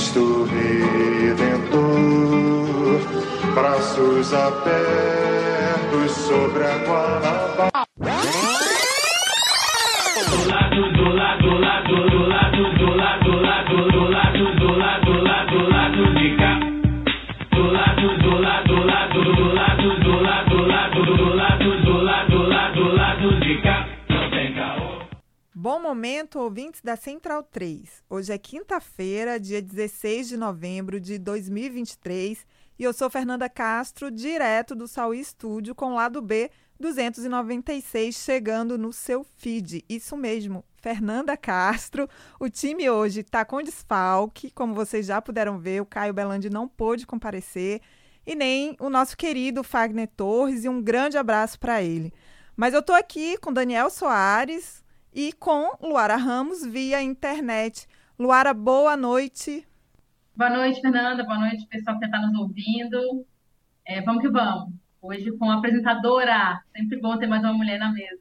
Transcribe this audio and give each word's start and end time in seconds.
Cristo 0.00 0.44
Redentor, 0.44 1.80
braços 3.54 4.32
abertos 4.32 6.12
sobre 6.12 6.64
a 6.64 6.78
lado, 6.78 7.70
do 10.30 10.48
lado, 10.48 10.92
do 10.92 11.08
lado, 11.10 11.42
do 11.42 11.58
lado, 11.58 12.08
do 12.10 12.28
lado, 12.28 12.62
do 12.78 12.84
lado, 12.86 12.99
Bom 25.62 25.78
momento, 25.78 26.38
ouvintes 26.38 26.80
da 26.80 26.96
Central 26.96 27.42
3. 27.42 28.02
Hoje 28.08 28.32
é 28.32 28.38
quinta-feira, 28.38 29.38
dia 29.38 29.60
16 29.60 30.28
de 30.28 30.36
novembro 30.38 30.98
de 30.98 31.18
2023, 31.18 32.46
e 32.78 32.82
eu 32.82 32.94
sou 32.94 33.10
Fernanda 33.10 33.46
Castro, 33.46 34.10
direto 34.10 34.74
do 34.74 34.88
Saúl 34.88 35.12
Estúdio, 35.12 35.74
com 35.74 35.92
o 35.92 35.94
lado 35.96 36.22
B 36.22 36.50
296 36.80 38.14
chegando 38.14 38.78
no 38.78 38.90
seu 38.90 39.22
feed. 39.36 39.84
Isso 39.86 40.16
mesmo, 40.16 40.64
Fernanda 40.78 41.36
Castro. 41.36 42.08
O 42.40 42.48
time 42.48 42.88
hoje 42.88 43.20
está 43.20 43.44
com 43.44 43.62
desfalque, 43.62 44.50
como 44.52 44.72
vocês 44.72 45.04
já 45.04 45.20
puderam 45.20 45.58
ver, 45.58 45.82
o 45.82 45.86
Caio 45.86 46.14
Belandi 46.14 46.48
não 46.48 46.66
pôde 46.66 47.06
comparecer, 47.06 47.82
e 48.26 48.34
nem 48.34 48.74
o 48.80 48.88
nosso 48.88 49.14
querido 49.14 49.62
Fagner 49.62 50.08
Torres, 50.16 50.64
e 50.64 50.70
um 50.70 50.80
grande 50.80 51.18
abraço 51.18 51.60
para 51.60 51.82
ele. 51.82 52.14
Mas 52.56 52.72
eu 52.72 52.80
estou 52.80 52.96
aqui 52.96 53.36
com 53.36 53.52
Daniel 53.52 53.90
Soares 53.90 54.82
e 55.14 55.32
com 55.32 55.76
Luara 55.80 56.16
Ramos 56.16 56.64
via 56.64 57.02
internet. 57.02 57.86
Luara, 58.18 58.54
boa 58.54 58.96
noite. 58.96 59.66
Boa 60.36 60.50
noite, 60.50 60.80
Fernanda. 60.80 61.24
Boa 61.24 61.38
noite, 61.38 61.66
pessoal 61.66 61.98
que 61.98 62.04
está 62.04 62.20
nos 62.20 62.38
ouvindo. 62.38 63.26
É, 63.84 64.00
vamos 64.02 64.22
que 64.22 64.28
vamos. 64.28 64.72
Hoje 65.02 65.32
com 65.32 65.50
a 65.50 65.56
apresentadora. 65.56 66.60
Sempre 66.76 67.00
bom 67.00 67.18
ter 67.18 67.26
mais 67.26 67.42
uma 67.42 67.52
mulher 67.52 67.78
na 67.78 67.90
mesa. 67.92 68.20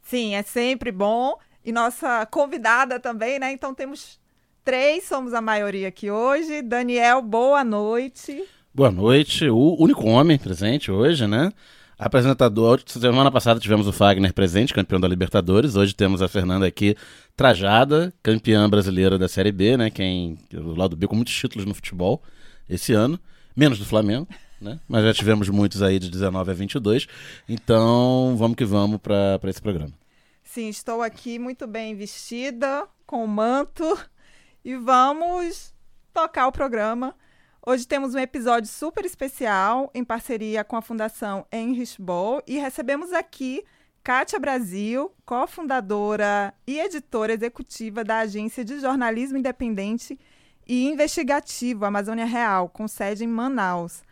Sim, 0.00 0.34
é 0.34 0.42
sempre 0.42 0.90
bom. 0.90 1.36
E 1.64 1.70
nossa 1.70 2.26
convidada 2.26 2.98
também, 2.98 3.38
né? 3.38 3.52
Então 3.52 3.74
temos 3.74 4.20
três, 4.64 5.04
somos 5.04 5.34
a 5.34 5.40
maioria 5.40 5.88
aqui 5.88 6.10
hoje. 6.10 6.62
Daniel, 6.62 7.22
boa 7.22 7.62
noite. 7.62 8.44
Boa 8.74 8.90
noite, 8.90 9.48
o 9.48 9.76
único 9.78 10.06
homem 10.06 10.38
presente 10.38 10.90
hoje, 10.90 11.26
né? 11.26 11.52
Apresentador, 12.04 12.82
semana 12.84 13.30
passada 13.30 13.60
tivemos 13.60 13.86
o 13.86 13.92
Fagner 13.92 14.34
presente, 14.34 14.74
campeão 14.74 14.98
da 14.98 15.06
Libertadores. 15.06 15.76
Hoje 15.76 15.94
temos 15.94 16.20
a 16.20 16.26
Fernanda 16.26 16.66
aqui, 16.66 16.96
trajada, 17.36 18.12
campeã 18.20 18.68
brasileira 18.68 19.16
da 19.16 19.28
Série 19.28 19.52
B, 19.52 19.76
né? 19.76 19.88
Quem, 19.88 20.36
o 20.52 20.74
lado 20.74 20.96
B 20.96 21.06
com 21.06 21.14
muitos 21.14 21.32
títulos 21.32 21.64
no 21.64 21.72
futebol 21.72 22.20
esse 22.68 22.92
ano, 22.92 23.20
menos 23.54 23.78
do 23.78 23.84
Flamengo, 23.84 24.26
né? 24.60 24.80
Mas 24.88 25.04
já 25.04 25.14
tivemos 25.14 25.48
muitos 25.48 25.80
aí 25.80 26.00
de 26.00 26.10
19 26.10 26.50
a 26.50 26.54
22. 26.54 27.06
Então, 27.48 28.34
vamos 28.36 28.56
que 28.56 28.64
vamos 28.64 28.98
para 28.98 29.38
esse 29.44 29.62
programa. 29.62 29.92
Sim, 30.42 30.68
estou 30.68 31.02
aqui 31.02 31.38
muito 31.38 31.68
bem 31.68 31.94
vestida, 31.94 32.84
com 33.06 33.24
o 33.24 33.28
manto, 33.28 33.96
e 34.64 34.74
vamos 34.74 35.72
tocar 36.12 36.48
o 36.48 36.52
programa. 36.52 37.14
Hoje 37.64 37.86
temos 37.86 38.12
um 38.12 38.18
episódio 38.18 38.68
super 38.68 39.04
especial 39.04 39.88
em 39.94 40.02
parceria 40.02 40.64
com 40.64 40.74
a 40.74 40.82
Fundação 40.82 41.46
Heinrich 41.52 42.02
Boll 42.02 42.42
e 42.44 42.58
recebemos 42.58 43.12
aqui 43.12 43.62
Kátia 44.02 44.36
Brasil, 44.40 45.12
cofundadora 45.24 46.52
e 46.66 46.80
editora 46.80 47.32
executiva 47.32 48.02
da 48.02 48.18
agência 48.18 48.64
de 48.64 48.80
jornalismo 48.80 49.38
independente 49.38 50.18
e 50.66 50.88
investigativo 50.88 51.84
Amazônia 51.84 52.24
Real, 52.24 52.68
com 52.68 52.88
sede 52.88 53.22
em 53.22 53.28
Manaus. 53.28 54.02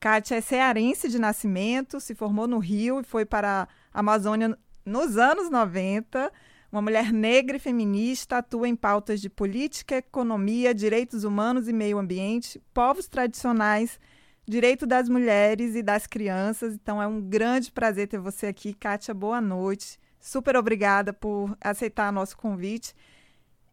Kátia 0.00 0.34
é 0.34 0.40
cearense 0.40 1.08
de 1.08 1.20
nascimento, 1.20 2.00
se 2.00 2.12
formou 2.12 2.48
no 2.48 2.58
Rio 2.58 2.98
e 2.98 3.04
foi 3.04 3.24
para 3.24 3.68
a 3.94 4.00
Amazônia 4.00 4.58
nos 4.84 5.16
anos 5.16 5.48
90. 5.48 6.32
Uma 6.70 6.82
mulher 6.82 7.12
negra 7.12 7.56
e 7.56 7.60
feminista, 7.60 8.38
atua 8.38 8.68
em 8.68 8.76
pautas 8.76 9.20
de 9.20 9.30
política, 9.30 9.96
economia, 9.96 10.74
direitos 10.74 11.24
humanos 11.24 11.68
e 11.68 11.72
meio 11.72 11.98
ambiente, 11.98 12.60
povos 12.74 13.06
tradicionais, 13.06 14.00
direito 14.46 14.86
das 14.86 15.08
mulheres 15.08 15.74
e 15.74 15.82
das 15.82 16.06
crianças. 16.06 16.74
Então 16.74 17.00
é 17.00 17.06
um 17.06 17.20
grande 17.20 17.70
prazer 17.70 18.08
ter 18.08 18.18
você 18.18 18.46
aqui, 18.46 18.74
Kátia. 18.74 19.14
Boa 19.14 19.40
noite. 19.40 19.98
Super 20.20 20.56
obrigada 20.56 21.12
por 21.12 21.56
aceitar 21.60 22.12
nosso 22.12 22.36
convite. 22.36 22.94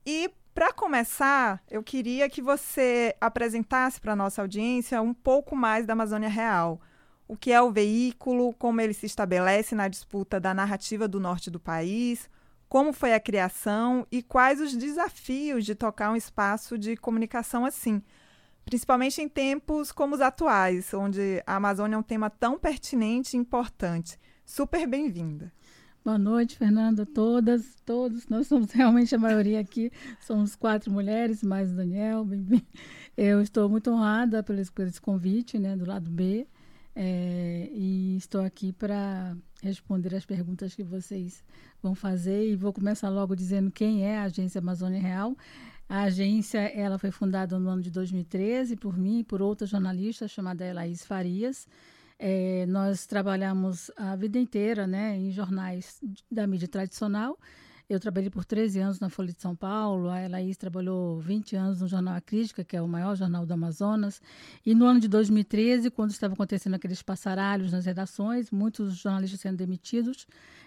E 0.06 0.30
para 0.54 0.72
começar, 0.72 1.64
eu 1.70 1.82
queria 1.82 2.30
que 2.30 2.42
você 2.42 3.16
apresentasse 3.20 4.00
para 4.00 4.16
nossa 4.16 4.42
audiência 4.42 5.02
um 5.02 5.14
pouco 5.14 5.56
mais 5.56 5.86
da 5.86 5.94
Amazônia 5.94 6.30
Real. 6.30 6.80
O 7.28 7.36
que 7.36 7.52
é 7.52 7.60
o 7.60 7.72
veículo, 7.72 8.54
como 8.54 8.80
ele 8.80 8.94
se 8.94 9.08
estabelece 9.08 9.74
na 9.74 9.88
disputa 9.88 10.40
da 10.40 10.54
narrativa 10.54 11.08
do 11.08 11.20
norte 11.20 11.50
do 11.50 11.60
país, 11.60 12.30
como 12.74 12.92
foi 12.92 13.14
a 13.14 13.20
criação 13.20 14.08
e 14.12 14.24
quais 14.24 14.60
os 14.60 14.76
desafios 14.76 15.64
de 15.64 15.76
tocar 15.76 16.12
um 16.12 16.16
espaço 16.16 16.76
de 16.76 16.98
comunicação 16.98 17.68
assim, 17.68 18.02
principalmente 18.66 19.22
em 19.22 19.30
tempos 19.30 19.92
como 19.92 20.16
os 20.16 20.22
atuais, 20.22 20.92
onde 20.92 21.44
a 21.46 21.58
Amazônia 21.58 21.96
é 21.96 22.00
um 22.00 22.02
tema 22.02 22.32
tão 22.32 22.58
pertinente 22.58 23.38
e 23.38 23.40
importante. 23.40 24.18
Super 24.44 24.88
bem-vinda. 24.88 25.54
Boa 26.04 26.18
noite, 26.18 26.58
Fernanda, 26.58 27.06
todas, 27.06 27.64
todos. 27.86 28.28
Nós 28.28 28.48
somos 28.48 28.72
realmente 28.74 29.14
a 29.14 29.20
maioria 29.20 29.60
aqui, 29.60 29.92
somos 30.20 30.56
quatro 30.56 30.92
mulheres, 30.92 31.44
mais 31.44 31.72
o 31.72 31.76
Daniel. 31.76 32.26
Eu 33.16 33.40
estou 33.40 33.70
muito 33.70 33.92
honrada 33.92 34.42
por 34.42 34.56
esse 34.56 35.00
convite, 35.00 35.60
né, 35.60 35.76
do 35.76 35.86
lado 35.86 36.10
B, 36.10 36.48
é, 36.96 37.70
e 37.72 38.18
estou 38.18 38.42
aqui 38.42 38.74
para 38.74 39.38
responder 39.64 40.14
as 40.16 40.26
perguntas 40.26 40.76
que 40.76 40.84
vocês 40.84 41.44
vão 41.82 41.96
fazer 41.96 42.52
e 42.52 42.56
vou 42.56 42.74
começar 42.74 43.10
logo 43.10 43.36
dizendo 43.36 43.72
quem 43.72 44.06
é 44.06 44.18
a 44.18 44.24
Agência 44.24 44.60
Amazônia 44.60 45.00
Real. 45.00 45.36
A 45.88 46.04
agência 46.04 46.60
ela 46.60 46.98
foi 46.98 47.12
fundada 47.12 47.58
no 47.58 47.70
ano 47.70 47.82
de 47.82 47.92
2013 47.92 48.76
por 48.76 48.98
mim 48.98 49.20
e 49.20 49.24
por 49.24 49.42
outra 49.42 49.66
jornalista 49.66 50.28
chamada 50.28 50.66
Elaís 50.66 51.06
Farias. 51.06 51.68
É, 52.20 52.66
nós 52.68 53.06
trabalhamos 53.06 53.92
a 53.98 54.16
vida 54.16 54.38
inteira 54.38 54.86
né, 54.86 55.18
em 55.18 55.32
jornais 55.32 56.00
da 56.32 56.46
mídia 56.46 56.68
tradicional. 56.68 57.38
Eu 57.94 58.00
trabalhei 58.00 58.32
por 58.32 58.44
13 58.44 58.80
anos 58.80 59.00
na 59.00 59.08
Folha 59.08 59.32
de 59.32 59.40
São 59.40 59.56
Paulo, 59.56 60.10
a 60.10 60.20
Elaís 60.20 60.58
trabalhou 60.58 61.20
20 61.20 61.56
anos 61.56 61.80
no 61.80 61.88
Jornal 61.88 62.16
A 62.16 62.22
Crítica, 62.22 62.64
que 62.64 62.76
é 62.76 62.82
o 62.82 62.88
maior 62.88 63.16
jornal 63.16 63.46
do 63.46 63.54
Amazonas. 63.54 64.20
E 64.66 64.74
no 64.74 64.86
ano 64.86 65.00
de 65.00 65.08
2013, 65.08 65.92
quando 65.92 66.10
estavam 66.10 66.34
acontecendo 66.34 66.74
aqueles 66.74 67.04
passaralhos 67.04 67.72
nas 67.72 67.86
redações, 67.86 68.50
muitos 68.50 68.96
jornalistas 68.96 69.40
sendo 69.40 69.58
demitidos, 69.58 70.26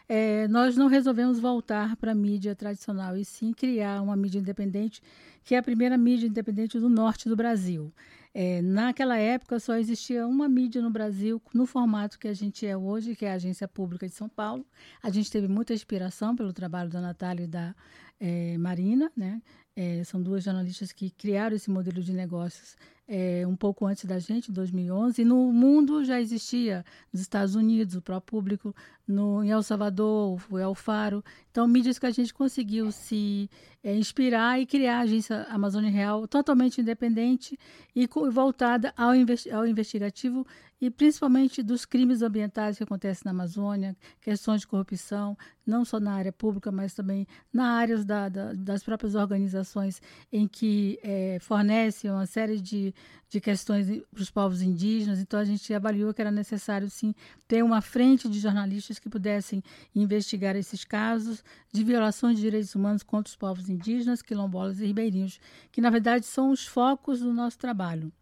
é, 0.08 0.46
nós 0.46 0.76
não 0.76 0.86
resolvemos 0.86 1.40
voltar 1.40 1.96
para 1.96 2.12
a 2.12 2.14
mídia 2.14 2.54
tradicional, 2.54 3.16
e 3.16 3.24
sim 3.24 3.52
criar 3.52 4.00
uma 4.02 4.14
mídia 4.14 4.38
independente, 4.38 5.02
que 5.42 5.56
é 5.56 5.58
a 5.58 5.62
primeira 5.64 5.98
mídia 5.98 6.28
independente 6.28 6.78
do 6.78 6.88
norte 6.88 7.28
do 7.28 7.34
Brasil. 7.34 7.92
É, 8.38 8.60
naquela 8.60 9.16
época 9.16 9.58
só 9.58 9.76
existia 9.76 10.26
uma 10.26 10.46
mídia 10.46 10.82
no 10.82 10.90
Brasil 10.90 11.40
no 11.54 11.64
formato 11.64 12.18
que 12.18 12.28
a 12.28 12.34
gente 12.34 12.66
é 12.66 12.76
hoje, 12.76 13.16
que 13.16 13.24
é 13.24 13.30
a 13.30 13.36
Agência 13.36 13.66
Pública 13.66 14.06
de 14.06 14.12
São 14.12 14.28
Paulo. 14.28 14.62
A 15.02 15.08
gente 15.08 15.30
teve 15.30 15.48
muita 15.48 15.72
inspiração 15.72 16.36
pelo 16.36 16.52
trabalho 16.52 16.90
da 16.90 17.00
Natália 17.00 17.44
e 17.44 17.46
da 17.46 17.74
é, 18.20 18.58
Marina, 18.58 19.10
né? 19.16 19.40
É, 19.74 20.04
são 20.04 20.22
duas 20.22 20.44
jornalistas 20.44 20.92
que 20.92 21.08
criaram 21.08 21.56
esse 21.56 21.70
modelo 21.70 22.02
de 22.02 22.12
negócios 22.12 22.76
é, 23.08 23.46
um 23.46 23.54
pouco 23.54 23.86
antes 23.86 24.04
da 24.04 24.18
gente, 24.18 24.50
em 24.50 24.54
2011. 24.54 25.22
E 25.22 25.24
no 25.24 25.52
mundo 25.52 26.04
já 26.04 26.20
existia, 26.20 26.84
nos 27.12 27.22
Estados 27.22 27.54
Unidos, 27.54 27.94
o 27.94 28.02
próprio 28.02 28.26
público, 28.26 28.74
no, 29.06 29.44
em 29.44 29.50
El 29.50 29.62
Salvador, 29.62 30.40
o 30.50 30.58
El 30.58 30.74
Faro. 30.74 31.22
Então, 31.50 31.66
mídias 31.68 31.98
que 31.98 32.06
a 32.06 32.10
gente 32.10 32.34
conseguiu 32.34 32.90
se 32.90 33.48
é, 33.82 33.94
inspirar 33.94 34.60
e 34.60 34.66
criar 34.66 34.98
a 34.98 35.02
agência 35.02 35.46
Amazônia 35.48 35.90
Real 35.90 36.26
totalmente 36.26 36.80
independente 36.80 37.58
e 37.94 38.08
voltada 38.30 38.92
ao, 38.96 39.14
investi 39.14 39.50
ao 39.50 39.66
investigativo 39.66 40.44
e 40.80 40.90
principalmente 40.90 41.62
dos 41.62 41.86
crimes 41.86 42.20
ambientais 42.20 42.76
que 42.76 42.82
acontecem 42.82 43.22
na 43.24 43.30
Amazônia, 43.30 43.96
questões 44.20 44.60
de 44.62 44.66
corrupção, 44.66 45.36
não 45.66 45.84
só 45.84 45.98
na 45.98 46.12
área 46.12 46.32
pública, 46.32 46.70
mas 46.70 46.94
também 46.94 47.26
na 47.52 47.76
áreas 47.76 48.04
da, 48.04 48.28
da, 48.28 48.52
das 48.52 48.82
próprias 48.82 49.14
organizações 49.14 50.02
em 50.30 50.46
que 50.46 50.98
é, 51.02 51.38
fornecem 51.40 52.10
uma 52.10 52.26
série 52.26 52.60
de, 52.60 52.94
de 53.28 53.40
questões 53.40 53.86
para 54.12 54.22
os 54.22 54.30
povos 54.30 54.62
indígenas. 54.62 55.18
Então, 55.18 55.38
a 55.38 55.44
gente 55.44 55.72
avaliou 55.74 56.14
que 56.14 56.20
era 56.20 56.30
necessário, 56.30 56.88
sim, 56.88 57.14
ter 57.46 57.62
uma 57.62 57.80
frente 57.80 58.28
de 58.28 58.38
jornalistas 58.38 58.98
que 58.98 59.08
pudessem 59.08 59.62
investigar 59.94 60.56
esses 60.56 60.84
casos 60.84 61.42
de 61.72 61.82
violações 61.82 62.36
de 62.36 62.42
direitos 62.42 62.74
humanos 62.74 63.02
contra 63.02 63.30
os 63.30 63.36
povos 63.36 63.68
indígenas, 63.68 64.22
quilombolas 64.22 64.80
e 64.80 64.86
ribeirinhos, 64.86 65.40
que, 65.72 65.80
na 65.80 65.90
verdade, 65.90 66.26
são 66.26 66.50
os 66.50 66.66
focos 66.66 67.20
do 67.20 67.32
nosso 67.32 67.58
trabalho. 67.58 68.12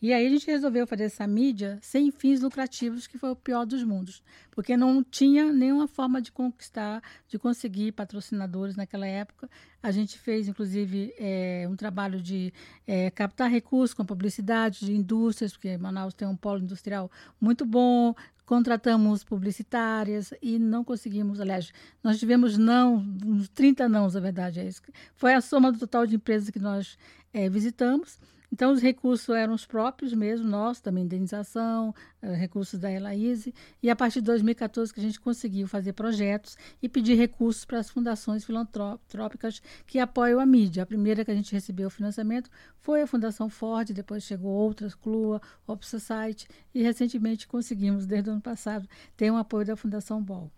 E 0.00 0.12
aí 0.12 0.26
a 0.26 0.30
gente 0.30 0.46
resolveu 0.46 0.86
fazer 0.86 1.04
essa 1.04 1.26
mídia 1.26 1.78
sem 1.80 2.10
fins 2.10 2.42
lucrativos, 2.42 3.06
que 3.06 3.16
foi 3.16 3.30
o 3.30 3.36
pior 3.36 3.64
dos 3.64 3.82
mundos, 3.82 4.22
porque 4.50 4.76
não 4.76 5.02
tinha 5.02 5.50
nenhuma 5.50 5.88
forma 5.88 6.20
de 6.20 6.30
conquistar, 6.30 7.02
de 7.26 7.38
conseguir 7.38 7.92
patrocinadores 7.92 8.76
naquela 8.76 9.06
época. 9.06 9.48
A 9.82 9.90
gente 9.90 10.18
fez, 10.18 10.48
inclusive, 10.48 11.14
é, 11.18 11.66
um 11.70 11.76
trabalho 11.76 12.20
de 12.20 12.52
é, 12.86 13.10
captar 13.10 13.50
recursos 13.50 13.94
com 13.94 14.04
publicidade 14.04 14.84
de 14.84 14.92
indústrias, 14.92 15.52
porque 15.52 15.78
Manaus 15.78 16.12
tem 16.12 16.28
um 16.28 16.36
polo 16.36 16.60
industrial 16.60 17.10
muito 17.40 17.64
bom, 17.64 18.14
contratamos 18.44 19.24
publicitárias 19.24 20.32
e 20.42 20.58
não 20.58 20.84
conseguimos, 20.84 21.40
aliás, 21.40 21.72
nós 22.02 22.18
tivemos 22.18 22.58
não, 22.58 22.96
uns 23.24 23.48
30 23.48 23.88
não, 23.88 24.08
na 24.08 24.20
verdade, 24.20 24.60
é 24.60 24.64
isso. 24.66 24.82
Foi 25.14 25.32
a 25.32 25.40
soma 25.40 25.72
do 25.72 25.78
total 25.78 26.06
de 26.06 26.16
empresas 26.16 26.50
que 26.50 26.58
nós 26.60 26.98
é, 27.32 27.48
visitamos. 27.48 28.18
Então, 28.52 28.72
os 28.72 28.80
recursos 28.80 29.28
eram 29.34 29.54
os 29.54 29.66
próprios 29.66 30.12
mesmo, 30.12 30.48
nossos, 30.48 30.80
também 30.80 31.04
indenização, 31.04 31.94
eh, 32.22 32.32
recursos 32.32 32.78
da 32.78 32.90
Elaíse, 32.90 33.54
e 33.82 33.90
a 33.90 33.96
partir 33.96 34.20
de 34.20 34.26
2014 34.26 34.94
que 34.94 35.00
a 35.00 35.02
gente 35.02 35.20
conseguiu 35.20 35.66
fazer 35.66 35.92
projetos 35.92 36.56
e 36.80 36.88
pedir 36.88 37.14
recursos 37.14 37.64
para 37.64 37.78
as 37.78 37.90
fundações 37.90 38.44
filantrópicas 38.44 39.60
que 39.86 39.98
apoiam 39.98 40.38
a 40.38 40.46
mídia. 40.46 40.84
A 40.84 40.86
primeira 40.86 41.24
que 41.24 41.30
a 41.30 41.34
gente 41.34 41.52
recebeu 41.52 41.88
o 41.88 41.90
financiamento 41.90 42.48
foi 42.78 43.02
a 43.02 43.06
Fundação 43.06 43.50
Ford, 43.50 43.92
depois 43.92 44.22
chegou 44.22 44.52
outras, 44.52 44.94
CLUA, 44.94 45.40
Op 45.66 45.84
Society, 45.84 46.46
e 46.72 46.82
recentemente 46.82 47.48
conseguimos, 47.48 48.06
desde 48.06 48.30
o 48.30 48.32
ano 48.32 48.42
passado, 48.42 48.88
ter 49.16 49.30
um 49.30 49.36
apoio 49.36 49.66
da 49.66 49.76
Fundação 49.76 50.22
Ball. 50.22 50.50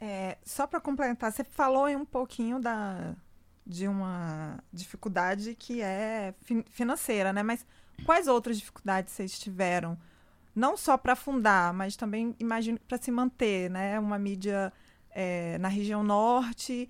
É, 0.00 0.38
só 0.44 0.66
para 0.66 0.80
complementar, 0.80 1.32
você 1.32 1.42
falou 1.42 1.88
um 1.88 2.04
pouquinho 2.04 2.60
da, 2.60 3.16
de 3.68 3.86
uma 3.86 4.58
dificuldade 4.72 5.54
que 5.54 5.82
é 5.82 6.34
fi 6.40 6.64
financeira, 6.70 7.34
né? 7.34 7.42
Mas 7.42 7.66
quais 8.06 8.26
outras 8.26 8.56
dificuldades 8.56 9.12
vocês 9.12 9.38
tiveram? 9.38 9.98
Não 10.56 10.74
só 10.74 10.96
para 10.96 11.14
fundar, 11.14 11.74
mas 11.74 11.94
também 11.94 12.34
imagino 12.40 12.80
para 12.88 12.96
se 12.96 13.10
manter, 13.10 13.68
né? 13.70 14.00
Uma 14.00 14.18
mídia 14.18 14.72
é, 15.10 15.58
na 15.58 15.68
região 15.68 16.02
norte 16.02 16.88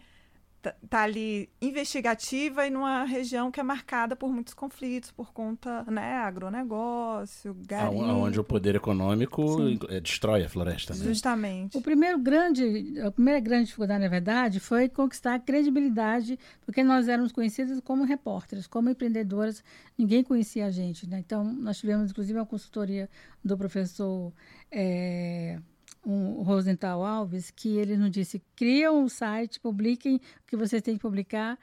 tá, 0.60 0.75
tá 0.88 1.02
ali 1.02 1.49
investigativa 1.60 2.66
e 2.66 2.70
numa 2.70 3.05
região 3.05 3.50
que 3.50 3.60
é 3.60 3.62
marcada 3.62 4.16
por 4.16 4.32
muitos 4.32 4.55
conflitos 4.55 5.10
por 5.10 5.32
conta, 5.32 5.84
né, 5.84 6.16
agronegócio, 6.19 7.56
garimpo. 7.66 8.02
Onde 8.02 8.40
o 8.40 8.44
poder 8.44 8.75
econômico 8.75 9.56
Sim. 9.56 9.78
Eh, 9.88 10.00
destrói 10.00 10.44
a 10.44 10.49
floresta, 10.49 10.94
né? 10.94 11.05
Justamente. 11.05 11.76
O 11.76 11.82
primeiro 11.82 12.19
grande, 12.19 13.00
a 13.00 13.10
primeira 13.10 13.40
grande 13.40 13.66
dificuldade, 13.66 14.02
na 14.02 14.08
verdade, 14.08 14.60
foi 14.60 14.88
conquistar 14.88 15.34
a 15.34 15.38
credibilidade, 15.38 16.38
porque 16.64 16.82
nós 16.82 17.08
éramos 17.08 17.32
conhecidas 17.32 17.81
como 17.81 18.04
repórteres, 18.04 18.66
como 18.66 18.90
empreendedoras, 18.90 19.62
ninguém 19.96 20.22
conhecia 20.22 20.66
a 20.66 20.70
gente, 20.70 21.08
né? 21.08 21.19
Então, 21.19 21.44
nós 21.44 21.78
tivemos, 21.78 22.11
inclusive, 22.11 22.38
uma 22.38 22.46
consultoria 22.46 23.08
do 23.44 23.56
professor... 23.56 24.32
É, 24.70 25.58
um 26.04 26.42
Rosenthal 26.42 27.04
Alves, 27.04 27.50
que 27.50 27.76
ele 27.76 27.96
nos 27.96 28.10
disse: 28.10 28.42
criam 28.54 29.02
um 29.02 29.08
site, 29.08 29.60
publiquem 29.60 30.16
o 30.16 30.46
que 30.46 30.56
vocês 30.56 30.82
têm 30.82 30.94
que 30.94 31.02
publicar, 31.02 31.58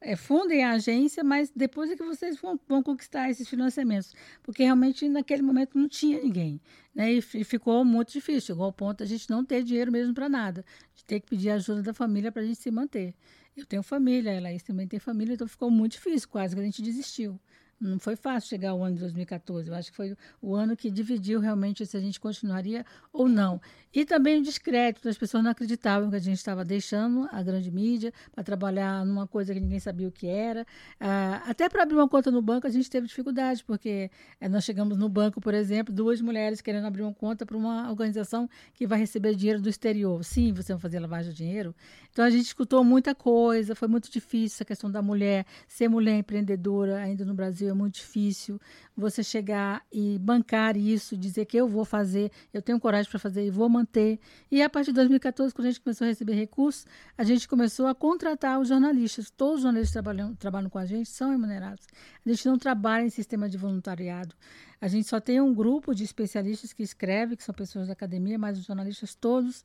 é, 0.00 0.16
fundem 0.16 0.64
a 0.64 0.72
agência, 0.72 1.22
mas 1.22 1.52
depois 1.54 1.90
é 1.90 1.96
que 1.96 2.02
vocês 2.02 2.40
vão, 2.40 2.58
vão, 2.66 2.82
conquistar 2.82 3.28
esses 3.28 3.46
financiamentos. 3.48 4.14
Porque 4.42 4.62
realmente 4.62 5.06
naquele 5.08 5.42
momento 5.42 5.78
não 5.78 5.88
tinha 5.88 6.20
ninguém. 6.22 6.60
Né? 6.94 7.14
E, 7.14 7.18
e 7.18 7.44
ficou 7.44 7.84
muito 7.84 8.12
difícil. 8.12 8.40
Chegou 8.40 8.64
ao 8.64 8.72
ponto 8.72 9.02
a 9.02 9.06
gente 9.06 9.28
não 9.28 9.44
ter 9.44 9.62
dinheiro 9.62 9.92
mesmo 9.92 10.14
para 10.14 10.28
nada, 10.28 10.64
de 10.94 11.04
ter 11.04 11.20
que 11.20 11.26
pedir 11.26 11.50
ajuda 11.50 11.82
da 11.82 11.92
família 11.92 12.32
para 12.32 12.42
a 12.42 12.44
gente 12.46 12.58
se 12.58 12.70
manter. 12.70 13.14
Eu 13.56 13.66
tenho 13.66 13.82
família, 13.82 14.30
ela 14.30 14.48
também 14.60 14.86
tem 14.86 14.98
família, 14.98 15.34
então 15.34 15.46
ficou 15.46 15.70
muito 15.70 15.92
difícil, 15.92 16.28
quase 16.28 16.54
que 16.54 16.60
a 16.60 16.64
gente 16.64 16.80
desistiu. 16.80 17.38
Não 17.80 17.98
foi 17.98 18.14
fácil 18.14 18.50
chegar 18.50 18.70
ao 18.70 18.84
ano 18.84 18.96
de 18.96 19.00
2014. 19.00 19.70
Eu 19.70 19.74
acho 19.74 19.90
que 19.90 19.96
foi 19.96 20.14
o 20.42 20.54
ano 20.54 20.76
que 20.76 20.90
dividiu 20.90 21.40
realmente 21.40 21.86
se 21.86 21.96
a 21.96 22.00
gente 22.00 22.20
continuaria 22.20 22.84
ou 23.10 23.26
não. 23.26 23.58
E 23.92 24.04
também 24.04 24.38
o 24.38 24.42
descrédito, 24.42 25.08
as 25.08 25.16
pessoas 25.16 25.42
não 25.42 25.50
acreditavam 25.50 26.10
que 26.10 26.16
a 26.16 26.20
gente 26.20 26.36
estava 26.36 26.62
deixando 26.62 27.26
a 27.32 27.42
grande 27.42 27.70
mídia 27.70 28.12
para 28.32 28.44
trabalhar 28.44 29.04
numa 29.06 29.26
coisa 29.26 29.54
que 29.54 29.58
ninguém 29.58 29.80
sabia 29.80 30.06
o 30.06 30.12
que 30.12 30.26
era. 30.26 30.66
Ah, 31.00 31.42
até 31.46 31.70
para 31.70 31.82
abrir 31.82 31.94
uma 31.94 32.08
conta 32.08 32.30
no 32.30 32.42
banco 32.42 32.66
a 32.66 32.70
gente 32.70 32.90
teve 32.90 33.06
dificuldade, 33.06 33.64
porque 33.64 34.10
eh, 34.38 34.48
nós 34.48 34.62
chegamos 34.62 34.98
no 34.98 35.08
banco, 35.08 35.40
por 35.40 35.54
exemplo, 35.54 35.92
duas 35.92 36.20
mulheres 36.20 36.60
querendo 36.60 36.86
abrir 36.86 37.02
uma 37.02 37.14
conta 37.14 37.46
para 37.46 37.56
uma 37.56 37.88
organização 37.88 38.48
que 38.74 38.86
vai 38.86 38.98
receber 38.98 39.34
dinheiro 39.34 39.60
do 39.60 39.70
exterior. 39.70 40.22
Sim, 40.22 40.52
você 40.52 40.74
vai 40.74 40.80
fazer 40.80 41.00
lavagem 41.00 41.32
de 41.32 41.38
dinheiro. 41.38 41.74
Então 42.12 42.26
a 42.26 42.30
gente 42.30 42.44
escutou 42.44 42.84
muita 42.84 43.14
coisa, 43.14 43.74
foi 43.74 43.88
muito 43.88 44.10
difícil 44.10 44.56
essa 44.56 44.64
questão 44.66 44.90
da 44.90 45.00
mulher, 45.00 45.46
ser 45.66 45.88
mulher 45.88 46.18
empreendedora 46.18 46.98
ainda 46.98 47.24
no 47.24 47.32
Brasil 47.32 47.69
é 47.70 47.74
muito 47.74 47.94
difícil 47.94 48.60
você 48.96 49.22
chegar 49.22 49.82
e 49.90 50.18
bancar 50.18 50.76
isso, 50.76 51.16
dizer 51.16 51.46
que 51.46 51.56
eu 51.56 51.66
vou 51.66 51.84
fazer, 51.84 52.30
eu 52.52 52.60
tenho 52.60 52.78
coragem 52.78 53.10
para 53.10 53.18
fazer 53.18 53.46
e 53.46 53.50
vou 53.50 53.68
manter. 53.68 54.18
E 54.50 54.62
a 54.62 54.68
partir 54.68 54.90
de 54.90 54.96
2014, 54.96 55.54
quando 55.54 55.66
a 55.66 55.70
gente 55.70 55.80
começou 55.80 56.04
a 56.04 56.08
receber 56.08 56.34
recursos, 56.34 56.86
a 57.16 57.24
gente 57.24 57.48
começou 57.48 57.86
a 57.86 57.94
contratar 57.94 58.60
os 58.60 58.68
jornalistas. 58.68 59.30
Todos 59.30 59.56
os 59.56 59.62
jornalistas 59.62 59.92
trabalham, 59.92 60.34
trabalham 60.34 60.68
com 60.68 60.78
a 60.78 60.86
gente 60.86 61.08
são 61.08 61.30
remunerados. 61.30 61.86
A 62.24 62.28
gente 62.28 62.46
não 62.46 62.58
trabalha 62.58 63.04
em 63.04 63.10
sistema 63.10 63.48
de 63.48 63.56
voluntariado. 63.56 64.34
A 64.80 64.88
gente 64.88 65.06
só 65.06 65.20
tem 65.20 65.40
um 65.40 65.52
grupo 65.52 65.94
de 65.94 66.04
especialistas 66.04 66.72
que 66.72 66.82
escreve, 66.82 67.36
que 67.36 67.44
são 67.44 67.54
pessoas 67.54 67.88
da 67.88 67.92
academia, 67.92 68.38
mas 68.38 68.58
os 68.58 68.64
jornalistas 68.64 69.14
todos 69.14 69.62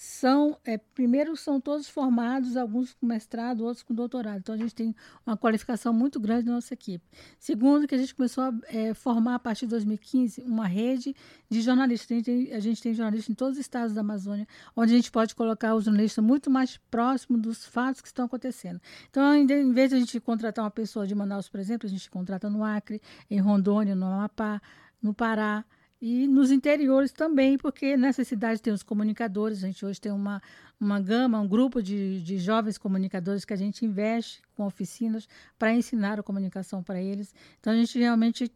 são, 0.00 0.56
é, 0.64 0.78
primeiro, 0.78 1.36
são 1.36 1.60
todos 1.60 1.88
formados, 1.88 2.56
alguns 2.56 2.94
com 2.94 3.04
mestrado, 3.04 3.64
outros 3.64 3.82
com 3.82 3.92
doutorado. 3.92 4.38
Então, 4.38 4.54
a 4.54 4.58
gente 4.58 4.72
tem 4.72 4.94
uma 5.26 5.36
qualificação 5.36 5.92
muito 5.92 6.20
grande 6.20 6.46
na 6.46 6.52
nossa 6.52 6.72
equipe. 6.72 7.04
Segundo, 7.36 7.84
que 7.84 7.96
a 7.96 7.98
gente 7.98 8.14
começou 8.14 8.44
a 8.44 8.54
é, 8.68 8.94
formar, 8.94 9.34
a 9.34 9.38
partir 9.40 9.66
de 9.66 9.70
2015, 9.70 10.42
uma 10.42 10.68
rede 10.68 11.16
de 11.50 11.60
jornalistas. 11.60 12.12
A 12.12 12.14
gente, 12.14 12.24
tem, 12.24 12.52
a 12.52 12.60
gente 12.60 12.80
tem 12.80 12.94
jornalistas 12.94 13.28
em 13.28 13.34
todos 13.34 13.54
os 13.54 13.60
estados 13.60 13.92
da 13.92 14.02
Amazônia, 14.02 14.46
onde 14.76 14.92
a 14.92 14.96
gente 14.96 15.10
pode 15.10 15.34
colocar 15.34 15.74
os 15.74 15.84
jornalistas 15.84 16.24
muito 16.24 16.48
mais 16.48 16.76
próximos 16.88 17.40
dos 17.40 17.64
fatos 17.64 18.00
que 18.00 18.06
estão 18.06 18.26
acontecendo. 18.26 18.80
Então, 19.10 19.34
em 19.34 19.72
vez 19.72 19.90
de 19.90 19.96
a 19.96 19.98
gente 19.98 20.20
contratar 20.20 20.64
uma 20.64 20.70
pessoa 20.70 21.08
de 21.08 21.14
Manaus, 21.14 21.48
por 21.48 21.58
exemplo, 21.58 21.88
a 21.88 21.90
gente 21.90 22.08
contrata 22.08 22.48
no 22.48 22.62
Acre, 22.62 23.02
em 23.28 23.40
Rondônia, 23.40 23.96
no 23.96 24.06
Amapá, 24.06 24.57
no 25.02 25.14
Pará 25.14 25.64
e 26.00 26.28
nos 26.28 26.52
interiores 26.52 27.10
também, 27.10 27.58
porque 27.58 27.96
nessa 27.96 28.22
cidade 28.22 28.62
tem 28.62 28.72
os 28.72 28.82
comunicadores, 28.82 29.64
a 29.64 29.66
gente 29.66 29.84
hoje 29.84 30.00
tem 30.00 30.12
uma, 30.12 30.40
uma 30.80 31.00
gama, 31.00 31.40
um 31.40 31.48
grupo 31.48 31.82
de, 31.82 32.22
de 32.22 32.38
jovens 32.38 32.78
comunicadores 32.78 33.44
que 33.44 33.52
a 33.52 33.56
gente 33.56 33.84
investe 33.84 34.40
com 34.54 34.64
oficinas 34.64 35.28
para 35.58 35.72
ensinar 35.72 36.20
a 36.20 36.22
comunicação 36.22 36.82
para 36.82 37.00
eles. 37.00 37.34
Então 37.58 37.72
a 37.72 37.76
gente 37.76 37.98
realmente 37.98 38.50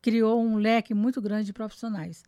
criou 0.00 0.40
um 0.40 0.56
leque 0.56 0.94
muito 0.94 1.20
grande 1.20 1.46
de 1.46 1.52
profissionais. 1.52 2.22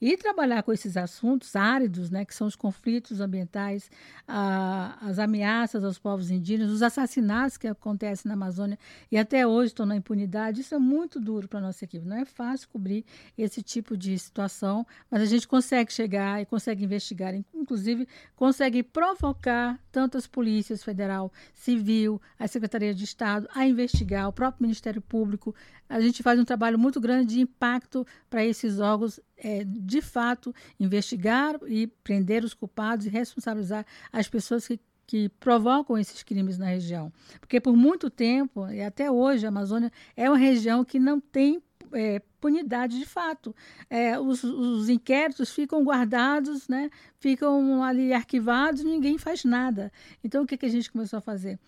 E 0.00 0.16
trabalhar 0.16 0.62
com 0.62 0.72
esses 0.72 0.96
assuntos 0.96 1.54
áridos, 1.54 2.10
né, 2.10 2.24
que 2.24 2.34
são 2.34 2.46
os 2.46 2.56
conflitos 2.56 3.20
ambientais, 3.20 3.90
a, 4.26 4.96
as 5.02 5.18
ameaças 5.18 5.84
aos 5.84 5.98
povos 5.98 6.30
indígenas, 6.30 6.70
os 6.70 6.82
assassinatos 6.82 7.56
que 7.56 7.68
acontecem 7.68 8.28
na 8.28 8.34
Amazônia 8.34 8.78
e 9.12 9.18
até 9.18 9.46
hoje 9.46 9.68
estão 9.68 9.84
na 9.84 9.96
impunidade, 9.96 10.62
isso 10.62 10.74
é 10.74 10.78
muito 10.78 11.20
duro 11.20 11.48
para 11.48 11.58
a 11.58 11.62
nossa 11.62 11.84
equipe. 11.84 12.06
Não 12.06 12.16
é 12.16 12.24
fácil 12.24 12.68
cobrir 12.68 13.04
esse 13.36 13.62
tipo 13.62 13.96
de 13.96 14.18
situação, 14.18 14.86
mas 15.10 15.20
a 15.20 15.26
gente 15.26 15.46
consegue 15.46 15.92
chegar 15.92 16.40
e 16.40 16.46
consegue 16.46 16.84
investigar, 16.84 17.34
inclusive 17.54 18.08
consegue 18.34 18.82
provocar 18.82 19.78
tanto 19.92 20.16
as 20.16 20.26
polícias 20.26 20.82
federal, 20.82 21.32
civil, 21.52 22.20
a 22.38 22.48
Secretaria 22.48 22.94
de 22.94 23.04
Estado 23.04 23.48
a 23.54 23.66
investigar, 23.66 24.28
o 24.28 24.32
próprio 24.32 24.62
Ministério 24.62 25.02
Público. 25.02 25.54
A 25.90 26.00
gente 26.00 26.22
faz 26.22 26.38
um 26.38 26.44
trabalho 26.44 26.78
muito 26.78 27.00
grande 27.00 27.34
de 27.34 27.40
impacto 27.40 28.06
para 28.30 28.44
esses 28.44 28.78
órgãos, 28.78 29.18
é, 29.36 29.64
de 29.64 30.00
fato, 30.00 30.54
investigar 30.78 31.56
e 31.66 31.88
prender 31.88 32.44
os 32.44 32.54
culpados 32.54 33.04
e 33.04 33.08
responsabilizar 33.08 33.84
as 34.12 34.28
pessoas 34.28 34.66
que 34.66 34.80
que 35.10 35.28
provocam 35.28 35.98
esses 35.98 36.22
crimes 36.22 36.56
na 36.56 36.66
região. 36.66 37.12
Porque 37.40 37.60
por 37.60 37.76
muito 37.76 38.08
tempo, 38.08 38.68
e 38.68 38.80
até 38.80 39.10
hoje, 39.10 39.44
a 39.44 39.48
Amazônia 39.48 39.90
é 40.16 40.30
uma 40.30 40.38
região 40.38 40.84
que 40.84 41.00
não 41.00 41.18
tem 41.18 41.60
é, 41.92 42.22
punidade 42.40 42.96
de 42.96 43.04
fato. 43.04 43.52
É, 43.88 44.18
os, 44.20 44.44
os, 44.44 44.88
inquéritos 44.88 45.50
ficam 45.50 45.82
guardados, 45.82 46.68
né? 46.68 46.90
ficam 47.18 47.82
ali 47.82 48.12
arquivados, 48.12 48.84
ninguém 48.84 49.18
faz 49.18 49.44
nada. 49.44 49.92
Então, 50.22 50.44
o 50.44 50.46
que, 50.46 50.56
que 50.56 50.66
a 50.66 50.70
gente 50.70 50.90
começou 50.92 51.18
a 51.18 51.20
fazer? 51.20 51.58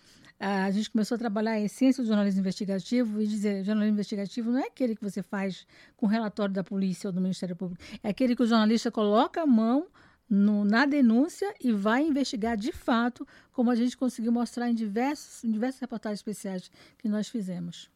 A 0.45 0.71
gente 0.71 0.91
começou 0.91 1.15
a 1.15 1.17
trabalhar 1.17 1.51
a 1.51 1.59
essência 1.59 2.03
do 2.03 2.07
jornalismo 2.07 2.41
investigativo 2.41 3.21
e 3.21 3.27
dizer 3.27 3.63
jornalismo 3.63 3.95
investigativo 3.95 4.51
não 4.51 4.59
é 4.59 4.67
aquele 4.67 4.95
que 4.95 5.03
você 5.03 5.23
faz 5.23 5.65
com 5.95 6.05
relatório 6.05 6.53
da 6.53 6.63
polícia 6.63 7.07
ou 7.07 7.13
do 7.13 7.21
Ministério 7.21 7.55
Público, 7.55 7.81
é 8.03 8.09
aquele 8.09 8.35
que 8.35 8.43
o 8.43 8.45
jornalista 8.45 8.91
coloca 8.91 9.41
a 9.41 9.45
mão 9.45 9.87
no, 10.29 10.65
na 10.65 10.85
denúncia 10.85 11.53
e 11.61 11.71
vai 11.71 12.05
investigar 12.05 12.57
de 12.57 12.71
fato, 12.71 13.25
como 13.51 13.69
a 13.69 13.75
gente 13.75 13.95
conseguiu 13.95 14.31
mostrar 14.31 14.69
em 14.69 14.73
diversos, 14.73 15.43
em 15.43 15.51
diversas 15.51 15.79
reportagens 15.79 16.19
especiais 16.19 16.69
que 16.97 17.07
nós 17.07 17.29
fizemos. 17.29 17.89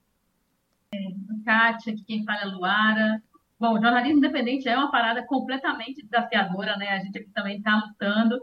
Kátia, 1.44 1.94
aqui 1.94 2.04
quem 2.04 2.24
fala 2.24 2.42
é 2.42 2.46
Luara. 2.46 3.24
Bom, 3.60 3.74
jornalismo 3.82 4.20
independente 4.20 4.70
é 4.70 4.78
uma 4.78 4.92
parada 4.92 5.26
completamente 5.26 6.04
desafiadora, 6.04 6.78
né? 6.78 6.90
A 6.90 7.00
gente 7.00 7.18
aqui 7.18 7.30
também 7.32 7.58
está 7.58 7.76
lutando. 7.76 8.40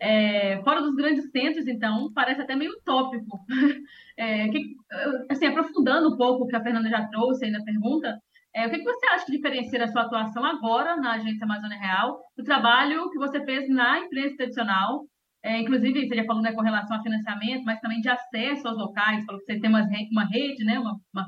É, 0.00 0.62
fora 0.62 0.80
dos 0.80 0.94
grandes 0.94 1.30
centros, 1.30 1.66
então, 1.66 2.12
parece 2.14 2.40
até 2.40 2.54
meio 2.54 2.72
utópico. 2.72 3.38
É, 4.20 4.48
que, 4.48 4.74
assim, 5.30 5.46
aprofundando 5.46 6.12
um 6.12 6.16
pouco 6.16 6.42
o 6.42 6.46
que 6.48 6.56
a 6.56 6.60
Fernanda 6.60 6.90
já 6.90 7.06
trouxe 7.06 7.44
aí 7.44 7.52
na 7.52 7.62
pergunta, 7.62 8.18
é, 8.52 8.66
o 8.66 8.70
que, 8.70 8.78
que 8.78 8.84
você 8.84 9.06
acha 9.10 9.24
que 9.24 9.30
diferencia 9.30 9.84
a 9.84 9.86
sua 9.86 10.02
atuação 10.02 10.44
agora 10.44 10.96
na 10.96 11.12
Agência 11.12 11.44
Amazônia 11.44 11.78
Real 11.78 12.18
do 12.36 12.42
trabalho 12.42 13.08
que 13.10 13.18
você 13.18 13.44
fez 13.44 13.68
na 13.68 14.00
imprensa 14.00 14.36
tradicional? 14.36 15.04
É, 15.40 15.60
inclusive, 15.60 16.08
você 16.08 16.16
já 16.16 16.24
falou 16.24 16.42
né, 16.42 16.52
com 16.52 16.62
relação 16.62 16.96
a 16.96 17.02
financiamento, 17.02 17.64
mas 17.64 17.80
também 17.80 18.00
de 18.00 18.08
acesso 18.08 18.66
aos 18.66 18.76
locais, 18.76 19.24
falou 19.24 19.40
que 19.40 19.46
você 19.46 19.60
tem 19.60 19.70
uma, 19.70 19.86
uma 20.10 20.24
rede, 20.24 20.64
né, 20.64 20.80
uma, 20.80 20.98
uma 21.14 21.26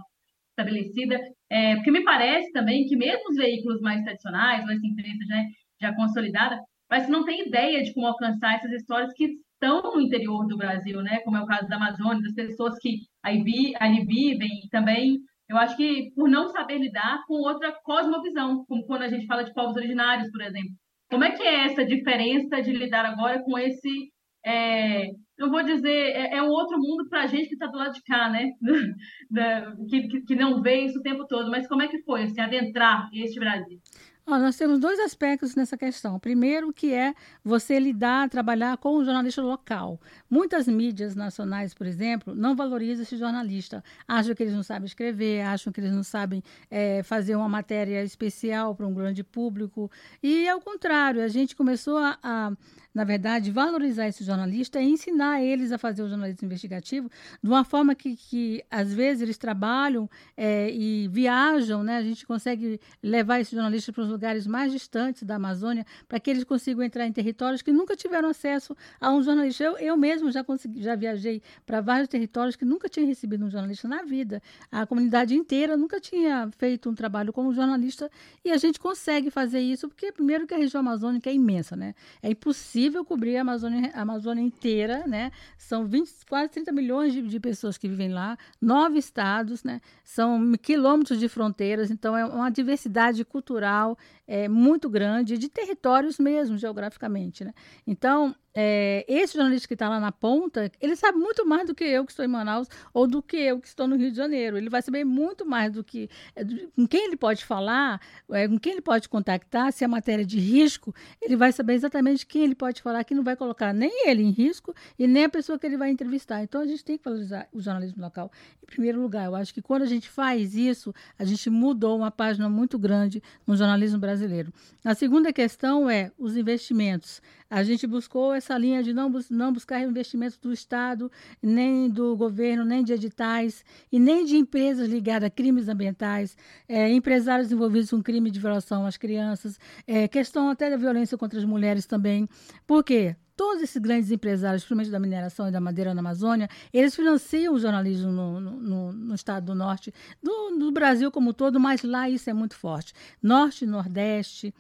estabelecida. 0.51 1.17
É, 1.49 1.77
porque 1.77 1.91
me 1.93 2.03
parece 2.03 2.51
também 2.53 2.85
que 2.87 2.97
mesmo 2.97 3.31
os 3.31 3.37
veículos 3.37 3.81
mais 3.81 4.03
tradicionais, 4.03 4.65
ou 4.65 4.71
essa 4.73 4.87
imprensa 4.87 5.25
né, 5.29 5.47
já 5.81 5.95
consolidada, 5.95 6.59
mas 6.91 7.09
não 7.09 7.25
tem 7.25 7.47
ideia 7.47 7.83
de 7.83 7.95
como 7.95 8.07
alcançar 8.07 8.57
essas 8.57 8.73
histórias 8.73 9.13
que 9.15 9.37
estão 9.53 9.95
no 9.95 10.01
interior 10.01 10.47
do 10.47 10.57
Brasil, 10.57 11.01
né? 11.03 11.21
Como 11.21 11.37
é 11.37 11.43
o 11.43 11.47
caso 11.47 11.69
da 11.69 11.77
Amazônia, 11.77 12.23
das 12.23 12.35
pessoas 12.35 12.77
que 12.81 12.99
aí 13.23 13.43
vi, 13.43 13.75
ali 13.79 14.05
vivem, 14.05 14.49
e 14.65 14.69
também 14.69 15.19
eu 15.49 15.57
acho 15.57 15.77
que 15.77 16.11
por 16.15 16.29
não 16.29 16.49
saber 16.49 16.79
lidar 16.79 17.23
com 17.27 17.35
outra 17.35 17.73
cosmovisão, 17.83 18.65
como 18.67 18.85
quando 18.87 19.03
a 19.03 19.09
gente 19.09 19.27
fala 19.27 19.45
de 19.45 19.53
povos 19.53 19.77
originários, 19.77 20.31
por 20.31 20.43
exemplo. 20.43 20.71
Como 21.11 21.25
é 21.25 21.31
que 21.33 21.43
é 21.43 21.67
essa 21.67 21.85
diferença 21.85 22.63
de 22.63 22.73
lidar 22.73 23.05
agora 23.05 23.43
com 23.43 23.59
esse 23.59 24.11
é, 24.45 25.09
eu 25.39 25.51
vou 25.51 25.63
dizer, 25.63 25.89
é, 25.89 26.37
é 26.37 26.43
um 26.43 26.49
outro 26.49 26.79
mundo 26.79 27.09
para 27.09 27.23
a 27.23 27.27
gente 27.27 27.49
que 27.49 27.55
está 27.55 27.67
do 27.67 27.79
lado 27.79 27.93
de 27.93 28.03
cá, 28.03 28.31
né? 28.31 28.51
que, 29.89 30.09
que, 30.09 30.21
que, 30.23 30.35
não 30.35 30.63
vê 30.63 30.83
isso 30.85 30.99
o 30.99 31.03
tempo 31.03 31.27
todo. 31.27 31.51
Mas 31.51 31.67
como 31.67 31.83
é 31.83 31.89
que 31.89 32.03
foi, 32.03 32.25
assim, 32.25 32.41
adentrar 32.41 33.09
este 33.13 33.39
Brasil? 33.39 33.79
Nós 34.27 34.57
temos 34.57 34.79
dois 34.79 34.99
aspectos 35.01 35.55
nessa 35.55 35.77
questão. 35.77 36.19
Primeiro, 36.19 36.73
que 36.73 36.95
é 36.95 37.15
você 37.45 37.79
lidar, 37.79 38.29
trabalhar 38.29 38.77
com 38.77 38.97
o 38.97 39.05
jornalista 39.05 39.43
local. 39.43 40.01
Muitas 40.31 40.69
mídias 40.69 41.17
nacionais, 41.17 41.75
por 41.75 41.87
exemplo, 41.87 42.35
não 42.35 42.55
valorizam 42.55 43.03
esse 43.03 43.17
jornalista. 43.17 43.83
Acham 44.07 44.35
que 44.35 44.43
eles 44.45 44.55
não 44.55 44.63
sabem 44.63 44.87
escrever, 44.87 45.43
acham 45.43 45.73
que 45.73 45.81
eles 45.81 45.93
não 45.93 46.05
sabem 46.05 46.41
é, 46.71 47.03
fazer 47.03 47.35
uma 47.35 47.49
matéria 47.49 48.05
especial 48.05 48.75
para 48.75 48.87
um 48.87 48.95
grande 48.95 49.25
público. 49.25 49.91
E, 50.23 50.49
ao 50.49 50.61
contrário, 50.61 51.23
a 51.23 51.29
gente 51.29 51.57
começou 51.57 51.99
a, 51.99 52.17
a 52.23 52.53
na 52.93 53.05
verdade, 53.05 53.51
valorizar 53.51 54.09
esse 54.09 54.25
jornalista 54.25 54.81
e 54.81 54.91
ensinar 54.91 55.43
eles 55.43 55.71
a 55.71 55.79
fazer 55.79 56.03
o 56.03 56.09
jornalismo 56.09 56.47
investigativo 56.47 57.09
de 57.43 57.49
uma 57.49 57.65
forma 57.65 57.95
que, 57.95 58.17
que 58.17 58.65
às 58.71 58.93
vezes, 58.93 59.23
eles 59.23 59.39
trabalham 59.39 60.11
é, 60.37 60.71
e 60.73 61.07
viajam, 61.09 61.85
né? 61.85 61.99
A 61.99 62.03
gente 62.03 62.27
consegue 62.27 62.81
levar 63.03 63.41
esse 63.41 63.55
jornalista 63.55 63.93
para 63.93 64.03
os 64.03 64.09
lugares 64.09 64.47
mais 64.47 64.73
distantes 64.73 65.23
da 65.23 65.37
Amazônia 65.37 65.87
para 66.09 66.19
que 66.19 66.31
eles 66.31 66.43
consigam 66.43 66.83
entrar 66.83 67.07
em 67.07 67.13
territórios 67.13 67.63
que 67.63 67.73
nunca 67.73 67.95
tiveram 67.95 68.29
acesso 68.29 68.77
a 69.01 69.13
um 69.13 69.23
jornalista. 69.23 69.63
Eu, 69.63 69.79
eu 69.79 69.97
mesmo 69.97 70.20
já, 70.29 70.43
consegui, 70.43 70.83
já 70.83 70.97
viajei 70.97 71.41
para 71.65 71.81
vários 71.81 72.09
territórios 72.09 72.57
que 72.57 72.65
nunca 72.65 72.89
tinha 72.89 73.07
recebido 73.07 73.45
um 73.45 73.51
jornalista 73.51 73.87
na 73.87 74.03
vida. 74.03 74.43
A 74.71 74.85
comunidade 74.85 75.35
inteira 75.35 75.77
nunca 75.77 76.01
tinha 76.01 76.51
feito 76.59 76.91
um 76.91 76.95
trabalho 76.95 77.33
como 77.33 77.55
jornalista 77.55 78.11
e 78.45 78.51
a 78.51 78.57
gente 78.57 78.81
consegue 78.81 79.31
fazer 79.31 79.61
isso 79.61 79.89
porque, 79.89 80.11
primeiro, 80.11 80.47
que 80.47 80.55
a 80.55 80.59
região 80.59 80.81
amazônica 80.81 81.31
é 81.31 81.35
imensa, 81.35 81.77
né? 81.77 81.95
É 82.23 82.31
impossível 82.31 83.05
cobrir 83.05 83.37
a 83.37 83.43
Amazônia, 83.43 83.91
a 83.95 84.03
Amazônia 84.03 84.43
inteira, 84.43 85.07
né? 85.07 85.31
São 85.57 85.87
20, 85.87 86.27
quase 86.29 86.51
30 86.51 86.73
milhões 86.73 87.13
de, 87.13 87.23
de, 87.23 87.39
pessoas 87.39 87.79
que 87.79 87.89
vivem 87.89 88.13
lá, 88.13 88.37
nove 88.61 88.99
estados, 88.99 89.63
né? 89.63 89.81
São 90.03 90.53
quilômetros 90.61 91.19
de 91.19 91.29
fronteiras, 91.29 91.91
então 91.91 92.17
é 92.17 92.25
uma 92.25 92.51
diversidade 92.51 93.25
cultural 93.25 93.97
é, 94.27 94.49
muito 94.49 94.89
grande, 94.89 95.39
de 95.39 95.49
territórios 95.49 96.19
mesmo, 96.19 96.57
geograficamente, 96.57 97.45
né? 97.45 97.53
Então, 97.87 98.35
é, 98.55 99.05
esse 99.09 99.35
jornalista 99.35 99.69
que 99.69 99.75
está 99.75 99.89
lá 99.89 100.01
na 100.01 100.11
ponta, 100.11 100.71
ele 100.81 100.97
sabe 100.97 101.19
muito 101.19 101.47
mais 101.47 101.67
do 101.67 101.75
que 101.75 101.85
eu 101.85 102.05
que 102.05 102.13
estou 102.13 102.25
em 102.25 102.29
Manaus 102.29 102.69
ou 102.93 103.07
do 103.07 103.23
que 103.23 103.37
eu 103.37 103.61
que 103.61 103.69
estou 103.69 103.87
no 103.87 103.97
Rio 103.97 104.11
de 104.11 104.17
Janeiro. 104.17 104.57
Ele 104.57 104.69
vai 104.69 104.83
saber 104.83 105.05
muito 105.05 105.47
mais 105.47 105.73
do 105.73 105.85
que 105.85 106.09
é, 106.35 106.45
com 106.75 106.87
quem 106.87 107.07
ele 107.07 107.17
pode 107.17 107.45
falar, 107.45 108.01
é, 108.31 108.49
com 108.49 108.59
quem 108.59 108.73
ele 108.73 108.81
pode 108.81 109.09
contactar, 109.09 109.73
se 109.73 109.85
é 109.85 109.89
matéria 109.89 110.25
de 110.25 110.39
risco, 110.39 110.95
ele 111.21 111.37
vai 111.37 111.53
saber 111.53 111.75
exatamente 111.75 112.27
quem 112.27 112.43
ele 112.43 112.55
pode 112.55 112.83
falar, 112.83 113.05
que 113.05 113.15
não 113.15 113.23
vai 113.23 113.37
colocar 113.37 113.73
nem 113.73 114.09
ele 114.09 114.23
em 114.23 114.31
risco 114.31 114.75
e 114.99 115.07
nem 115.07 115.25
a 115.25 115.29
pessoa 115.29 115.59
que 115.59 115.67
ele 115.67 115.77
vai 115.77 115.91
entrevistar. 115.91 116.43
Então 116.43 116.61
a 116.61 116.67
gente 116.67 116.85
tem 116.85 116.99
que 116.99 117.05
valorizar 117.05 117.49
o 117.53 117.61
jornalismo 117.61 118.03
local. 118.03 118.31
Em 118.63 118.67
primeiro 118.67 119.01
lugar, 119.01 119.27
eu 119.27 119.35
acho 119.35 119.55
que 119.55 119.63
quando 119.63 119.83
a 119.83 119.87
gente 119.87 120.09
faz 120.09 120.55
isso, 120.55 120.93
a 121.19 121.25
gente 121.25 121.49
mudou 121.51 121.97
uma 121.97 122.11
página 122.11 122.49
muito 122.49 122.79
grande 122.79 123.23
no 123.47 123.57
jornalismo 123.57 123.99
brasileiro. 123.99 124.53
A 124.85 124.95
segunda 124.95 125.33
questão 125.33 125.89
é 125.89 126.11
os 126.19 126.37
investimentos. 126.37 127.23
A 127.49 127.65
gente 127.65 127.85
buscou 127.85 128.33
essa 128.41 128.59
linha 128.59 128.83
de 128.83 128.93
não, 128.93 129.13
não 129.31 129.53
buscar 129.53 129.81
investimentos 129.81 130.37
do 130.39 130.53
Estado, 130.53 131.11
nem 131.43 131.89
do 131.89 132.17
governo, 132.17 132.65
nem 132.65 132.83
de 132.83 132.93
editais, 132.93 133.65
e 133.93 133.99
nem 133.99 134.25
de 134.25 134.37
empresas 134.37 134.89
ligadas 134.89 135.29
a 135.29 135.31
crimes 135.31 135.69
ambientais, 135.69 136.37
é, 136.69 136.91
empresários 136.91 137.53
envolvidos 137.53 137.91
com 137.91 138.03
crime 138.03 138.31
de 138.31 138.41
violação 138.41 138.85
às 138.85 138.97
crianças, 138.97 139.59
é, 139.87 140.09
questão 140.09 140.49
até 140.51 140.69
da 140.69 140.77
violência 140.77 141.17
contra 141.17 141.39
as 141.39 141.45
mulheres 141.45 141.87
também. 141.87 142.27
Por 142.67 142.83
quê? 142.83 143.15
todos 143.41 143.63
esses 143.63 143.81
grandes 143.81 144.11
empresários, 144.11 144.63
principalmente 144.63 144.91
da 144.91 144.99
mineração 145.01 145.49
e 145.49 145.51
da 145.51 145.59
madeira 145.59 145.95
na 145.95 146.01
Amazônia, 146.01 146.47
eles 146.75 146.95
financiam 146.95 147.55
o 147.55 147.59
jornalismo 147.59 148.13
no, 148.13 148.39
no, 148.39 148.93
no 148.93 149.15
estado 149.15 149.47
do 149.47 149.55
norte, 149.55 149.95
do, 150.23 150.59
do, 150.59 150.71
Brasil 150.71 151.11
como 151.11 151.31
um 151.31 151.33
todo, 151.33 151.59
mas 151.59 151.83
lá 151.83 152.07
isso 152.07 152.29
é 152.29 152.35
muito 152.35 152.55
forte. 152.55 152.93
Norte 153.23 153.65
Nordeste, 153.65 154.53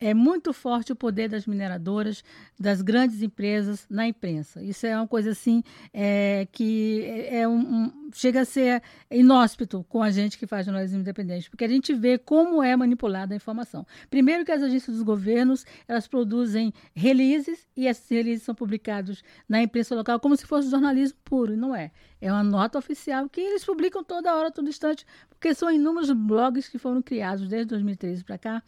é 0.00 0.14
muito 0.14 0.52
forte 0.52 0.92
o 0.92 0.96
poder 0.96 1.28
das 1.28 1.46
mineradoras, 1.46 2.22
das 2.58 2.82
grandes 2.82 3.20
empresas 3.20 3.86
na 3.90 4.06
imprensa. 4.06 4.62
Isso 4.62 4.86
é 4.86 4.96
uma 4.96 5.08
coisa 5.08 5.30
assim 5.30 5.62
é, 5.92 6.46
que 6.52 7.02
é, 7.04 7.40
é 7.40 7.48
um, 7.48 7.58
um, 7.58 8.10
chega 8.12 8.42
a 8.42 8.44
ser 8.44 8.82
inóspito 9.10 9.84
com 9.88 10.02
a 10.02 10.10
gente 10.10 10.38
que 10.38 10.46
faz 10.46 10.66
jornalismo 10.66 11.00
independente, 11.00 11.50
porque 11.50 11.64
a 11.64 11.68
gente 11.68 11.92
vê 11.94 12.16
como 12.16 12.62
é 12.62 12.76
manipulada 12.76 13.34
a 13.34 13.36
informação. 13.36 13.84
Primeiro 14.08 14.44
que 14.44 14.52
as 14.52 14.62
agências 14.62 14.96
dos 14.96 15.04
governos 15.04 15.64
elas 15.88 16.06
produzem 16.06 16.72
releases 16.94 17.66
e 17.76 17.86
esses 17.86 18.08
releases 18.08 18.44
são 18.44 18.54
publicados 18.54 19.22
na 19.48 19.60
imprensa 19.60 19.94
local 19.94 20.20
como 20.20 20.36
se 20.36 20.46
fosse 20.46 20.70
jornalismo 20.70 21.18
puro, 21.24 21.54
e 21.54 21.56
não 21.56 21.74
é. 21.74 21.90
É 22.20 22.32
uma 22.32 22.44
nota 22.44 22.78
oficial 22.78 23.28
que 23.28 23.40
eles 23.40 23.64
publicam 23.64 24.04
toda 24.04 24.34
hora, 24.34 24.50
todo 24.50 24.68
instante, 24.68 25.04
porque 25.28 25.54
são 25.54 25.70
inúmeros 25.70 26.10
blogs 26.12 26.68
que 26.68 26.78
foram 26.78 27.02
criados 27.02 27.48
desde 27.48 27.66
2013 27.66 28.24
para 28.24 28.38
cá 28.38 28.62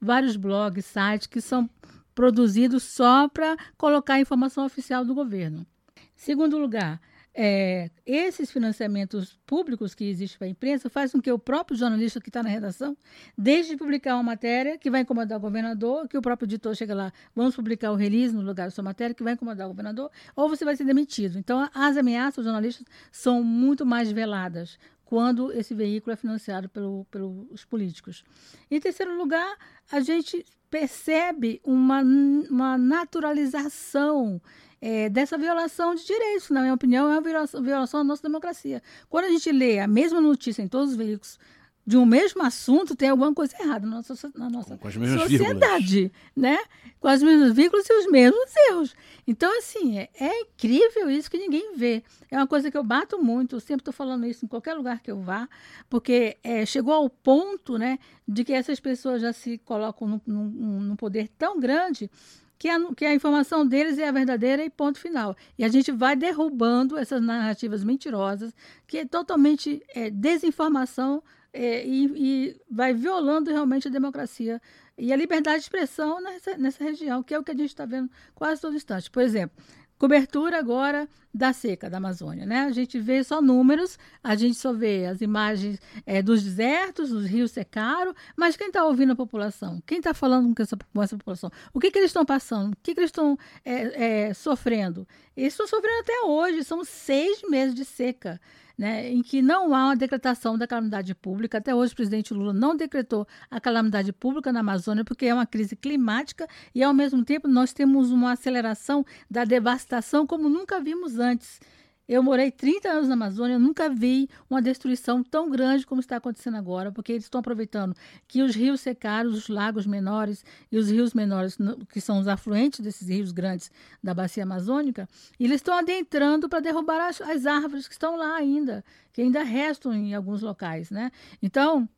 vários 0.00 0.36
blogs, 0.36 0.84
sites 0.84 1.26
que 1.26 1.40
são 1.40 1.68
produzidos 2.14 2.82
só 2.82 3.28
para 3.28 3.56
colocar 3.76 4.14
a 4.14 4.20
informação 4.20 4.64
oficial 4.64 5.04
do 5.04 5.14
governo. 5.14 5.66
Segundo 6.14 6.58
lugar, 6.58 7.00
é, 7.38 7.90
esses 8.06 8.50
financiamentos 8.50 9.38
públicos 9.46 9.94
que 9.94 10.04
existem 10.04 10.38
para 10.38 10.46
a 10.46 10.50
imprensa 10.50 10.88
faz 10.88 11.12
com 11.12 11.20
que 11.20 11.30
o 11.30 11.38
próprio 11.38 11.76
jornalista 11.76 12.18
que 12.18 12.30
está 12.30 12.42
na 12.42 12.48
redação 12.48 12.96
deixe 13.36 13.68
de 13.68 13.76
publicar 13.76 14.14
uma 14.14 14.22
matéria 14.22 14.78
que 14.78 14.90
vai 14.90 15.02
incomodar 15.02 15.36
o 15.36 15.40
governador, 15.40 16.08
que 16.08 16.16
o 16.16 16.22
próprio 16.22 16.46
editor 16.46 16.74
chega 16.74 16.94
lá, 16.94 17.12
vamos 17.34 17.54
publicar 17.54 17.92
o 17.92 17.94
release 17.94 18.34
no 18.34 18.40
lugar 18.40 18.64
da 18.64 18.70
sua 18.70 18.82
matéria, 18.82 19.14
que 19.14 19.22
vai 19.22 19.34
incomodar 19.34 19.66
o 19.66 19.70
governador, 19.70 20.10
ou 20.34 20.48
você 20.48 20.64
vai 20.64 20.74
ser 20.74 20.84
demitido. 20.84 21.38
Então, 21.38 21.68
as 21.74 21.98
ameaças 21.98 22.38
aos 22.38 22.46
jornalistas 22.46 22.86
são 23.12 23.44
muito 23.44 23.84
mais 23.84 24.10
veladas 24.10 24.78
quando 25.06 25.52
esse 25.52 25.72
veículo 25.72 26.12
é 26.12 26.16
financiado 26.16 26.68
pelo, 26.68 27.06
pelos 27.06 27.64
políticos. 27.64 28.22
Em 28.70 28.78
terceiro 28.78 29.16
lugar, 29.16 29.56
a 29.90 30.00
gente 30.00 30.44
percebe 30.68 31.60
uma, 31.64 32.02
uma 32.02 32.76
naturalização 32.76 34.42
é, 34.80 35.08
dessa 35.08 35.38
violação 35.38 35.94
de 35.94 36.04
direitos, 36.04 36.50
na 36.50 36.60
minha 36.60 36.74
opinião, 36.74 37.08
é 37.08 37.14
uma 37.14 37.20
violação, 37.20 37.62
violação 37.62 38.00
da 38.00 38.04
nossa 38.04 38.22
democracia. 38.22 38.82
Quando 39.08 39.26
a 39.26 39.30
gente 39.30 39.50
lê 39.50 39.78
a 39.78 39.86
mesma 39.86 40.20
notícia 40.20 40.60
em 40.60 40.68
todos 40.68 40.90
os 40.90 40.96
veículos 40.96 41.38
de 41.86 41.96
um 41.96 42.04
mesmo 42.04 42.42
assunto, 42.42 42.96
tem 42.96 43.08
alguma 43.08 43.32
coisa 43.32 43.54
errada 43.60 43.86
na 43.86 43.96
nossa, 43.96 44.32
na 44.34 44.50
nossa 44.50 44.76
sociedade, 44.76 45.94
vírgulas. 45.94 46.12
né? 46.34 46.58
Com 46.98 47.06
as 47.06 47.22
mesmas 47.22 47.52
vírgulas 47.52 47.88
e 47.88 47.92
os 47.92 48.10
mesmos 48.10 48.56
erros. 48.68 48.96
Então, 49.24 49.56
assim, 49.58 49.98
é, 49.98 50.08
é 50.18 50.40
incrível 50.40 51.08
isso 51.08 51.30
que 51.30 51.38
ninguém 51.38 51.76
vê. 51.76 52.02
É 52.28 52.36
uma 52.36 52.46
coisa 52.46 52.72
que 52.72 52.76
eu 52.76 52.82
bato 52.82 53.22
muito, 53.22 53.56
eu 53.56 53.60
sempre 53.60 53.82
estou 53.82 53.94
falando 53.94 54.26
isso 54.26 54.44
em 54.44 54.48
qualquer 54.48 54.74
lugar 54.74 55.00
que 55.00 55.10
eu 55.10 55.20
vá, 55.20 55.48
porque 55.88 56.36
é, 56.42 56.66
chegou 56.66 56.92
ao 56.92 57.08
ponto, 57.08 57.78
né, 57.78 58.00
de 58.26 58.42
que 58.42 58.52
essas 58.52 58.80
pessoas 58.80 59.22
já 59.22 59.32
se 59.32 59.58
colocam 59.58 60.08
num, 60.08 60.20
num, 60.26 60.80
num 60.80 60.96
poder 60.96 61.28
tão 61.38 61.60
grande 61.60 62.10
que 62.58 62.68
a, 62.68 62.78
que 62.94 63.04
a 63.04 63.14
informação 63.14 63.64
deles 63.64 63.98
é 63.98 64.08
a 64.08 64.12
verdadeira 64.12 64.64
e 64.64 64.70
ponto 64.70 64.98
final. 64.98 65.36
E 65.56 65.64
a 65.64 65.68
gente 65.68 65.92
vai 65.92 66.16
derrubando 66.16 66.98
essas 66.98 67.22
narrativas 67.22 67.84
mentirosas, 67.84 68.52
que 68.88 68.98
é 68.98 69.04
totalmente 69.04 69.82
é, 69.94 70.10
desinformação 70.10 71.22
é, 71.56 71.86
e, 71.86 72.04
e 72.16 72.60
vai 72.70 72.92
violando 72.92 73.50
realmente 73.50 73.88
a 73.88 73.90
democracia 73.90 74.60
e 74.98 75.12
a 75.12 75.16
liberdade 75.16 75.58
de 75.58 75.64
expressão 75.64 76.20
nessa, 76.20 76.56
nessa 76.56 76.84
região, 76.84 77.22
que 77.22 77.34
é 77.34 77.38
o 77.38 77.42
que 77.42 77.50
a 77.50 77.54
gente 77.54 77.68
está 77.68 77.86
vendo 77.86 78.10
quase 78.34 78.60
todo 78.60 78.76
instante. 78.76 79.10
Por 79.10 79.22
exemplo, 79.22 79.56
cobertura 79.98 80.58
agora 80.58 81.08
da 81.32 81.52
seca 81.52 81.90
da 81.90 81.98
Amazônia, 81.98 82.46
né? 82.46 82.60
A 82.60 82.72
gente 82.72 82.98
vê 82.98 83.22
só 83.22 83.42
números, 83.42 83.98
a 84.22 84.34
gente 84.34 84.56
só 84.56 84.72
vê 84.72 85.06
as 85.06 85.20
imagens 85.20 85.78
é, 86.06 86.22
dos 86.22 86.42
desertos, 86.42 87.12
os 87.12 87.26
rios 87.26 87.50
secaram, 87.50 88.14
mas 88.34 88.56
quem 88.56 88.68
está 88.68 88.84
ouvindo 88.84 89.12
a 89.12 89.16
população? 89.16 89.82
Quem 89.86 89.98
está 89.98 90.14
falando 90.14 90.54
com 90.54 90.62
essa, 90.62 90.76
com 90.76 91.02
essa, 91.02 91.16
população? 91.16 91.50
O 91.74 91.80
que, 91.80 91.90
que 91.90 91.98
eles 91.98 92.10
estão 92.10 92.24
passando? 92.24 92.72
O 92.72 92.76
que, 92.82 92.94
que 92.94 93.00
eles 93.00 93.10
estão 93.10 93.38
é, 93.64 94.28
é, 94.28 94.34
sofrendo? 94.34 95.06
Estão 95.36 95.66
sofrendo 95.66 96.00
até 96.00 96.20
hoje, 96.22 96.64
são 96.64 96.84
seis 96.84 97.42
meses 97.48 97.74
de 97.74 97.84
seca 97.84 98.40
né, 98.76 99.10
em 99.10 99.22
que 99.22 99.40
não 99.40 99.74
há 99.74 99.86
uma 99.86 99.96
decretação 99.96 100.58
da 100.58 100.66
calamidade 100.66 101.14
pública. 101.14 101.58
Até 101.58 101.74
hoje, 101.74 101.92
o 101.92 101.96
presidente 101.96 102.34
Lula 102.34 102.52
não 102.52 102.76
decretou 102.76 103.26
a 103.50 103.60
calamidade 103.60 104.12
pública 104.12 104.52
na 104.52 104.60
Amazônia, 104.60 105.04
porque 105.04 105.26
é 105.26 105.34
uma 105.34 105.46
crise 105.46 105.74
climática 105.74 106.46
e, 106.74 106.82
ao 106.82 106.92
mesmo 106.92 107.24
tempo, 107.24 107.48
nós 107.48 107.72
temos 107.72 108.10
uma 108.10 108.32
aceleração 108.32 109.04
da 109.30 109.44
devastação 109.44 110.26
como 110.26 110.48
nunca 110.48 110.80
vimos 110.80 111.18
antes. 111.18 111.60
Eu 112.08 112.22
morei 112.22 112.52
30 112.52 112.88
anos 112.88 113.08
na 113.08 113.14
Amazônia, 113.14 113.58
nunca 113.58 113.88
vi 113.88 114.28
uma 114.48 114.62
destruição 114.62 115.24
tão 115.24 115.50
grande 115.50 115.84
como 115.84 116.00
está 116.00 116.16
acontecendo 116.16 116.56
agora, 116.56 116.92
porque 116.92 117.12
eles 117.12 117.24
estão 117.24 117.40
aproveitando 117.40 117.96
que 118.28 118.42
os 118.42 118.54
rios 118.54 118.80
secaram, 118.80 119.30
os 119.30 119.48
lagos 119.48 119.86
menores 119.86 120.44
e 120.70 120.78
os 120.78 120.88
rios 120.88 121.14
menores, 121.14 121.58
que 121.90 122.00
são 122.00 122.20
os 122.20 122.28
afluentes 122.28 122.78
desses 122.78 123.08
rios 123.08 123.32
grandes 123.32 123.72
da 124.00 124.14
bacia 124.14 124.44
amazônica, 124.44 125.08
eles 125.38 125.56
estão 125.56 125.76
adentrando 125.76 126.48
para 126.48 126.60
derrubar 126.60 127.08
as, 127.08 127.20
as 127.20 127.44
árvores 127.44 127.88
que 127.88 127.94
estão 127.94 128.16
lá 128.16 128.36
ainda, 128.36 128.84
que 129.12 129.22
ainda 129.22 129.42
restam 129.42 129.92
em 129.92 130.14
alguns 130.14 130.42
locais, 130.42 130.90
né? 130.90 131.10
Então, 131.42 131.88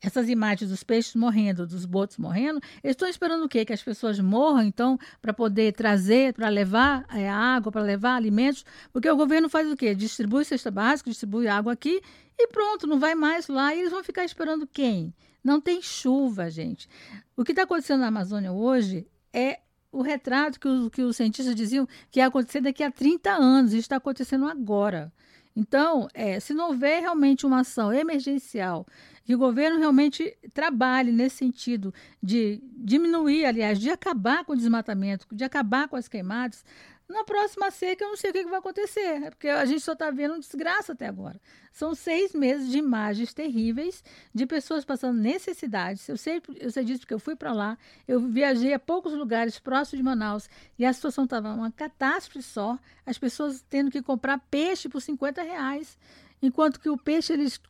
essas 0.00 0.28
imagens 0.28 0.70
dos 0.70 0.82
peixes 0.82 1.14
morrendo, 1.14 1.66
dos 1.66 1.84
botos 1.84 2.16
morrendo, 2.16 2.60
eles 2.82 2.94
estão 2.94 3.08
esperando 3.08 3.44
o 3.44 3.48
quê? 3.48 3.64
Que 3.64 3.72
as 3.72 3.82
pessoas 3.82 4.18
morram, 4.18 4.62
então, 4.62 4.98
para 5.20 5.32
poder 5.32 5.72
trazer, 5.72 6.32
para 6.32 6.48
levar 6.48 7.04
é, 7.14 7.28
água, 7.28 7.70
para 7.70 7.82
levar 7.82 8.16
alimentos, 8.16 8.64
porque 8.92 9.10
o 9.10 9.16
governo 9.16 9.48
faz 9.48 9.70
o 9.70 9.76
quê? 9.76 9.94
Distribui 9.94 10.44
cesta 10.44 10.70
básica, 10.70 11.10
distribui 11.10 11.48
água 11.48 11.72
aqui 11.72 12.00
e 12.38 12.48
pronto, 12.48 12.86
não 12.86 12.98
vai 12.98 13.14
mais 13.14 13.48
lá. 13.48 13.74
E 13.74 13.80
eles 13.80 13.90
vão 13.90 14.02
ficar 14.02 14.24
esperando 14.24 14.66
quem? 14.66 15.14
Não 15.44 15.60
tem 15.60 15.82
chuva, 15.82 16.50
gente. 16.50 16.88
O 17.36 17.44
que 17.44 17.52
está 17.52 17.62
acontecendo 17.62 18.00
na 18.00 18.08
Amazônia 18.08 18.52
hoje 18.52 19.06
é 19.32 19.60
o 19.92 20.02
retrato 20.02 20.58
que, 20.58 20.68
os, 20.68 20.88
que 20.90 21.02
os 21.02 21.16
cientistas 21.16 21.54
diziam 21.54 21.86
que 22.10 22.20
ia 22.20 22.26
acontecer 22.26 22.60
daqui 22.60 22.82
a 22.82 22.90
30 22.90 23.30
anos, 23.30 23.72
isso 23.72 23.80
está 23.80 23.96
acontecendo 23.96 24.46
agora. 24.46 25.12
Então, 25.54 26.08
é, 26.14 26.38
se 26.38 26.54
não 26.54 26.68
houver 26.68 27.00
realmente 27.00 27.44
uma 27.44 27.60
ação 27.60 27.92
emergencial, 27.92 28.86
que 29.24 29.34
o 29.34 29.38
governo 29.38 29.78
realmente 29.78 30.36
trabalhe 30.52 31.12
nesse 31.12 31.36
sentido 31.36 31.92
de 32.22 32.62
diminuir, 32.76 33.44
aliás, 33.44 33.78
de 33.78 33.90
acabar 33.90 34.44
com 34.44 34.52
o 34.52 34.56
desmatamento, 34.56 35.26
de 35.30 35.44
acabar 35.44 35.88
com 35.88 35.96
as 35.96 36.08
queimadas, 36.08 36.64
na 37.10 37.24
próxima 37.24 37.70
seca 37.70 38.04
eu 38.04 38.10
não 38.10 38.16
sei 38.16 38.30
o 38.30 38.32
que 38.32 38.44
vai 38.44 38.58
acontecer, 38.58 39.30
porque 39.30 39.48
a 39.48 39.64
gente 39.64 39.80
só 39.80 39.92
está 39.92 40.10
vendo 40.10 40.38
desgraça 40.38 40.92
até 40.92 41.06
agora. 41.06 41.40
São 41.72 41.94
seis 41.94 42.32
meses 42.32 42.70
de 42.70 42.78
imagens 42.78 43.34
terríveis 43.34 44.02
de 44.34 44.46
pessoas 44.46 44.84
passando 44.84 45.18
necessidades. 45.18 46.08
Eu 46.08 46.16
sei, 46.16 46.40
eu 46.56 46.70
sei 46.70 46.84
disso 46.84 47.00
porque 47.00 47.14
eu 47.14 47.18
fui 47.18 47.34
para 47.34 47.52
lá, 47.52 47.76
eu 48.06 48.20
viajei 48.20 48.72
a 48.72 48.78
poucos 48.78 49.12
lugares 49.12 49.58
próximos 49.58 49.98
de 49.98 50.04
Manaus 50.04 50.48
e 50.78 50.86
a 50.86 50.92
situação 50.92 51.24
estava 51.24 51.52
uma 51.52 51.72
catástrofe 51.72 52.42
só, 52.42 52.78
as 53.04 53.18
pessoas 53.18 53.64
tendo 53.68 53.90
que 53.90 54.00
comprar 54.00 54.38
peixe 54.50 54.88
por 54.88 55.00
50 55.00 55.42
reais. 55.42 55.98
Enquanto 56.42 56.80
que 56.80 56.88
o 56.88 56.96
peixe, 56.96 57.34
eles 57.34 57.60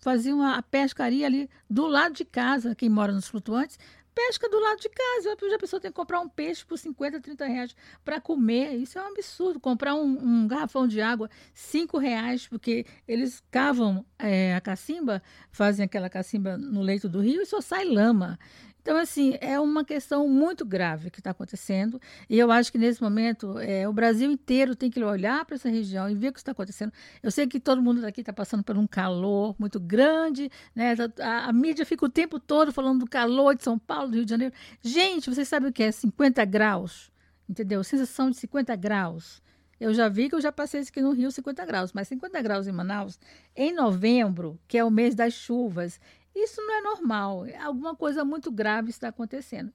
faziam 0.00 0.40
a 0.40 0.62
pescaria 0.62 1.26
ali 1.26 1.50
do 1.68 1.86
lado 1.86 2.14
de 2.14 2.24
casa, 2.24 2.76
quem 2.76 2.88
mora 2.88 3.12
nos 3.12 3.26
flutuantes, 3.26 3.76
pesca 4.14 4.48
do 4.48 4.58
lado 4.58 4.80
de 4.80 4.88
casa. 4.88 5.32
A 5.54 5.58
pessoa 5.58 5.80
tem 5.80 5.90
que 5.90 5.96
comprar 5.96 6.20
um 6.20 6.28
peixe 6.28 6.64
por 6.64 6.78
50, 6.78 7.20
30 7.20 7.46
reais 7.46 7.76
para 8.04 8.20
comer. 8.20 8.74
Isso 8.74 8.98
é 8.98 9.02
um 9.02 9.08
absurdo. 9.08 9.60
Comprar 9.60 9.94
um, 9.94 10.04
um 10.04 10.48
garrafão 10.48 10.86
de 10.86 11.00
água, 11.00 11.30
5 11.54 11.98
reais, 11.98 12.46
porque 12.46 12.84
eles 13.06 13.42
cavam 13.50 14.04
é, 14.18 14.54
a 14.54 14.60
cacimba, 14.60 15.22
fazem 15.50 15.84
aquela 15.84 16.08
cacimba 16.08 16.56
no 16.56 16.82
leito 16.82 17.08
do 17.08 17.20
rio 17.20 17.42
e 17.42 17.46
só 17.46 17.60
sai 17.60 17.84
lama. 17.84 18.38
Então, 18.80 18.96
assim, 18.96 19.36
é 19.40 19.60
uma 19.60 19.84
questão 19.84 20.26
muito 20.26 20.64
grave 20.64 21.10
que 21.10 21.20
está 21.20 21.30
acontecendo. 21.30 22.00
E 22.28 22.38
eu 22.38 22.50
acho 22.50 22.72
que 22.72 22.78
nesse 22.78 23.02
momento 23.02 23.58
é, 23.58 23.86
o 23.88 23.92
Brasil 23.92 24.30
inteiro 24.30 24.74
tem 24.74 24.90
que 24.90 25.02
olhar 25.02 25.44
para 25.44 25.56
essa 25.56 25.68
região 25.68 26.08
e 26.08 26.14
ver 26.14 26.28
o 26.28 26.32
que 26.32 26.38
está 26.38 26.52
acontecendo. 26.52 26.92
Eu 27.22 27.30
sei 27.30 27.46
que 27.46 27.60
todo 27.60 27.82
mundo 27.82 28.00
daqui 28.00 28.20
está 28.20 28.32
passando 28.32 28.64
por 28.64 28.78
um 28.78 28.86
calor 28.86 29.54
muito 29.58 29.78
grande, 29.78 30.50
né? 30.74 30.94
A, 31.20 31.48
a, 31.48 31.52
mídia 31.52 31.84
fica 31.84 32.04
o 32.06 32.08
tempo 32.08 32.40
todo 32.40 32.72
falando 32.72 33.00
do 33.00 33.06
calor 33.06 33.54
de 33.54 33.62
São 33.62 33.78
Paulo, 33.78 34.08
do 34.08 34.14
Rio 34.14 34.24
de 34.24 34.30
Janeiro. 34.30 34.54
Gente, 34.80 35.28
vocês 35.28 35.46
sabem 35.46 35.68
o 35.68 35.72
que 35.72 35.82
é 35.82 35.92
50 35.92 36.44
graus? 36.46 37.10
Entendeu? 37.48 37.84
Sensação 37.84 38.30
de 38.30 38.36
50 38.38 38.74
graus. 38.76 39.42
Eu 39.80 39.94
já 39.94 40.10
vi 40.10 40.28
que 40.28 40.34
eu 40.34 40.40
já 40.42 40.52
passei 40.52 40.80
isso 40.80 40.90
aqui 40.90 41.00
no 41.00 41.12
Rio 41.12 41.30
50 41.30 41.64
graus, 41.64 41.90
mas 41.94 42.06
50 42.08 42.42
graus 42.42 42.66
em 42.66 42.72
Manaus, 42.72 43.18
em 43.56 43.72
novembro, 43.72 44.60
que 44.68 44.76
é 44.76 44.84
o 44.84 44.90
mês 44.90 45.14
das 45.14 45.32
chuvas, 45.32 45.98
isso 46.44 46.60
não 46.60 46.74
é 46.74 46.80
normal. 46.80 47.44
Alguma 47.62 47.94
coisa 47.94 48.24
muito 48.24 48.50
grave 48.50 48.90
está 48.90 49.08
acontecendo. 49.08 49.72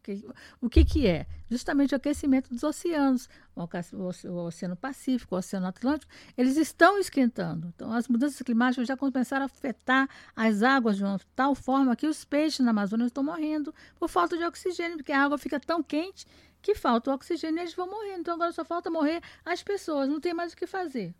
O 0.61 0.69
que, 0.69 0.83
que 0.85 1.07
é? 1.07 1.25
Justamente 1.49 1.93
o 1.93 1.97
aquecimento 1.97 2.49
dos 2.49 2.63
oceanos. 2.63 3.29
O 3.55 4.45
Oceano 4.45 4.75
Pacífico, 4.75 5.35
o 5.35 5.37
Oceano 5.37 5.67
Atlântico, 5.67 6.11
eles 6.37 6.57
estão 6.57 6.99
esquentando. 6.99 7.71
Então, 7.75 7.91
as 7.93 8.07
mudanças 8.07 8.41
climáticas 8.41 8.87
já 8.87 8.97
começaram 8.97 9.43
a 9.43 9.45
afetar 9.45 10.09
as 10.35 10.61
águas 10.61 10.97
de 10.97 11.03
uma 11.03 11.19
tal 11.35 11.55
forma 11.55 11.95
que 11.95 12.07
os 12.07 12.25
peixes 12.25 12.59
na 12.59 12.71
Amazônia 12.71 13.05
estão 13.05 13.23
morrendo 13.23 13.73
por 13.97 14.09
falta 14.09 14.37
de 14.37 14.43
oxigênio, 14.43 14.97
porque 14.97 15.11
a 15.11 15.23
água 15.23 15.37
fica 15.37 15.59
tão 15.59 15.81
quente 15.81 16.25
que 16.61 16.75
falta 16.75 17.11
o 17.11 17.13
oxigênio 17.13 17.59
e 17.59 17.61
eles 17.61 17.73
vão 17.73 17.89
morrendo. 17.89 18.21
Então, 18.21 18.33
agora 18.33 18.51
só 18.51 18.65
falta 18.65 18.89
morrer 18.89 19.21
as 19.45 19.63
pessoas, 19.63 20.09
não 20.09 20.19
tem 20.19 20.33
mais 20.33 20.53
o 20.53 20.57
que 20.57 20.67
fazer. 20.67 21.13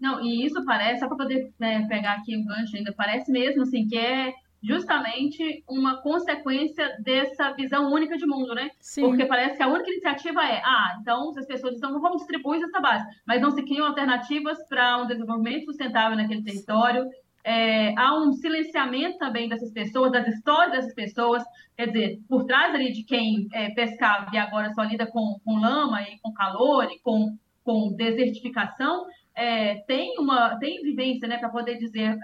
Não, 0.00 0.24
e 0.24 0.46
isso 0.46 0.64
parece, 0.64 1.00
só 1.00 1.08
para 1.08 1.16
poder 1.16 1.52
né, 1.58 1.86
pegar 1.88 2.14
aqui 2.14 2.36
o 2.36 2.44
gancho 2.44 2.76
ainda, 2.76 2.92
parece 2.96 3.30
mesmo 3.30 3.62
assim 3.62 3.86
que 3.86 3.98
é 3.98 4.32
justamente 4.62 5.64
uma 5.68 6.02
consequência 6.02 6.96
dessa 7.00 7.50
visão 7.52 7.90
única 7.92 8.16
de 8.16 8.26
mundo, 8.26 8.54
né? 8.54 8.70
Sim. 8.78 9.02
Porque 9.02 9.24
parece 9.24 9.56
que 9.56 9.62
a 9.62 9.68
única 9.68 9.90
iniciativa 9.90 10.44
é, 10.44 10.60
ah, 10.64 10.98
então 11.00 11.30
as 11.36 11.46
pessoas 11.46 11.74
estão, 11.74 11.98
vamos 12.00 12.18
distribuir 12.18 12.62
essa 12.62 12.80
base, 12.80 13.04
mas 13.26 13.40
não 13.40 13.50
se 13.50 13.62
criam 13.62 13.86
alternativas 13.86 14.58
para 14.68 14.98
um 14.98 15.06
desenvolvimento 15.06 15.64
sustentável 15.64 16.16
naquele 16.16 16.42
território. 16.42 17.06
É, 17.42 17.94
há 17.98 18.18
um 18.18 18.32
silenciamento 18.34 19.16
também 19.16 19.48
dessas 19.48 19.72
pessoas, 19.72 20.12
das 20.12 20.28
histórias 20.28 20.72
dessas 20.72 20.94
pessoas, 20.94 21.42
quer 21.74 21.86
dizer, 21.86 22.18
por 22.28 22.44
trás 22.44 22.74
ali 22.74 22.92
de 22.92 23.02
quem 23.02 23.48
é, 23.54 23.70
pescava 23.70 24.30
e 24.30 24.36
agora 24.36 24.70
só 24.74 24.82
lida 24.82 25.06
com, 25.06 25.38
com 25.42 25.58
lama 25.58 26.02
e 26.02 26.18
com 26.20 26.34
calor 26.34 26.84
e 26.92 26.98
com, 27.00 27.34
com 27.64 27.94
desertificação, 27.96 29.06
é, 29.40 29.76
tem 29.86 30.18
uma 30.18 30.58
tem 30.58 30.82
vivência 30.82 31.26
né, 31.26 31.38
para 31.38 31.48
poder 31.48 31.78
dizer 31.78 32.14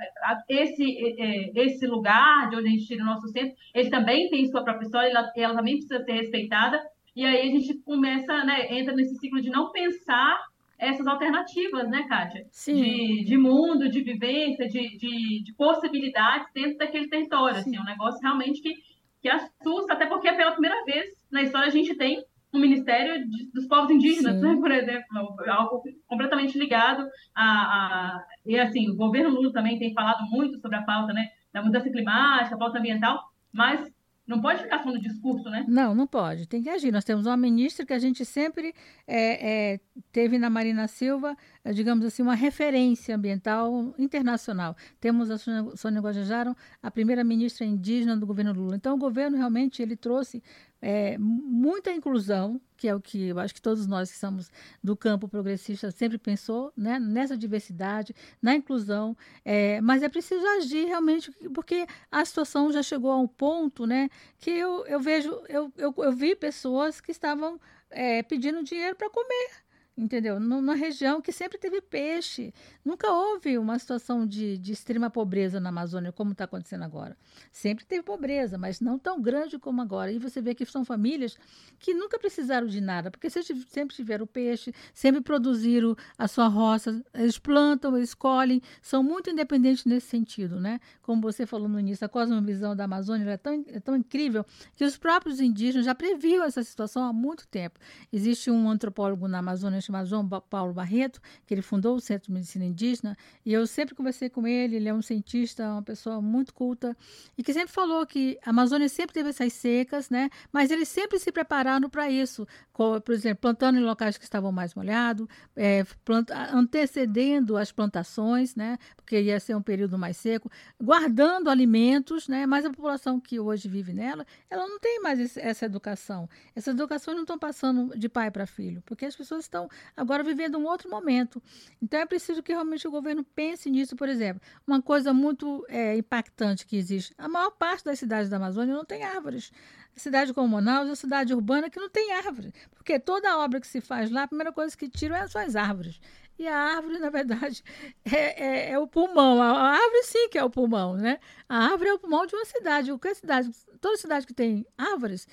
esse, 0.51 1.19
é, 1.19 1.51
esse 1.65 1.87
lugar 1.87 2.51
de 2.51 2.57
onde 2.57 2.69
a 2.69 2.71
gente 2.71 2.87
tira 2.87 3.03
o 3.03 3.07
nosso 3.07 3.27
centro, 3.29 3.57
ele 3.73 3.89
também 3.89 4.29
tem 4.29 4.47
sua 4.51 4.63
própria 4.63 4.85
história, 4.85 5.09
ela, 5.09 5.33
ela 5.35 5.55
também 5.55 5.79
precisa 5.79 6.05
ser 6.05 6.13
respeitada. 6.13 6.79
E 7.15 7.25
aí 7.25 7.49
a 7.49 7.51
gente 7.51 7.73
começa, 7.79 8.45
né, 8.45 8.71
entra 8.71 8.95
nesse 8.95 9.17
ciclo 9.17 9.41
de 9.41 9.49
não 9.49 9.73
pensar 9.73 10.39
essas 10.79 11.07
alternativas, 11.07 11.89
né, 11.89 12.05
Kátia? 12.07 12.47
Sim. 12.51 12.83
De, 12.83 13.25
de 13.25 13.39
mundo, 13.39 13.89
de 13.89 14.03
vivência, 14.03 14.69
de, 14.69 14.99
de, 14.99 15.43
de 15.43 15.55
possibilidades 15.55 16.49
dentro 16.53 16.77
daquele 16.77 17.09
território. 17.09 17.57
Assim, 17.57 17.77
é 17.77 17.81
um 17.81 17.85
negócio 17.85 18.21
realmente 18.21 18.61
que, 18.61 18.75
que 19.23 19.29
assusta, 19.31 19.95
até 19.95 20.05
porque 20.05 20.31
pela 20.35 20.53
primeira 20.53 20.85
vez 20.85 21.07
na 21.31 21.43
história 21.43 21.69
a 21.69 21.71
gente 21.71 21.95
tem 21.95 22.23
Ministério 22.59 23.27
de- 23.29 23.51
dos 23.53 23.67
Povos 23.67 23.91
Indígenas, 23.91 24.41
né, 24.41 24.57
por 24.57 24.71
exemplo, 24.71 25.07
algo 25.49 25.83
completamente 26.07 26.59
ligado 26.59 27.07
a, 27.35 27.45
a- 27.45 28.25
E 28.45 28.59
assim, 28.59 28.89
o 28.91 28.97
governo 28.97 29.31
Lula 29.31 29.53
também 29.53 29.79
tem 29.79 29.93
falado 29.93 30.25
muito 30.31 30.59
sobre 30.61 30.77
a 30.77 30.83
pauta 30.83 31.13
né, 31.13 31.29
da 31.53 31.63
mudança 31.63 31.91
climática, 31.91 32.55
a 32.55 32.59
pauta 32.59 32.79
ambiental, 32.79 33.21
mas 33.53 33.91
não 34.27 34.41
pode 34.41 34.61
ficar 34.65 34.83
só 34.83 34.91
no 34.91 35.01
discurso, 35.01 35.49
né? 35.49 35.65
Não, 35.69 35.95
não 35.95 36.05
pode. 36.05 36.49
Tem 36.49 36.61
que 36.61 36.69
agir. 36.69 36.91
Nós 36.91 37.05
temos 37.05 37.27
uma 37.27 37.37
ministra 37.37 37.87
que 37.87 37.93
a 37.93 37.99
gente 37.99 38.25
sempre 38.25 38.75
é, 39.07 39.75
é, 39.75 39.81
teve 40.11 40.37
na 40.37 40.51
Marina 40.51 40.89
Silva, 40.89 41.37
é, 41.65 41.73
digamos 41.73 42.05
assim, 42.05 42.23
uma 42.23 42.35
referência 42.35 43.15
ambiental 43.15 43.95
internacional. 43.97 44.75
Temos 45.01 45.31
a 45.31 45.39
Sônia- 45.39 45.77
Sônia 45.77 46.01
Guajajara, 46.01 46.57
a 46.83 46.91
primeira 46.91 47.23
ministra 47.23 47.65
indígena 47.65 48.17
do 48.17 48.27
governo 48.27 48.53
Lula. 48.53 48.75
Então, 48.75 48.97
o 48.97 48.99
governo 48.99 49.37
realmente 49.37 49.81
ele 49.81 49.95
trouxe 49.95 50.43
é, 50.89 51.19
muita 51.19 51.91
inclusão, 51.91 52.61
que 52.77 52.87
é 52.87 52.95
o 52.95 53.01
que 53.01 53.27
eu 53.27 53.41
acho 53.41 53.53
que 53.53 53.61
todos 53.61 53.89
nós 53.89 54.09
que 54.09 54.17
somos 54.17 54.49
do 54.81 54.97
campo 54.97 55.27
progressista 55.27 55.91
sempre 55.91 56.17
pensou, 56.17 56.73
né? 56.77 57.01
nessa 57.01 57.37
diversidade, 57.37 58.15
na 58.41 58.55
inclusão, 58.55 59.17
é, 59.45 59.81
mas 59.81 60.05
é 60.05 60.09
preciso 60.09 60.47
agir 60.47 60.85
realmente, 60.85 61.33
porque 61.53 61.89
a 62.09 62.25
situação 62.25 62.71
já 62.71 62.85
chegou 62.85 63.11
a 63.11 63.19
um 63.19 63.27
ponto, 63.27 63.85
né, 63.85 64.09
que 64.39 64.51
eu, 64.51 64.87
eu 64.87 65.01
vejo, 65.01 65.31
eu, 65.49 65.73
eu, 65.77 65.93
eu 65.99 66.13
vi 66.13 66.37
pessoas 66.37 67.01
que 67.01 67.11
estavam 67.11 67.61
é, 67.91 68.23
pedindo 68.23 68.63
dinheiro 68.63 68.95
para 68.95 69.11
comer, 69.11 69.66
entendeu? 69.97 70.39
Nu- 70.41 70.57
Numa 70.61 70.75
região 70.75 71.21
que 71.21 71.31
sempre 71.33 71.59
teve 71.59 71.81
peixe. 71.81 72.53
Nunca 72.85 73.11
houve 73.13 73.57
uma 73.57 73.79
situação 73.79 74.27
de, 74.27 74.59
de 74.59 74.73
extrema 74.73 75.09
pobreza 75.09 75.61
na 75.61 75.69
Amazônia, 75.69 76.11
como 76.13 76.33
está 76.33 76.45
acontecendo 76.45 76.83
agora. 76.83 77.17
Sempre 77.53 77.85
teve 77.85 78.03
pobreza, 78.03 78.59
mas 78.59 78.81
não 78.81 78.99
tão 78.99 79.21
grande 79.23 79.59
como 79.59 79.81
agora. 79.81 80.11
E 80.11 80.19
você 80.19 80.41
vê 80.41 80.55
que 80.55 80.67
são 80.67 80.85
famílias 80.85 81.37
que 81.79 81.95
nunca 81.95 82.19
precisaram 82.19 82.67
de 82.67 82.81
nada, 82.81 83.11
porque 83.11 83.31
se- 83.31 83.43
sempre 83.69 83.95
tiveram 83.95 84.27
peixe, 84.27 84.73
sempre 84.93 85.21
produziram 85.21 85.95
a 86.19 86.27
sua 86.27 86.49
roça, 86.49 87.03
eles 87.15 87.39
plantam, 87.39 87.97
eles 87.97 88.13
colhem, 88.15 88.61
são 88.83 89.03
muito 89.03 89.31
independentes 89.31 89.85
nesse 89.85 90.09
sentido, 90.09 90.61
né? 90.61 90.81
Como 91.03 91.21
você 91.23 91.47
falou 91.47 91.69
no 91.69 91.79
início, 91.79 92.05
a 92.05 92.09
cosmovisão 92.09 92.75
da 92.75 92.85
Amazônia 92.85 93.31
é 93.31 93.37
tão, 93.37 93.65
é 93.69 93.81
tão 93.81 93.95
incrível 93.97 94.45
que 94.75 94.85
os 94.85 94.97
próprios 94.97 95.41
indígenas 95.41 95.87
já 95.87 95.95
previam 95.95 96.45
essa 96.45 96.63
situação 96.63 97.05
há 97.05 97.13
muito 97.13 97.47
tempo. 97.47 97.79
Existe 98.13 98.51
um 98.51 98.69
antropólogo 98.69 99.29
na 99.29 99.39
Amazônia 99.39 99.81
chamado 99.87 100.07
João 100.07 100.29
Paulo 100.29 100.73
Barreto, 100.73 101.21
que 101.47 101.55
ele 101.55 101.63
fundou 101.63 101.97
o 101.97 102.01
Centro 102.01 102.27
de 102.27 102.33
Medicina 102.33 102.65
Indígena, 102.65 103.17
e 103.45 103.53
eu 103.53 103.67
sempre 103.67 103.95
conversei 103.95 104.29
com 104.29 104.47
ele, 104.47 104.77
ele 104.77 104.89
é 104.89 104.95
um 104.95 105.03
cientista, 105.03 105.69
uma 105.69 105.83
pessoa 105.83 106.21
muito 106.21 106.53
culta, 106.53 106.97
e 107.37 107.43
que 107.43 107.53
sempre 107.53 107.73
falou 107.73 108.07
que 108.07 108.39
a 108.45 108.51
Amazônia 108.51 108.89
sempre 108.89 109.15
teve 109.15 109.31
essas 109.31 109.53
secas, 109.53 110.11
né? 110.11 110.29
Mas 110.53 110.71
eles 110.71 110.89
sempre 110.89 111.19
se 111.19 111.31
prepararam 111.33 111.89
para 111.89 112.11
isso, 112.11 112.47
por 112.73 113.13
exemplo, 113.13 113.41
plantando 113.41 113.79
em 113.79 113.83
locais 113.83 114.19
que 114.19 114.25
estavam 114.25 114.53
mais 114.53 114.75
molhados, 114.75 115.27
é, 115.55 115.85
planta- 116.05 116.51
antecedendo 116.53 117.57
as 117.57 117.73
plantações, 117.73 118.55
né? 118.55 118.79
Porque 118.97 119.21
ia 119.21 119.39
ser 119.41 119.55
um 119.55 119.63
período 119.63 119.97
mais 119.99 120.17
seco, 120.17 120.51
guardando 120.81 121.49
alimentos, 121.49 122.29
né? 122.29 122.47
Mas 122.47 122.65
a 122.65 122.71
população 122.71 123.21
que 123.21 123.39
hoje 123.39 123.69
vive 123.69 123.93
nela, 123.93 124.27
ela 124.51 124.67
não 124.67 124.79
tem 124.79 125.01
mais 125.01 125.37
essa 125.37 125.67
educação. 125.67 126.29
Essas 126.55 126.75
educações 126.75 127.15
não 127.15 127.23
estão 127.23 127.39
passando 127.39 127.97
de 127.97 128.09
pai 128.09 128.31
para 128.31 128.47
filho, 128.47 128.83
porque 128.85 129.07
as 129.07 129.17
pessoas 129.17 129.45
estão 129.45 129.69
agora 129.97 130.23
vivendo 130.23 130.59
um 130.59 130.67
outro 130.67 130.89
momento. 130.91 131.43
Então 131.83 132.01
é 132.01 132.07
preciso 132.07 132.43
que 132.43 132.53
realmente 132.53 132.87
o 132.87 132.91
governo 132.91 133.25
pense 133.25 133.71
nisso, 133.71 133.97
por 133.97 134.09
exemplo. 134.09 134.41
Uma 134.67 134.81
coisa 134.83 135.13
muito 135.13 135.65
é, 135.69 135.97
impactante 135.97 136.67
que 136.67 136.77
existe: 136.77 137.15
a 137.19 137.29
maior 137.29 137.51
parte 137.53 137.85
das 137.85 137.99
cidades 137.99 138.29
da 138.31 138.37
Amazônia 138.37 138.75
não 138.75 138.85
tem 138.85 139.05
árvores. 139.05 139.53
Cidade 139.95 140.35
como 140.35 140.47
Manaus 140.49 140.87
é 140.87 140.91
uma 140.91 140.97
cidade 140.97 141.33
urbana 141.33 141.71
que 141.71 141.81
não 141.81 141.89
tem 141.89 142.13
árvore, 142.13 142.53
porque 142.75 142.99
toda 143.01 143.39
obra 143.39 143.59
que 143.59 143.67
se 143.67 143.81
faz 143.81 144.11
lá, 144.11 144.25
a 144.25 144.29
primeira 144.29 144.53
coisa 144.53 144.77
que 144.77 144.91
tiram 144.91 145.27
são 145.27 145.41
as 145.41 145.57
árvores. 145.57 145.99
E 146.39 146.47
a 146.47 146.55
árvore, 146.55 146.99
na 147.01 147.09
verdade, 147.09 147.65
é, 148.05 148.69
é- 148.69 148.71
é 148.73 148.79
o 148.79 148.87
pulmão. 148.87 149.41
A 149.41 149.71
árvore 149.71 150.03
sim 150.05 150.29
que 150.29 150.37
é 150.37 150.45
o 150.45 150.51
pulmão, 150.51 150.97
né? 150.97 151.19
A 151.49 151.65
árvore 151.71 151.89
é 151.89 151.95
o 151.95 151.99
pulmão 151.99 152.27
de 152.27 152.35
uma 152.35 152.45
cidade. 152.45 152.91
Qualquer 152.91 153.15
cidade, 153.17 153.51
toda 153.81 153.97
cidade 153.97 154.27
que 154.27 154.35
tem 154.35 154.67
árvores, 154.77 155.27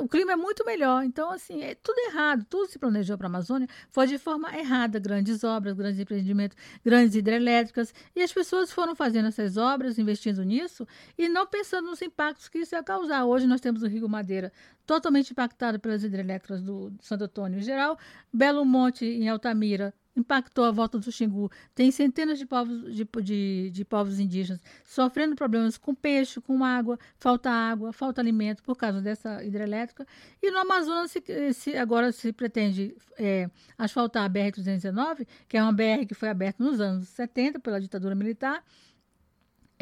o 0.00 0.08
clima 0.08 0.32
é 0.32 0.36
muito 0.36 0.64
melhor. 0.64 1.04
Então, 1.04 1.30
assim, 1.30 1.62
é 1.62 1.74
tudo 1.74 1.98
errado. 2.08 2.44
Tudo 2.48 2.66
se 2.66 2.78
planejou 2.78 3.16
para 3.16 3.26
a 3.26 3.30
Amazônia 3.30 3.68
foi 3.90 4.06
de 4.06 4.18
forma 4.18 4.56
errada. 4.56 4.98
Grandes 4.98 5.44
obras, 5.44 5.74
grandes 5.74 6.00
empreendimentos, 6.00 6.56
grandes 6.84 7.14
hidrelétricas. 7.14 7.94
E 8.14 8.22
as 8.22 8.32
pessoas 8.32 8.72
foram 8.72 8.94
fazendo 8.94 9.28
essas 9.28 9.56
obras, 9.56 9.98
investindo 9.98 10.42
nisso, 10.42 10.86
e 11.16 11.28
não 11.28 11.46
pensando 11.46 11.88
nos 11.88 12.02
impactos 12.02 12.48
que 12.48 12.58
isso 12.58 12.74
ia 12.74 12.82
causar. 12.82 13.24
Hoje 13.24 13.46
nós 13.46 13.60
temos 13.60 13.82
o 13.82 13.86
Rio 13.86 14.08
Madeira 14.08 14.52
totalmente 14.86 15.30
impactado 15.30 15.78
pelas 15.78 16.02
hidrelétricas 16.02 16.62
do, 16.62 16.92
Santo 17.00 17.24
Antônio 17.24 17.58
em 17.58 17.62
geral. 17.62 17.98
Belo 18.32 18.64
Monte, 18.64 19.04
em 19.04 19.28
Altamira, 19.28 19.94
impactou 20.16 20.64
a 20.64 20.70
volta 20.70 20.98
do 20.98 21.10
Xingu. 21.10 21.50
Tem 21.74 21.90
centenas 21.90 22.38
de 22.38 22.46
povos, 22.46 22.94
de, 22.94 23.06
de, 23.22 23.70
de 23.70 23.84
povos 23.84 24.18
indígenas 24.20 24.60
sofrendo 24.84 25.34
problemas 25.34 25.78
com 25.78 25.94
peixe, 25.94 26.40
com 26.40 26.62
água, 26.64 26.98
falta 27.18 27.50
água, 27.50 27.92
falta 27.92 28.20
alimento 28.20 28.62
por 28.62 28.76
causa 28.76 29.00
dessa 29.00 29.42
hidrelétrica. 29.42 30.06
E 30.42 30.50
no 30.50 30.58
Amazonas 30.58 31.10
se, 31.10 31.52
se- 31.54 31.76
agora 31.76 32.12
se 32.12 32.32
pretende 32.32 32.94
é, 33.18 33.48
asfaltar 33.78 34.24
a 34.24 34.28
BR-219, 34.30 35.26
que 35.48 35.56
é 35.56 35.62
uma 35.62 35.72
BR 35.72 36.06
que 36.06 36.14
foi 36.14 36.28
aberta 36.28 36.62
nos 36.62 36.80
anos 36.80 37.08
70 37.08 37.58
pela 37.60 37.80
ditadura 37.80 38.14
militar. 38.14 38.62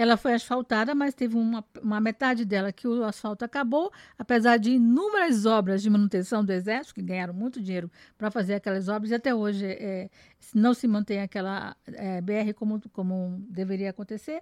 Ela 0.00 0.16
foi 0.16 0.32
asfaltada, 0.32 0.94
mas 0.94 1.12
teve 1.12 1.36
uma, 1.36 1.62
uma 1.82 2.00
metade 2.00 2.46
dela 2.46 2.72
que 2.72 2.88
o 2.88 3.04
asfalto 3.04 3.44
acabou, 3.44 3.92
apesar 4.18 4.56
de 4.56 4.70
inúmeras 4.70 5.44
obras 5.44 5.82
de 5.82 5.90
manutenção 5.90 6.42
do 6.42 6.50
Exército, 6.50 6.94
que 6.94 7.02
ganharam 7.02 7.34
muito 7.34 7.60
dinheiro 7.60 7.90
para 8.16 8.30
fazer 8.30 8.54
aquelas 8.54 8.88
obras, 8.88 9.10
e 9.10 9.14
até 9.14 9.34
hoje 9.34 9.66
é, 9.66 10.08
não 10.55 10.74
se 10.74 10.88
mantém 10.88 11.20
aquela 11.20 11.76
é, 11.87 12.20
BR 12.20 12.53
como, 12.55 12.81
como 12.92 13.44
deveria 13.48 13.90
acontecer. 13.90 14.40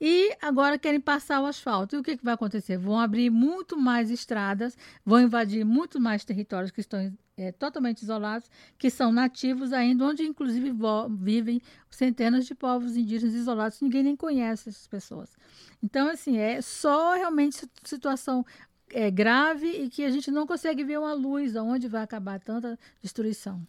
E 0.00 0.34
agora 0.40 0.78
querem 0.78 1.00
passar 1.00 1.40
o 1.42 1.46
asfalto. 1.46 1.96
E 1.96 1.98
o 1.98 2.02
que, 2.02 2.16
que 2.16 2.24
vai 2.24 2.34
acontecer? 2.34 2.78
Vão 2.78 2.98
abrir 2.98 3.30
muito 3.30 3.76
mais 3.76 4.10
estradas, 4.10 4.76
vão 5.04 5.20
invadir 5.20 5.64
muito 5.64 6.00
mais 6.00 6.24
territórios 6.24 6.70
que 6.70 6.80
estão 6.80 7.12
é, 7.36 7.52
totalmente 7.52 8.02
isolados, 8.02 8.50
que 8.78 8.90
são 8.90 9.12
nativos 9.12 9.72
ainda, 9.72 10.04
onde 10.04 10.22
inclusive 10.22 10.72
vivem 11.18 11.60
centenas 11.90 12.46
de 12.46 12.54
povos 12.54 12.96
indígenas 12.96 13.34
isolados, 13.34 13.80
ninguém 13.80 14.02
nem 14.02 14.16
conhece 14.16 14.68
essas 14.68 14.86
pessoas. 14.86 15.36
Então, 15.82 16.08
assim, 16.08 16.36
é 16.38 16.60
só 16.60 17.14
realmente 17.14 17.56
si- 17.56 17.70
situação 17.84 18.44
é, 18.90 19.10
grave 19.10 19.66
e 19.68 19.88
que 19.88 20.04
a 20.04 20.10
gente 20.10 20.30
não 20.30 20.46
consegue 20.46 20.84
ver 20.84 20.98
uma 20.98 21.12
luz 21.14 21.56
aonde 21.56 21.88
vai 21.88 22.02
acabar 22.02 22.38
tanta 22.40 22.78
destruição. 23.02 23.64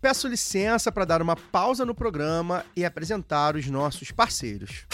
Peço 0.00 0.28
licença 0.28 0.92
para 0.92 1.04
dar 1.04 1.20
uma 1.20 1.34
pausa 1.34 1.84
no 1.84 1.92
programa 1.92 2.64
e 2.76 2.84
apresentar 2.84 3.56
os 3.56 3.66
nossos 3.66 4.12
parceiros. 4.12 4.86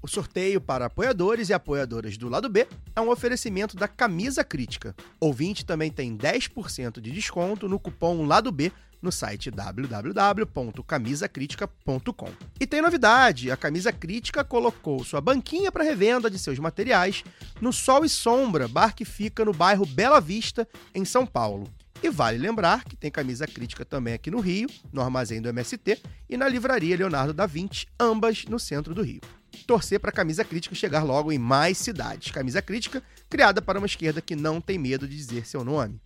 O 0.00 0.06
sorteio 0.06 0.60
para 0.60 0.86
apoiadores 0.86 1.48
e 1.48 1.52
apoiadoras 1.52 2.16
do 2.16 2.28
lado 2.28 2.48
B 2.48 2.68
é 2.94 3.00
um 3.00 3.10
oferecimento 3.10 3.76
da 3.76 3.88
Camisa 3.88 4.44
Crítica. 4.44 4.94
Ouvinte 5.18 5.66
também 5.66 5.90
tem 5.90 6.16
10% 6.16 7.00
de 7.00 7.10
desconto 7.10 7.68
no 7.68 7.80
cupom 7.80 8.24
Lado 8.24 8.52
B 8.52 8.70
no 9.02 9.10
site 9.10 9.50
www.camisacritica.com. 9.50 12.28
E 12.60 12.66
tem 12.66 12.80
novidade: 12.80 13.50
a 13.50 13.56
Camisa 13.56 13.92
Crítica 13.92 14.44
colocou 14.44 15.02
sua 15.04 15.20
banquinha 15.20 15.72
para 15.72 15.82
revenda 15.82 16.30
de 16.30 16.38
seus 16.38 16.60
materiais 16.60 17.24
no 17.60 17.72
Sol 17.72 18.04
e 18.04 18.08
Sombra, 18.08 18.68
bar 18.68 18.94
que 18.94 19.04
fica 19.04 19.44
no 19.44 19.52
bairro 19.52 19.84
Bela 19.84 20.20
Vista, 20.20 20.68
em 20.94 21.04
São 21.04 21.26
Paulo. 21.26 21.68
E 22.02 22.08
vale 22.08 22.38
lembrar 22.38 22.84
que 22.84 22.96
tem 22.96 23.10
camisa 23.10 23.46
crítica 23.46 23.84
também 23.84 24.14
aqui 24.14 24.30
no 24.30 24.40
Rio, 24.40 24.68
no 24.90 25.02
armazém 25.02 25.42
do 25.42 25.50
MST 25.50 26.00
e 26.28 26.36
na 26.36 26.48
livraria 26.48 26.96
Leonardo 26.96 27.34
da 27.34 27.44
Vinci, 27.44 27.86
ambas 27.98 28.46
no 28.46 28.58
centro 28.58 28.94
do 28.94 29.02
Rio. 29.02 29.20
Torcer 29.66 30.00
para 30.00 30.10
a 30.10 30.12
camisa 30.12 30.42
crítica 30.42 30.74
chegar 30.74 31.02
logo 31.02 31.30
em 31.30 31.38
mais 31.38 31.76
cidades. 31.76 32.32
Camisa 32.32 32.62
crítica 32.62 33.02
criada 33.28 33.60
para 33.60 33.78
uma 33.78 33.86
esquerda 33.86 34.22
que 34.22 34.34
não 34.34 34.60
tem 34.60 34.78
medo 34.78 35.06
de 35.06 35.14
dizer 35.14 35.46
seu 35.46 35.62
nome. 35.62 36.00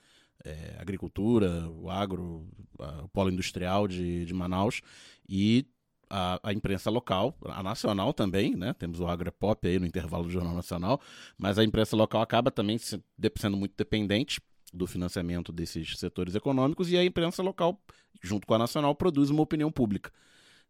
é, 0.44 0.76
agricultura, 0.78 1.66
o 1.70 1.88
agro, 1.88 2.46
a- 2.78 3.04
o 3.04 3.09
polo 3.09 3.31
industrial 3.31 3.88
de, 3.88 4.26
de 4.26 4.35
Manaus 4.35 4.83
e 5.26 5.66
a, 6.11 6.40
a 6.42 6.53
imprensa 6.53 6.90
local, 6.90 7.37
a 7.44 7.62
nacional 7.62 8.12
também, 8.12 8.57
né? 8.57 8.73
Temos 8.75 9.01
o 9.01 9.07
Agropop 9.07 9.66
aí 9.66 9.79
no 9.79 9.87
intervalo 9.87 10.25
do 10.25 10.31
Jornal 10.31 10.55
Nacional, 10.55 11.01
mas 11.37 11.59
a 11.59 11.64
imprensa 11.64 11.97
local 11.97 12.23
acaba 12.23 12.51
também 12.51 12.79
se- 12.79 13.03
sendo 13.37 13.57
muito 13.57 13.75
dependente 13.77 14.40
do 14.73 14.87
financiamento 14.87 15.53
desses 15.53 15.99
setores 15.99 16.35
econômicos 16.35 16.90
e 16.90 16.97
a 16.97 17.05
imprensa 17.05 17.42
local, 17.42 17.81
junto 18.23 18.47
com 18.47 18.55
a 18.55 18.59
nacional, 18.59 18.94
produz 18.94 19.31
uma 19.31 19.42
opinião 19.42 19.71
pública. 19.71 20.12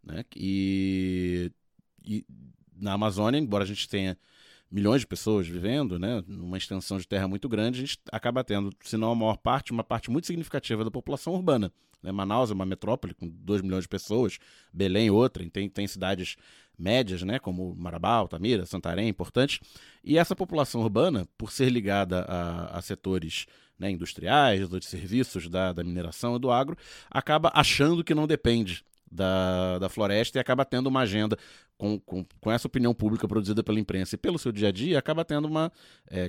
Né? 0.03 0.25
E, 0.37 1.53
e 2.05 2.25
na 2.77 2.93
Amazônia, 2.93 3.39
embora 3.39 3.65
a 3.65 3.67
gente 3.67 3.89
tenha 3.89 4.17
milhões 4.71 5.01
de 5.01 5.07
pessoas 5.07 5.47
vivendo, 5.47 5.99
né, 5.99 6.23
numa 6.27 6.59
extensão 6.59 6.99
de 6.99 7.09
terra 7.09 7.27
muito 7.27 7.49
grande, 7.49 7.79
a 7.79 7.87
gente 7.87 7.99
acaba 8.13 8.45
tendo, 8.45 8.71
se 8.83 8.97
não 8.97 9.11
a 9.11 9.15
maior 9.15 9.37
parte, 9.37 9.73
uma 9.73 9.85
parte 9.85 10.11
muito 10.11 10.27
significativa 10.27 10.85
da 10.85 10.91
população 10.91 11.33
urbana. 11.35 11.73
Né? 12.03 12.13
Manaus 12.13 12.51
é 12.51 12.55
uma 12.55 12.67
metrópole 12.67 13.15
com 13.15 13.29
2 13.29 13.63
milhões 13.63 13.85
de 13.85 13.89
pessoas, 13.89 14.39
Belém 14.73 15.11
outra, 15.11 15.43
e 15.43 15.51
tem, 15.51 15.69
tem 15.69 15.87
cidades 15.87 16.37
médias, 16.79 17.23
né, 17.23 17.39
como 17.39 17.75
Marabá, 17.75 18.13
Altamira, 18.13 18.67
Santarém, 18.67 19.09
importantes. 19.09 19.59
E 20.05 20.17
essa 20.17 20.37
população 20.37 20.83
urbana, 20.83 21.27
por 21.37 21.51
ser 21.51 21.71
ligada 21.71 22.21
a, 22.21 22.79
a 22.79 22.83
setores 22.83 23.47
né, 23.79 23.91
industriais, 23.91 24.69
de 24.69 24.85
serviços 24.85 25.49
da, 25.49 25.73
da 25.73 25.83
mineração 25.83 26.37
e 26.37 26.39
do 26.39 26.51
agro, 26.51 26.77
acaba 27.11 27.51
achando 27.55 28.05
que 28.05 28.15
não 28.15 28.27
depende 28.27 28.85
da, 29.11 29.79
da 29.79 29.89
floresta 29.89 30.39
e 30.39 30.41
acaba 30.41 30.65
tendo 30.65 30.87
uma 30.87 31.01
agenda 31.01 31.37
com, 31.77 31.99
com, 32.01 32.25
com 32.41 32.51
essa 32.51 32.67
opinião 32.67 32.93
pública 32.93 33.29
produzida 33.29 33.63
pela 33.63 33.79
imprensa 33.79 34.17
e 34.17 34.19
pelo 34.19 34.39
seu 34.39 34.51
dia 34.51 34.69
a 34.69 34.73
dia, 34.73 34.99
acaba 34.99 35.25
tendo 35.25 35.47
uma. 35.47 35.73
é, 36.11 36.29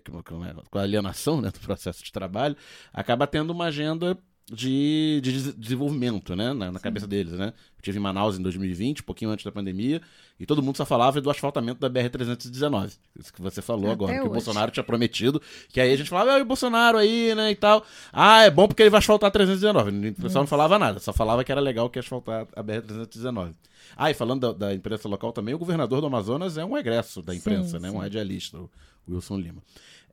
com, 0.70 0.78
a 0.78 0.82
alienação 0.82 1.42
né, 1.42 1.50
do 1.52 1.60
processo 1.60 2.04
de 2.04 2.12
trabalho, 2.12 2.56
acaba 2.94 3.26
tendo 3.26 3.52
uma 3.52 3.65
agenda 3.65 4.18
de, 4.52 5.20
de 5.22 5.32
des- 5.32 5.56
desenvolvimento 5.56 6.36
né, 6.36 6.54
na, 6.54 6.72
na 6.72 6.80
cabeça 6.80 7.06
deles. 7.08 7.34
Né? 7.34 7.48
Eu 7.48 7.54
estive 7.78 7.98
em 7.98 8.02
Manaus 8.02 8.38
em 8.38 8.42
2020, 8.42 9.02
um 9.02 9.04
pouquinho 9.06 9.32
antes 9.32 9.46
da 9.46 9.52
pandemia, 9.52 10.02
e 10.40 10.46
todo 10.46 10.62
mundo 10.64 10.76
só 10.78 10.86
falava 10.86 11.22
do 11.22 11.30
asfaltamento 11.30 11.80
da 11.80 11.90
BR-319. 11.90 12.98
Isso 13.20 13.34
que 13.34 13.42
você 13.42 13.62
falou 13.62 13.86
Até 13.86 13.94
agora, 13.94 14.14
que 14.14 14.20
o 14.20 14.24
hoje. 14.24 14.32
Bolsonaro 14.34 14.72
tinha 14.72 14.84
prometido, 14.84 15.42
que 15.70 15.80
aí 15.80 15.94
a 15.94 15.98
gente 15.98 16.10
falava, 16.10 16.32
ah, 16.38 16.42
o 16.42 16.46
Bolsonaro 16.46 16.98
aí, 16.98 17.34
né, 17.36 17.52
e 17.52 17.56
tal. 17.56 17.86
Ah, 18.12 18.44
é 18.44 18.50
bom 18.50 18.68
porque 18.68 18.82
ele 18.84 18.90
vai 18.90 19.00
asfaltar 19.00 19.28
a 19.28 19.32
319. 19.32 20.10
O 20.10 20.14
pessoal 20.22 20.44
não 20.44 20.48
falava 20.48 20.80
nada, 20.80 21.00
só 21.00 21.14
falava 21.14 21.44
que 21.44 21.52
era 21.52 21.62
legal 21.62 21.90
que 21.90 22.00
ia 22.00 22.02
asfaltar 22.02 22.48
a 22.56 22.64
BR-319. 22.64 23.54
Ah, 23.96 24.10
e 24.12 24.14
falando 24.14 24.54
da, 24.54 24.68
da 24.68 24.74
imprensa 24.74 25.08
local 25.08 25.32
também, 25.32 25.54
o 25.54 25.60
governador 25.60 26.02
do 26.02 26.08
Amazonas 26.08 26.58
é 26.58 26.66
um 26.66 26.78
egresso 26.78 27.22
da 27.22 27.34
imprensa, 27.36 27.78
Sim, 27.78 27.84
né, 27.84 27.90
um 27.90 27.94
sim. 27.94 28.00
radialista, 28.00 28.58
o 28.58 28.70
Wilson 29.08 29.38
Lima. 29.38 29.62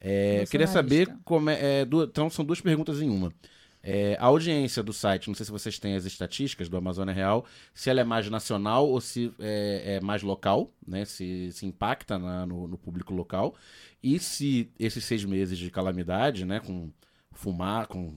É, 0.00 0.44
queria 0.50 0.66
saber 0.66 1.08
como 1.24 1.48
é, 1.50 1.80
é, 1.80 1.84
duas- 1.84 2.08
então 2.08 2.28
são 2.30 2.44
duas 2.44 2.60
perguntas 2.60 3.00
em 3.00 3.08
uma. 3.08 3.32
É, 3.88 4.16
a 4.18 4.24
audiência 4.26 4.82
do 4.82 4.92
site, 4.92 5.28
não 5.28 5.34
sei 5.36 5.46
se 5.46 5.52
vocês 5.52 5.78
têm 5.78 5.94
as 5.94 6.04
estatísticas 6.04 6.68
do 6.68 6.76
Amazônia 6.76 7.14
Real, 7.14 7.46
se 7.72 7.88
ela 7.88 8.00
é 8.00 8.04
mais 8.04 8.28
nacional 8.28 8.88
ou 8.88 9.00
se 9.00 9.32
é, 9.38 9.98
é 9.98 10.00
mais 10.00 10.22
local, 10.24 10.72
né? 10.86 11.04
Se, 11.04 11.52
se 11.52 11.64
impacta 11.66 12.18
na- 12.18 12.44
no, 12.44 12.66
no 12.66 12.76
público 12.76 13.14
local. 13.14 13.54
E 14.02 14.18
se 14.18 14.68
esses 14.76 15.04
seis 15.04 15.24
meses 15.24 15.56
de 15.56 15.70
calamidade, 15.70 16.44
né? 16.44 16.58
Com 16.58 16.90
fumar, 17.36 17.86
com 17.86 18.14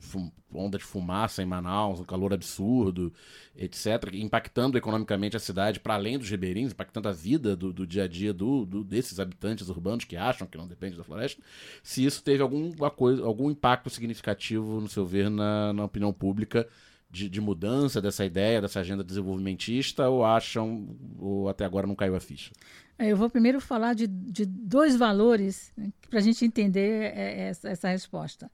onda 0.51 0.77
de 0.77 0.83
fumaça 0.83 1.43
em 1.43 1.45
Manaus, 1.45 1.99
um 1.99 2.03
calor 2.03 2.33
absurdo, 2.33 3.13
etc., 3.55 4.09
impactando 4.13 4.77
economicamente 4.77 5.35
a 5.37 5.39
cidade 5.39 5.79
para 5.79 5.93
além 5.93 6.17
dos 6.17 6.29
ribeirinhos, 6.29 6.71
impactando 6.71 7.07
a 7.07 7.11
vida 7.11 7.55
do, 7.55 7.71
do 7.71 7.85
dia 7.85 8.03
a 8.05 8.07
dia 8.07 8.33
do, 8.33 8.65
do- 8.65 8.83
desses 8.83 9.19
habitantes 9.19 9.69
urbanos 9.69 10.05
que 10.05 10.15
acham 10.17 10.47
que 10.47 10.57
não 10.57 10.67
depende 10.67 10.97
da 10.97 11.03
floresta, 11.03 11.41
se 11.83 12.03
isso 12.03 12.23
teve 12.23 12.41
alguma 12.41 12.89
coisa, 12.89 13.23
algum 13.23 13.51
impacto 13.51 13.89
significativo, 13.89 14.81
no 14.81 14.87
seu 14.89 15.05
ver, 15.05 15.29
na, 15.29 15.71
na 15.73 15.83
opinião 15.85 16.11
pública 16.11 16.67
de, 17.11 17.27
de 17.29 17.41
mudança 17.41 18.01
dessa 18.01 18.23
ideia, 18.25 18.61
dessa 18.61 18.79
agenda 18.79 19.03
desenvolvimentista, 19.03 20.07
ou 20.09 20.23
acham, 20.23 20.95
ou 21.19 21.49
até 21.49 21.65
agora 21.65 21.85
não 21.87 21.95
caiu 21.95 22.15
a 22.15 22.19
ficha? 22.19 22.51
É, 22.99 23.11
Eu 23.11 23.17
vou 23.17 23.29
primeiro 23.29 23.59
falar 23.61 23.93
de, 23.95 24.05
de 24.07 24.45
dois 24.45 24.95
valores 24.95 25.71
para 26.09 26.19
a 26.19 26.21
gente 26.21 26.43
entender 26.45 27.13
é, 27.15 27.47
essa, 27.49 27.69
essa 27.69 27.89
resposta. 27.89 28.51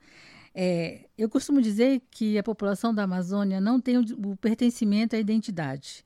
É, 0.57 1.05
eu 1.17 1.29
costumo 1.29 1.61
dizer 1.61 2.01
que 2.09 2.37
a 2.37 2.43
população 2.43 2.95
da 2.95 3.03
Amazônia 3.03 3.59
não 3.59 3.79
tem 3.81 3.97
o, 3.97 4.03
o 4.25 4.37
pertencimento 4.37 5.13
à 5.13 5.19
identidade. 5.19 6.05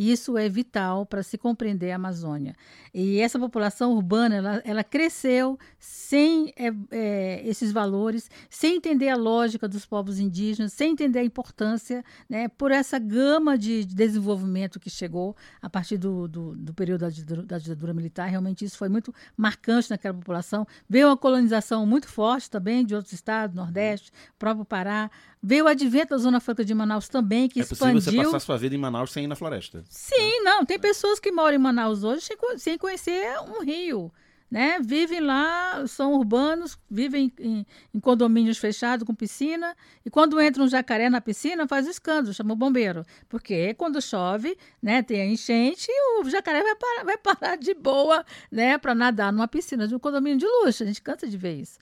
E 0.00 0.10
isso 0.10 0.38
é 0.38 0.48
vital 0.48 1.04
para 1.04 1.22
se 1.22 1.36
compreender 1.36 1.90
a 1.90 1.96
Amazônia. 1.96 2.56
E 2.94 3.20
essa 3.20 3.38
população 3.38 3.92
urbana, 3.92 4.34
ela, 4.34 4.62
ela 4.64 4.82
cresceu 4.82 5.58
sem 5.78 6.54
é, 6.56 6.72
é, 6.90 7.42
esses 7.46 7.70
valores, 7.70 8.30
sem 8.48 8.76
entender 8.76 9.10
a 9.10 9.14
lógica 9.14 9.68
dos 9.68 9.84
povos 9.84 10.18
indígenas, 10.18 10.72
sem 10.72 10.92
entender 10.92 11.18
a 11.18 11.22
importância, 11.22 12.02
né, 12.30 12.48
por 12.48 12.70
essa 12.70 12.98
gama 12.98 13.58
de, 13.58 13.84
de 13.84 13.94
desenvolvimento 13.94 14.80
que 14.80 14.88
chegou 14.88 15.36
a 15.60 15.68
partir 15.68 15.98
do, 15.98 16.26
do, 16.26 16.56
do 16.56 16.72
período 16.72 17.02
da 17.02 17.10
ditadura, 17.10 17.42
da 17.46 17.58
ditadura 17.58 17.92
militar. 17.92 18.26
Realmente 18.26 18.64
isso 18.64 18.78
foi 18.78 18.88
muito 18.88 19.14
marcante 19.36 19.90
naquela 19.90 20.14
população. 20.14 20.66
Veio 20.88 21.08
uma 21.08 21.16
colonização 21.16 21.84
muito 21.84 22.08
forte 22.08 22.48
também 22.48 22.86
de 22.86 22.94
outros 22.94 23.12
estados, 23.12 23.54
Nordeste, 23.54 24.10
próprio 24.38 24.64
Pará. 24.64 25.10
Veio 25.42 25.66
o 25.66 25.68
advento 25.68 26.10
da 26.10 26.18
Zona 26.18 26.40
Franca 26.40 26.64
de 26.64 26.74
Manaus 26.74 27.06
também, 27.06 27.48
que 27.48 27.60
é 27.60 27.64
possível 27.64 27.98
expandiu. 27.98 28.22
você 28.22 28.26
passar 28.32 28.40
sua 28.40 28.56
vida 28.56 28.74
em 28.74 28.78
Manaus 28.78 29.10
sem 29.10 29.24
ir 29.24 29.26
na 29.26 29.36
floresta. 29.36 29.84
Sim, 29.90 30.40
não. 30.44 30.64
Tem 30.64 30.78
pessoas 30.78 31.18
que 31.18 31.32
moram 31.32 31.56
em 31.56 31.58
Manaus 31.58 32.04
hoje 32.04 32.22
sem, 32.22 32.36
co- 32.36 32.56
sem 32.58 32.78
conhecer 32.78 33.26
um 33.40 33.62
rio. 33.64 34.12
Né? 34.48 34.78
Vivem 34.80 35.20
lá, 35.20 35.86
são 35.86 36.14
urbanos, 36.14 36.76
vivem 36.90 37.32
em, 37.38 37.64
em 37.94 38.00
condomínios 38.00 38.58
fechados 38.58 39.06
com 39.06 39.14
piscina, 39.14 39.76
e 40.04 40.10
quando 40.10 40.40
entra 40.40 40.60
um 40.60 40.66
jacaré 40.68 41.08
na 41.08 41.20
piscina, 41.20 41.68
faz 41.68 41.86
o 41.86 41.90
escândalo, 41.90 42.34
chama 42.34 42.52
o 42.54 42.56
bombeiro. 42.56 43.04
Porque 43.28 43.74
quando 43.74 44.02
chove, 44.02 44.58
né, 44.82 45.02
tem 45.04 45.20
a 45.22 45.26
enchente, 45.26 45.86
o 46.20 46.28
jacaré 46.28 46.62
vai 46.64 46.74
parar, 46.74 47.04
vai 47.04 47.16
parar 47.18 47.56
de 47.56 47.74
boa 47.74 48.24
né, 48.50 48.76
para 48.76 48.92
nadar 48.92 49.32
numa 49.32 49.46
piscina 49.46 49.86
de 49.86 49.94
um 49.94 50.00
condomínio 50.00 50.38
de 50.38 50.46
luxo. 50.46 50.82
A 50.82 50.86
gente 50.86 51.00
cansa 51.00 51.28
de 51.28 51.36
ver 51.36 51.54
isso. 51.60 51.78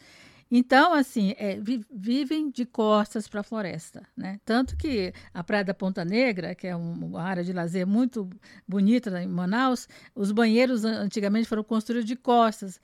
Então, 0.51 0.95
assim, 0.95 1.35
é, 1.37 1.59
vi- 1.61 1.85
vivem 1.91 2.51
de 2.51 2.65
costas 2.65 3.29
para 3.29 3.41
a 3.41 3.43
floresta, 3.43 4.03
né? 4.17 4.41
Tanto 4.45 4.77
que 4.77 5.13
a 5.35 5.45
Praia 5.45 5.63
da 5.65 5.75
Ponta 5.75 6.05
Negra, 6.05 6.55
que 6.55 6.67
é 6.67 6.75
um- 6.75 6.93
uma 7.07 7.23
área 7.23 7.45
de 7.45 7.53
lazer 7.53 7.87
muito 7.87 8.29
bonita 8.67 9.23
em 9.23 9.27
Manaus, 9.29 9.87
os 10.15 10.33
banheiros 10.33 10.85
an- 10.87 11.01
antigamente 11.03 11.47
foram 11.49 11.63
construídos 11.63 12.07
de 12.09 12.17
costas. 12.17 12.81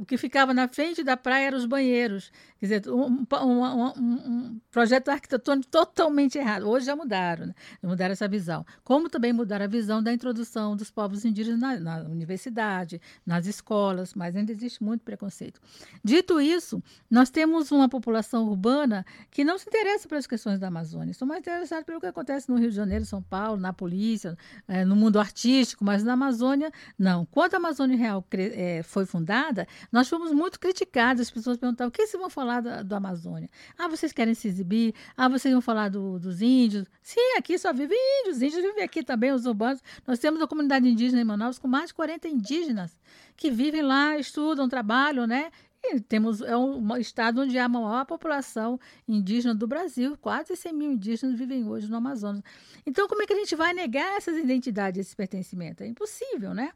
O 0.00 0.04
que 0.04 0.16
ficava 0.16 0.54
na 0.54 0.68
frente 0.68 1.02
da 1.02 1.16
praia 1.16 1.46
eram 1.48 1.58
os 1.58 1.66
banheiros. 1.66 2.30
Quer 2.60 2.66
dizer, 2.66 2.88
um, 2.88 3.04
um- 3.06 3.26
um- 3.42 3.92
um- 3.98 4.28
um 4.54 4.60
projeto 4.70 5.08
arquitetônico 5.08 5.68
totalmente 5.70 6.38
errado. 6.38 6.68
Hoje 6.68 6.86
já 6.86 6.94
mudaram, 6.94 7.46
né? 7.46 7.54
mudaram 7.82 8.12
essa 8.12 8.28
visão. 8.28 8.64
Como 8.84 9.08
também 9.08 9.32
mudaram 9.32 9.64
a 9.64 9.68
visão 9.68 10.00
da 10.02 10.12
introdução 10.12 10.76
dos 10.76 10.90
povos 10.90 11.24
indígenas 11.24 11.58
na, 11.60 11.80
na 11.80 12.02
universidade, 12.08 13.00
nas 13.26 13.46
escolas, 13.46 14.14
mas 14.14 14.36
ainda 14.36 14.52
existe 14.52 14.82
muito 14.82 15.02
preconceito. 15.02 15.60
Dito 16.04 16.40
isso, 16.40 16.82
nós 17.10 17.28
temos 17.30 17.70
uma 17.70 17.88
população 17.88 18.46
urbana 18.48 19.04
que 19.30 19.44
não 19.44 19.58
se 19.58 19.68
interessa 19.68 20.08
pelas 20.08 20.26
questões 20.26 20.58
da 20.58 20.68
Amazônia, 20.68 21.12
são 21.12 21.28
mais 21.28 21.40
interessados 21.40 21.84
pelo 21.84 22.00
que 22.00 22.06
acontece 22.06 22.48
no 22.48 22.56
Rio 22.56 22.70
de 22.70 22.76
Janeiro, 22.76 23.04
São 23.04 23.22
Paulo, 23.22 23.60
na 23.60 23.72
polícia, 23.72 24.36
eh, 24.66 24.84
no 24.84 24.96
mundo 24.96 25.18
artístico, 25.20 25.84
mas 25.84 26.02
na 26.02 26.14
Amazônia, 26.14 26.72
não. 26.98 27.26
Quando 27.26 27.54
a 27.54 27.56
Amazônia 27.58 27.96
Real 27.96 28.24
eh, 28.32 28.82
foi 28.82 29.04
fundada, 29.04 29.66
nós 29.90 30.08
fomos 30.08 30.32
muito 30.32 30.58
criticados, 30.58 31.20
as 31.22 31.30
pessoas 31.30 31.56
perguntavam, 31.58 31.88
o 31.88 31.92
que 31.92 32.06
vocês 32.06 32.20
vão 32.20 32.30
falar 32.30 32.60
da, 32.62 32.82
do 32.82 32.94
Amazônia? 32.94 33.48
Ah, 33.78 33.88
vocês 33.88 34.12
querem 34.12 34.34
se 34.34 34.48
exibir? 34.48 34.94
Ah, 35.16 35.28
vocês 35.28 35.52
vão 35.52 35.60
falar 35.60 35.90
do- 35.90 36.18
dos 36.18 36.40
índios? 36.40 36.86
Sim, 37.02 37.36
aqui 37.38 37.58
só 37.58 37.72
vivem 37.72 37.98
índios, 38.20 38.36
os 38.36 38.42
índios 38.42 38.62
vivem 38.62 38.82
aqui 38.84 39.02
também, 39.02 39.32
os 39.32 39.44
urbanos. 39.44 39.82
Nós 40.06 40.18
temos 40.18 40.40
uma 40.40 40.48
comunidade 40.48 40.88
indígena 40.88 41.20
em 41.20 41.24
Manaus 41.24 41.58
com 41.58 41.68
mais 41.68 41.88
de 41.88 41.94
40 41.94 42.28
indígenas 42.28 42.98
que 43.36 43.50
vivem 43.50 43.82
lá, 43.82 44.16
estudam, 44.18 44.68
trabalham, 44.68 45.26
né? 45.26 45.50
E 45.84 46.00
temos 46.00 46.40
é 46.40 46.56
um 46.56 46.96
estado 46.96 47.42
onde 47.42 47.58
há 47.58 47.64
a 47.64 47.68
maior 47.68 48.06
população 48.06 48.78
indígena 49.06 49.54
do 49.54 49.66
Brasil, 49.66 50.16
quase 50.20 50.54
100 50.54 50.72
mil 50.72 50.92
indígenas 50.92 51.36
vivem 51.36 51.66
hoje 51.68 51.88
no 51.88 51.96
Amazonas. 51.96 52.42
Então, 52.86 53.08
como 53.08 53.22
é 53.22 53.26
que 53.26 53.32
a 53.32 53.36
gente 53.36 53.56
vai 53.56 53.72
negar 53.72 54.16
essas 54.16 54.36
identidades, 54.36 55.00
esse 55.00 55.16
pertencimento? 55.16 55.82
É 55.82 55.86
impossível, 55.86 56.54
né? 56.54 56.72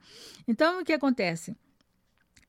Então, 0.46 0.80
o 0.80 0.84
que 0.84 0.92
acontece? 0.92 1.56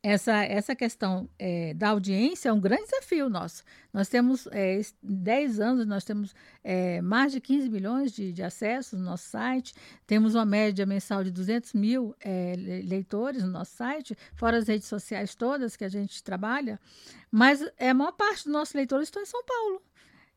Essa, 0.10 0.44
essa 0.46 0.74
questão 0.74 1.30
é, 1.38 1.74
da 1.74 1.90
audiência 1.90 2.48
é 2.48 2.54
um 2.54 2.62
grande 2.62 2.84
desafio 2.84 3.30
nosso. 3.30 3.62
Nós 3.92 4.08
temos, 4.08 4.48
é, 4.52 4.76
es- 4.80 4.96
em 5.04 5.16
10 5.16 5.60
anos, 5.60 5.86
nós 5.86 6.06
temos 6.06 6.34
é, 6.64 7.02
mais 7.02 7.34
de 7.34 7.42
15 7.42 7.70
milhões 7.70 8.14
de, 8.14 8.32
de 8.32 8.42
acessos 8.42 8.98
no 8.98 9.04
nosso 9.04 9.28
site, 9.30 9.74
temos 10.06 10.34
uma 10.34 10.46
média 10.46 10.86
mensal 10.86 11.26
de 11.26 11.32
200 11.32 11.74
mil 11.74 12.16
é, 12.22 12.54
le- 12.56 12.84
leitores 12.84 13.44
no 13.44 13.50
nosso 13.52 13.76
site, 13.76 14.16
fora 14.34 14.58
as 14.58 14.68
redes 14.70 14.88
sociais 14.88 15.36
todas 15.36 15.76
que 15.76 15.84
a 15.84 15.90
gente 15.90 16.24
trabalha, 16.24 16.80
mas 17.30 17.62
é, 17.78 17.90
a 17.90 17.94
maior 17.94 18.14
parte 18.14 18.46
dos 18.46 18.54
nossos 18.54 18.74
leitores 18.76 19.08
estão 19.10 19.22
em 19.22 19.26
São 19.26 19.44
Paulo. 19.44 19.82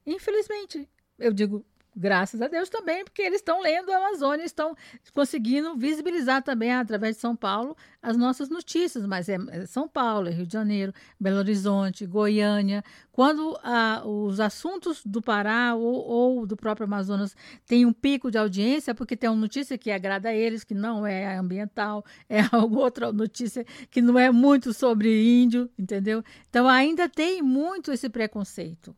Infelizmente, 0.04 0.88
eu 1.18 1.32
digo 1.32 1.64
graças 1.96 2.40
a 2.40 2.48
Deus 2.48 2.68
também, 2.68 3.04
porque 3.04 3.22
eles 3.22 3.40
estão 3.40 3.60
lendo 3.60 3.90
a 3.90 3.96
Amazônia, 3.96 4.44
estão 4.44 4.76
conseguindo 5.12 5.76
visibilizar 5.76 6.42
também, 6.42 6.72
através 6.72 7.16
de 7.16 7.20
São 7.20 7.36
Paulo, 7.36 7.76
as 8.02 8.16
nossas 8.16 8.48
notícias. 8.48 9.04
Mas 9.06 9.28
é, 9.28 9.36
é 9.50 9.66
São 9.66 9.88
Paulo, 9.88 10.28
é 10.28 10.30
Rio 10.30 10.46
de 10.46 10.52
Janeiro, 10.52 10.92
Belo 11.18 11.38
Horizonte, 11.38 12.06
Goiânia. 12.06 12.84
Quando 13.12 13.58
ah, 13.62 14.02
os 14.04 14.40
assuntos 14.40 15.02
do 15.04 15.20
Pará 15.20 15.74
ou, 15.74 15.94
ou, 15.94 16.46
do 16.46 16.56
próprio 16.56 16.86
Amazonas 16.86 17.36
têm 17.66 17.84
um 17.84 17.92
pico 17.92 18.30
de 18.30 18.38
audiência, 18.38 18.94
porque 18.94 19.16
tem 19.16 19.28
uma 19.28 19.36
notícia 19.36 19.76
que 19.76 19.90
agrada 19.90 20.30
a 20.30 20.34
eles, 20.34 20.64
que 20.64 20.74
não 20.74 21.06
é 21.06 21.36
ambiental, 21.36 22.04
é 22.28 22.40
outra 22.56 23.12
notícia 23.12 23.64
que 23.90 24.00
não 24.00 24.18
é 24.18 24.30
muito 24.30 24.72
sobre 24.72 25.42
índio, 25.42 25.68
entendeu? 25.78 26.24
Então 26.48 26.68
ainda 26.68 27.08
tem 27.08 27.42
muito 27.42 27.92
esse 27.92 28.08
preconceito 28.08 28.94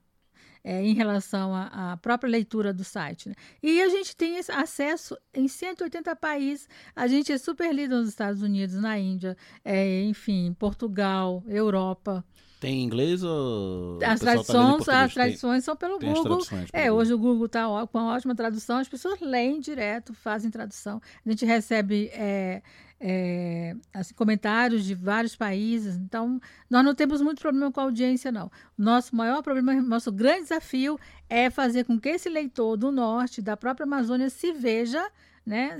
é, 0.65 0.83
em 0.83 0.95
relação 0.95 1.55
à, 1.55 1.93
à, 1.93 1.97
própria 1.97 2.31
leitura 2.31 2.73
do 2.73 2.85
site. 2.85 3.29
Né? 3.29 3.35
E 3.63 3.81
a 3.83 3.89
gente 3.89 4.17
tem 4.17 4.39
acesso 4.39 5.17
em 5.35 5.49
180 5.49 6.15
países. 6.17 6.69
A 6.95 7.07
gente 7.07 7.33
é 7.33 7.39
super 7.39 7.73
líder 7.75 7.97
nos 7.97 8.09
Estados 8.09 8.43
Unidos, 8.43 8.77
na 8.77 8.99
Índia, 8.99 9.37
é, 9.65 10.03
enfim, 10.05 10.55
Portugal, 10.59 11.43
Europa. 11.47 12.25
Tem 12.63 12.81
inglês 12.81 13.25
ou. 13.25 13.99
As 14.05 14.21
tá 14.21 14.27
traduções, 14.27 14.85
tá 14.85 15.03
as 15.03 15.13
traduções 15.13 15.65
são 15.65 15.75
pelo 15.75 15.99
tem 15.99 16.13
Google. 16.13 16.39
É, 16.73 16.85
Google. 16.85 16.97
hoje 16.97 17.13
o 17.13 17.19
Google 17.19 17.47
está 17.47 17.65
com 17.89 17.99
uma 17.99 18.15
ótima 18.15 18.37
tradução, 18.37 18.79
as 18.79 18.89
pessoas 18.89 19.21
leem 19.21 19.59
direto, 19.59 20.15
fazem 20.15 20.49
tradução. 20.49 21.03
A 21.27 21.29
gente 21.29 21.45
recebe 21.45 22.09
é, 22.13 22.63
é, 23.05 23.75
assim, 23.93 24.15
comentários 24.15 24.85
de 24.85 24.95
vários 24.95 25.35
países. 25.35 25.97
Então, 25.97 26.41
nós 26.71 26.85
não 26.85 26.95
temos 26.95 27.21
muito 27.21 27.43
problema 27.43 27.73
com 27.73 27.81
a 27.81 27.83
audiência, 27.83 28.31
não. 28.31 28.49
Nosso 28.79 29.17
maior 29.17 29.43
problema, 29.43 29.75
nosso 29.83 30.13
grande 30.13 30.43
desafio 30.43 30.97
é 31.29 31.51
fazer 31.51 31.85
com 31.85 31.99
que 31.99 32.11
esse 32.11 32.29
leitor 32.29 32.77
do 32.77 32.93
norte, 32.93 33.43
da 33.43 33.57
própria 33.57 33.85
Amazônia, 33.85 34.31
se 34.31 34.53
veja 34.53 35.05
né, 35.45 35.77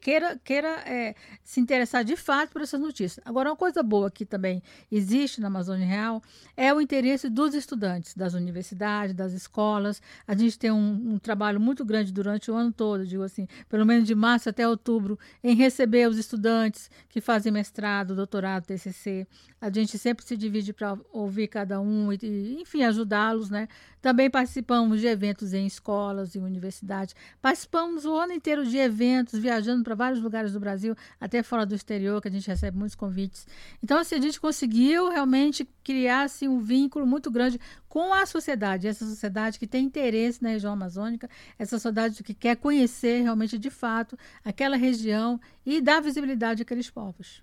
queira, 0.00 0.40
queira 0.42 0.68
é, 0.86 1.14
se 1.44 1.60
interessar 1.60 2.02
de 2.04 2.16
fato 2.16 2.50
por 2.50 2.62
essas 2.62 2.80
notícias. 2.80 3.20
Agora, 3.24 3.50
uma 3.50 3.56
coisa 3.56 3.82
boa 3.82 4.10
que 4.10 4.24
também 4.24 4.62
existe 4.90 5.40
na 5.40 5.48
Amazônia 5.48 5.86
Real 5.86 6.22
é 6.56 6.72
o 6.72 6.80
interesse 6.80 7.28
dos 7.28 7.54
estudantes, 7.54 8.14
das 8.14 8.34
universidades, 8.34 9.14
das 9.14 9.32
escolas. 9.32 10.00
A 10.26 10.34
gente 10.34 10.58
tem 10.58 10.70
um, 10.70 11.14
um, 11.14 11.18
trabalho 11.18 11.60
muito 11.60 11.84
grande 11.84 12.12
durante 12.12 12.50
o 12.50 12.54
ano 12.54 12.72
todo, 12.72 13.06
digo 13.06 13.22
assim, 13.22 13.46
pelo 13.68 13.84
menos 13.84 14.06
de 14.06 14.14
março 14.14 14.48
até 14.48 14.66
outubro, 14.66 15.18
em 15.44 15.54
receber 15.54 16.08
os 16.08 16.16
estudantes 16.16 16.90
que 17.08 17.20
fazem 17.20 17.52
mestrado, 17.52 18.14
doutorado, 18.14 18.64
TCC. 18.64 19.26
A 19.60 19.70
gente 19.70 19.98
sempre 19.98 20.24
se 20.24 20.36
divide 20.36 20.72
para 20.72 20.96
ouvir 21.12 21.48
cada 21.48 21.80
um 21.80 22.12
e, 22.12 22.60
enfim, 22.60 22.84
ajudá-los, 22.84 23.50
né? 23.50 23.68
Também 24.00 24.30
participamos 24.30 25.00
de 25.00 25.06
eventos 25.06 25.52
em 25.52 25.66
escolas 25.66 26.34
e 26.34 26.38
universidades. 26.38 27.14
Participamos 27.40 28.04
o 28.04 28.14
ano 28.14 28.32
inteiro 28.32 28.64
de 28.64 28.76
eventos, 28.76 29.38
viajando 29.38 29.82
para 29.82 29.94
vários 29.94 30.22
lugares 30.22 30.52
do 30.52 30.60
Brasil, 30.60 30.94
até 31.20 31.42
fora 31.42 31.66
do 31.66 31.74
exterior, 31.74 32.20
que 32.20 32.28
a 32.28 32.30
gente 32.30 32.46
recebe 32.46 32.76
muitos 32.76 32.94
convites. 32.94 33.46
Então, 33.82 33.98
assim, 33.98 34.14
a 34.14 34.20
gente 34.20 34.40
conseguiu 34.40 35.08
realmente 35.10 35.68
criar 35.82 36.22
assim, 36.22 36.46
um 36.48 36.60
vínculo 36.60 37.06
muito 37.06 37.30
grande 37.30 37.58
com 37.88 38.12
a 38.12 38.26
sociedade, 38.26 38.86
essa 38.86 39.04
sociedade 39.04 39.58
que 39.58 39.66
tem 39.66 39.84
interesse 39.84 40.42
na 40.42 40.50
região 40.50 40.72
amazônica, 40.72 41.28
essa 41.58 41.76
sociedade 41.78 42.22
que 42.22 42.34
quer 42.34 42.56
conhecer 42.56 43.22
realmente 43.22 43.58
de 43.58 43.70
fato 43.70 44.16
aquela 44.44 44.76
região 44.76 45.40
e 45.64 45.80
dar 45.80 46.00
visibilidade 46.00 46.62
àqueles 46.62 46.90
povos. 46.90 47.42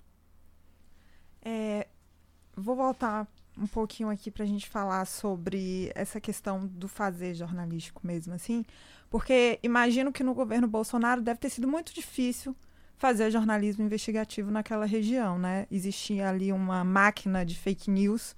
É, 1.42 1.88
vou 2.56 2.76
voltar 2.76 3.28
um 3.58 3.68
pouquinho 3.68 4.10
aqui 4.10 4.30
para 4.30 4.44
a 4.44 4.48
gente 4.48 4.68
falar 4.68 5.06
sobre 5.06 5.92
essa 5.96 6.20
questão 6.20 6.66
do 6.68 6.88
fazer 6.88 7.34
jornalístico 7.34 8.02
mesmo, 8.06 8.34
assim, 8.34 8.66
porque 9.10 9.60
imagino 9.64 10.12
que 10.12 10.24
no 10.24 10.34
governo 10.34 10.68
Bolsonaro 10.68 11.22
deve 11.22 11.40
ter 11.40 11.50
sido 11.50 11.68
muito 11.68 11.94
difícil 11.94 12.56
fazer 12.98 13.32
jornalismo 13.32 13.84
investigativo 13.84 14.52
naquela 14.52 14.86
região, 14.86 15.38
né? 15.38 15.68
Existia 15.70 16.30
ali 16.30 16.52
uma 16.52 16.84
máquina 16.84 17.46
de 17.46 17.56
fake 17.58 17.92
news 17.92 18.36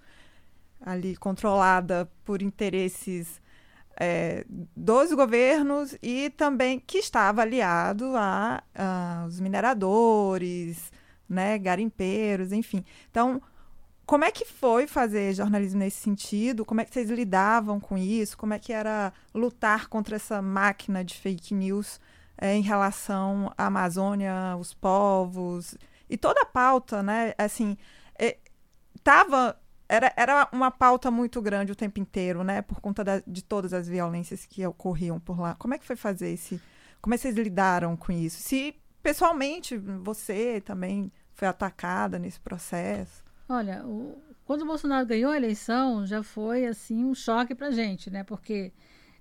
ali 0.82 1.16
controlada 1.16 2.10
por 2.24 2.42
interesses 2.42 3.42
é, 4.00 4.46
dos 4.76 5.12
governos 5.12 5.98
e 6.02 6.30
também 6.32 6.80
que 6.80 7.00
estava 7.00 7.42
aliado 7.42 8.16
a, 8.16 8.64
a 8.76 9.26
os 9.28 9.40
mineradores, 9.40 10.92
né, 11.28 11.58
garimpeiros, 11.58 12.52
enfim. 12.52 12.86
Então, 13.10 13.42
como 14.08 14.24
é 14.24 14.32
que 14.32 14.46
foi 14.46 14.88
fazer 14.88 15.34
jornalismo 15.34 15.80
nesse 15.80 15.98
sentido? 15.98 16.64
Como 16.64 16.80
é 16.80 16.86
que 16.86 16.94
vocês 16.94 17.10
lidavam 17.10 17.78
com 17.78 17.98
isso? 17.98 18.38
Como 18.38 18.54
é 18.54 18.60
que 18.60 18.72
era 18.72 19.12
lutar 19.36 19.90
contra 19.90 20.16
essa 20.16 20.42
máquina 20.42 21.04
de 21.04 21.14
fake 21.14 21.54
news 21.54 22.00
é, 22.38 22.56
em 22.56 22.62
relação 22.62 23.54
à 23.58 23.66
Amazônia, 23.66 24.56
os 24.58 24.74
povos 24.74 25.76
e 26.10 26.18
toda 26.18 26.42
a 26.42 26.46
pauta, 26.46 27.04
né? 27.04 27.34
Assim, 27.38 27.78
é, 28.18 28.38
tava 29.04 29.60
era, 29.90 30.14
era 30.16 30.48
uma 30.54 30.72
pauta 30.72 31.12
muito 31.12 31.42
grande 31.42 31.74
o 31.74 31.76
tempo 31.76 32.00
inteiro, 32.00 32.46
né? 32.46 32.62
Por 32.62 32.80
conta 32.80 33.04
da, 33.04 33.22
de 33.28 33.44
todas 33.44 33.74
as 33.74 33.90
violências 33.90 34.46
que 34.46 34.66
ocorriam 34.66 35.20
por 35.20 35.38
lá. 35.38 35.54
Como 35.56 35.74
é 35.74 35.78
que 35.78 35.86
foi 35.86 35.98
fazer 35.98 36.30
esse? 36.30 36.62
Como 37.02 37.14
é 37.14 37.18
que 37.18 37.24
vocês 37.24 37.36
lidaram 37.36 37.98
com 37.98 38.14
isso? 38.14 38.42
Se 38.42 38.74
pessoalmente 39.04 39.78
você 39.78 40.62
também 40.62 41.12
foi 41.34 41.48
atacada 41.50 42.18
nesse 42.18 42.40
processo? 42.40 43.27
Olha, 43.50 43.86
o, 43.86 44.22
quando 44.46 44.62
o 44.64 44.66
Bolsonaro 44.66 45.06
ganhou 45.06 45.32
a 45.32 45.38
eleição, 45.38 46.06
já 46.06 46.22
foi 46.24 46.66
assim 46.66 47.04
um 47.04 47.16
choque 47.16 47.56
para 47.56 47.68
a 47.68 47.72
gente, 47.72 48.10
né? 48.10 48.24
Porque 48.24 48.74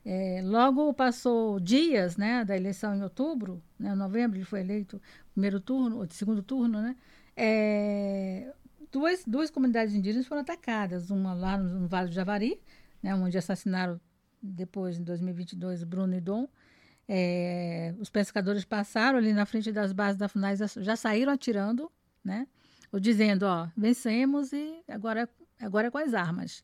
é, 0.05 0.41
logo 0.45 0.93
passou 0.95 1.59
dias, 1.61 2.17
né, 2.17 2.45
da 2.45 2.57
eleição 2.57 2.95
em 2.95 3.03
outubro, 3.03 3.62
né, 3.79 3.95
novembro 3.95 4.39
ele 4.39 4.45
foi 4.45 4.61
eleito 4.61 5.03
primeiro 5.33 5.61
turno, 5.61 5.99
ou 5.99 6.07
segundo 6.11 6.43
turno, 6.43 6.81
né? 6.81 6.97
É, 7.37 8.53
duas, 8.93 9.25
duas 9.27 9.51
comunidades 9.51 9.95
indígenas 9.95 10.27
foram 10.27 10.43
atacadas, 10.43 11.11
uma 11.11 11.35
lá 11.35 11.59
no, 11.59 11.81
no 11.81 11.89
Vale 11.89 12.09
do 12.09 12.15
Javari, 12.15 12.61
né, 13.03 13.15
onde 13.15 13.37
assassinaram 13.37 14.01
depois, 14.41 14.99
em 14.99 15.03
2022, 15.03 15.83
Bruno 15.85 16.15
e 16.15 16.21
Dom. 16.21 16.49
É, 17.09 17.95
os 17.99 18.11
pescadores 18.11 18.65
passaram 18.65 19.19
ali 19.19 19.33
na 19.33 19.47
frente 19.47 19.73
das 19.73 19.93
bases 19.93 20.17
da 20.17 20.29
FUNAI, 20.29 20.57
já 20.57 20.97
saíram 20.97 21.33
atirando, 21.33 21.91
né? 22.25 22.47
Ou 22.92 23.01
dizendo, 23.01 23.44
ó, 23.44 23.68
vencemos 23.77 24.53
e 24.53 24.83
agora, 24.88 25.29
agora 25.61 25.88
é 25.88 25.90
com 25.90 25.99
as 25.99 26.14
armas. 26.14 26.62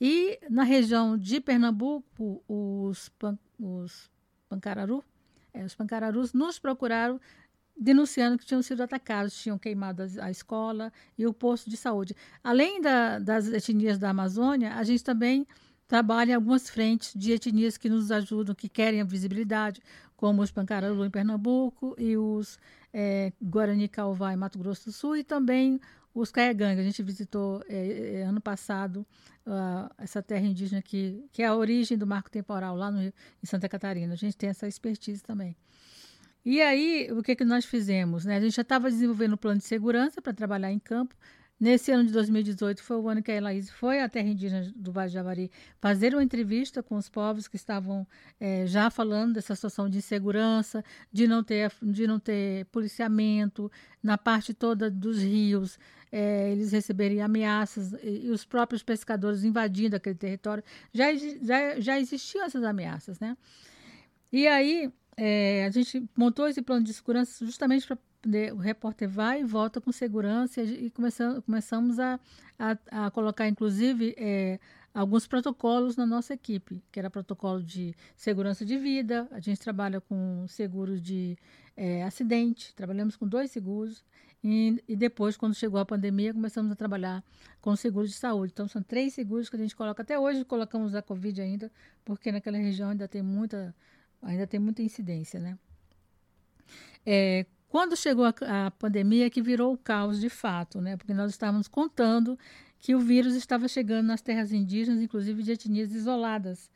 E 0.00 0.38
na 0.50 0.64
região 0.64 1.16
de 1.16 1.40
Pernambuco, 1.40 2.42
os, 2.48 3.08
pan, 3.10 3.38
os 3.58 4.10
pancararu, 4.48 5.04
é, 5.52 5.64
os 5.64 5.74
pancararus 5.74 6.32
nos 6.32 6.58
procuraram 6.58 7.20
denunciando 7.76 8.38
que 8.38 8.46
tinham 8.46 8.62
sido 8.62 8.82
atacados, 8.82 9.36
tinham 9.36 9.58
queimado 9.58 10.02
a, 10.02 10.26
a 10.26 10.30
escola 10.30 10.92
e 11.18 11.26
o 11.26 11.32
posto 11.32 11.68
de 11.68 11.76
saúde. 11.76 12.14
Além 12.42 12.80
da, 12.80 13.18
das 13.18 13.48
etnias 13.48 13.98
da 13.98 14.10
Amazônia, 14.10 14.74
a 14.74 14.84
gente 14.84 15.02
também 15.02 15.46
trabalha 15.86 16.32
em 16.32 16.34
algumas 16.34 16.68
frentes 16.68 17.12
de 17.14 17.32
etnias 17.32 17.76
que 17.76 17.88
nos 17.88 18.10
ajudam, 18.10 18.54
que 18.54 18.68
querem 18.68 19.00
a 19.00 19.04
visibilidade, 19.04 19.82
como 20.16 20.42
os 20.42 20.50
Pancararu 20.50 21.04
em 21.04 21.10
Pernambuco 21.10 21.94
e 21.98 22.16
os 22.16 22.58
é, 22.94 23.32
Guarani 23.42 23.88
Calvá 23.88 24.32
em 24.32 24.36
Mato 24.36 24.56
Grosso 24.56 24.84
do 24.84 24.92
Sul 24.92 25.16
e 25.16 25.24
também 25.24 25.80
os 26.14 26.30
Caiagangue. 26.30 26.80
A 26.80 26.84
gente 26.84 27.02
visitou 27.02 27.60
é, 27.68 28.20
é, 28.20 28.22
ano 28.22 28.40
passado 28.40 29.04
uh, 29.44 29.92
essa 29.98 30.22
terra 30.22 30.46
indígena 30.46 30.80
que, 30.80 31.26
que 31.32 31.42
é 31.42 31.46
a 31.46 31.56
origem 31.56 31.98
do 31.98 32.06
marco 32.06 32.30
temporal 32.30 32.76
lá 32.76 32.92
no, 32.92 33.00
em 33.02 33.12
Santa 33.42 33.68
Catarina. 33.68 34.12
A 34.12 34.16
gente 34.16 34.36
tem 34.36 34.48
essa 34.48 34.68
expertise 34.68 35.20
também. 35.20 35.56
E 36.44 36.62
aí, 36.62 37.10
o 37.10 37.22
que, 37.22 37.34
que 37.34 37.44
nós 37.44 37.64
fizemos? 37.64 38.24
Né? 38.24 38.36
A 38.36 38.40
gente 38.40 38.54
já 38.54 38.62
estava 38.62 38.88
desenvolvendo 38.88 39.32
um 39.32 39.38
plano 39.38 39.58
de 39.58 39.64
segurança 39.64 40.22
para 40.22 40.32
trabalhar 40.32 40.70
em 40.70 40.78
campo, 40.78 41.16
Nesse 41.58 41.92
ano 41.92 42.04
de 42.04 42.12
2018 42.12 42.82
foi 42.82 42.96
o 42.96 43.08
ano 43.08 43.22
que 43.22 43.30
a 43.30 43.36
Elaís 43.36 43.70
foi 43.70 44.00
à 44.00 44.08
terra 44.08 44.28
indígena 44.28 44.72
do 44.74 44.90
Vale 44.90 45.08
de 45.08 45.14
Javari 45.14 45.50
fazer 45.80 46.12
uma 46.12 46.22
entrevista 46.22 46.82
com 46.82 46.96
os 46.96 47.08
povos 47.08 47.46
que 47.46 47.54
estavam 47.54 48.06
é, 48.40 48.66
já 48.66 48.90
falando 48.90 49.34
dessa 49.34 49.54
situação 49.54 49.88
de 49.88 49.98
insegurança, 49.98 50.84
de 51.12 51.28
não 51.28 51.44
ter, 51.44 51.72
de 51.80 52.08
não 52.08 52.18
ter 52.18 52.66
policiamento, 52.66 53.70
na 54.02 54.18
parte 54.18 54.52
toda 54.52 54.90
dos 54.90 55.22
rios, 55.22 55.78
é, 56.10 56.50
eles 56.50 56.72
receberem 56.72 57.22
ameaças 57.22 57.92
e, 58.02 58.26
e, 58.26 58.30
os 58.30 58.44
próprios 58.44 58.82
pescadores 58.82 59.44
invadindo 59.44 59.94
aquele 59.96 60.16
território. 60.16 60.62
Já, 60.92 61.14
já, 61.14 61.80
já 61.80 62.00
existiam 62.00 62.44
essas 62.44 62.64
ameaças, 62.64 63.18
né? 63.20 63.36
E 64.32 64.46
aí 64.48 64.92
é, 65.16 65.64
a 65.64 65.70
gente 65.70 66.04
montou 66.16 66.48
esse 66.48 66.62
plano 66.62 66.84
de 66.84 66.92
segurança 66.92 67.44
justamente 67.46 67.86
para 67.86 67.98
o 68.52 68.56
repórter 68.56 69.08
vai 69.08 69.40
e 69.40 69.44
volta 69.44 69.80
com 69.80 69.92
segurança 69.92 70.62
e 70.62 70.90
começamos, 70.90 71.98
a, 71.98 72.18
a, 72.58 73.06
a 73.06 73.10
colocar, 73.10 73.48
inclusive, 73.48 74.14
é, 74.16 74.58
alguns 74.92 75.26
protocolos 75.26 75.96
na 75.96 76.06
nossa 76.06 76.34
equipe, 76.34 76.82
que 76.90 76.98
era 76.98 77.10
protocolo 77.10 77.62
de 77.62 77.94
segurança 78.16 78.64
de 78.64 78.78
vida, 78.78 79.28
a 79.30 79.40
gente 79.40 79.60
trabalha 79.60 80.00
com 80.00 80.46
seguros 80.48 81.02
de 81.02 81.36
é, 81.76 82.02
acidente, 82.04 82.74
trabalhamos 82.74 83.16
com 83.16 83.26
dois 83.26 83.50
seguros, 83.50 84.04
e, 84.46 84.82
e, 84.86 84.94
depois, 84.94 85.38
quando 85.38 85.54
chegou 85.54 85.80
a 85.80 85.86
pandemia, 85.86 86.34
começamos 86.34 86.70
a 86.70 86.76
trabalhar 86.76 87.24
com 87.62 87.74
seguros 87.74 88.10
de 88.10 88.16
saúde. 88.16 88.52
Então, 88.52 88.68
são 88.68 88.82
três 88.82 89.14
seguros 89.14 89.48
que 89.48 89.56
a 89.56 89.58
gente 89.58 89.74
coloca. 89.74 90.02
Até 90.02 90.18
hoje, 90.18 90.44
colocamos 90.44 90.94
a 90.94 91.00
Covid 91.00 91.40
ainda, 91.40 91.72
porque 92.04 92.30
naquela 92.30 92.58
região 92.58 92.90
ainda 92.90 93.08
tem 93.08 93.22
muita 93.22 93.74
ainda 94.20 94.46
tem 94.46 94.60
muita 94.60 94.82
incidência, 94.82 95.38
né? 95.40 95.58
É, 97.06 97.46
quando 97.74 97.96
chegou 97.96 98.24
a, 98.24 98.66
a 98.66 98.70
pandemia, 98.70 99.28
que 99.28 99.42
virou 99.42 99.72
o 99.72 99.76
caos 99.76 100.20
de 100.20 100.28
fato, 100.28 100.80
né? 100.80 100.96
Porque 100.96 101.12
nós 101.12 101.32
estávamos 101.32 101.66
contando 101.66 102.38
que 102.78 102.94
o 102.94 103.00
vírus 103.00 103.34
estava 103.34 103.66
chegando 103.66 104.06
nas 104.06 104.22
terras 104.22 104.52
indígenas, 104.52 105.02
inclusive 105.02 105.42
de 105.42 105.50
etnias 105.50 105.92
isoladas. 105.92 106.70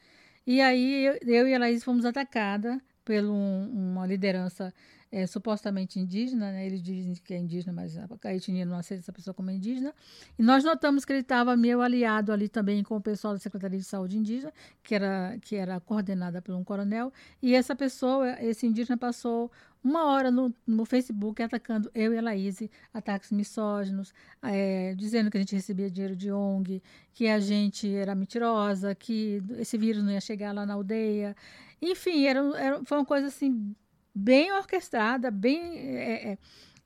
E 0.44 0.61
aí 0.61 1.05
eu, 1.05 1.18
eu 1.22 1.46
e 1.46 1.55
a 1.55 1.59
Laís 1.61 1.84
fomos 1.84 2.05
atacadas 2.05 2.80
por 3.05 3.14
um, 3.14 3.92
uma 3.92 4.09
liderança 4.09 4.74
é, 5.11 5.26
supostamente 5.26 5.98
indígena, 5.98 6.52
né? 6.52 6.66
eles 6.66 6.82
dizem 6.82 7.14
que 7.14 7.32
é 7.32 7.38
indígena, 7.38 7.72
mas 7.72 7.96
a 7.96 8.34
etnia 8.34 8.64
não 8.66 8.76
aceita 8.76 9.02
essa 9.02 9.12
pessoa 9.12 9.32
como 9.32 9.50
indígena. 9.50 9.94
E 10.38 10.42
nós 10.42 10.62
notamos 10.62 11.04
que 11.04 11.12
ele 11.12 11.20
estava 11.20 11.56
meio 11.56 11.80
aliado 11.80 12.32
ali 12.32 12.48
também 12.48 12.82
com 12.82 12.96
o 12.96 13.00
pessoal 13.00 13.32
da 13.32 13.40
Secretaria 13.40 13.78
de 13.78 13.84
Saúde 13.84 14.18
Indígena, 14.18 14.52
que 14.82 14.94
era, 14.94 15.38
que 15.40 15.56
era 15.56 15.80
coordenada 15.80 16.42
por 16.42 16.54
um 16.54 16.62
coronel. 16.62 17.12
E 17.42 17.54
essa 17.54 17.74
pessoa, 17.74 18.36
esse 18.42 18.66
indígena, 18.66 18.98
passou 18.98 19.50
uma 19.82 20.06
hora 20.06 20.30
no, 20.30 20.54
no 20.66 20.84
Facebook 20.84 21.42
atacando 21.42 21.90
eu 21.94 22.12
e 22.12 22.18
a 22.18 22.22
Laís, 22.22 22.61
ataques 22.92 23.30
misóginos, 23.30 24.12
é, 24.42 24.94
dizendo 24.94 25.30
que 25.30 25.38
a 25.38 25.40
gente 25.40 25.54
recebia 25.54 25.90
dinheiro 25.90 26.16
de 26.16 26.30
ONG, 26.30 26.82
que 27.14 27.28
a 27.28 27.38
gente 27.38 27.94
era 27.94 28.14
mentirosa, 28.14 28.94
que 28.94 29.42
esse 29.59 29.78
vírus 29.78 30.02
não 30.02 30.12
ia 30.12 30.20
chegar 30.20 30.52
lá 30.52 30.66
na 30.66 30.74
aldeia. 30.74 31.34
Enfim, 31.80 32.24
era, 32.24 32.40
era, 32.59 32.84
foi 32.84 32.98
uma 32.98 33.06
coisa 33.06 33.28
assim 33.28 33.74
bem 34.19 34.53
orquestrada, 34.53 35.31
bem 35.31 35.79
é, 35.79 36.33
é, 36.33 36.39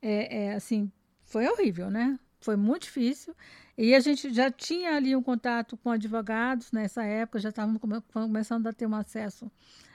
é, 0.02 0.44
é, 0.44 0.54
assim, 0.54 0.90
foi 1.24 1.48
horrível, 1.48 1.90
né? 1.90 2.18
Foi 2.40 2.56
muito 2.56 2.82
difícil. 2.82 3.34
E 3.76 3.94
a 3.94 4.00
gente 4.00 4.32
já 4.34 4.50
tinha 4.50 4.94
ali 4.96 5.16
um 5.16 5.22
contato 5.22 5.76
com 5.78 5.90
advogados 5.90 6.70
nessa 6.72 7.04
época, 7.04 7.38
já 7.38 7.48
estávamos 7.48 7.80
começando 8.12 8.66
a 8.66 8.72
ter 8.72 8.86
um 8.86 8.94
acesso 8.94 9.50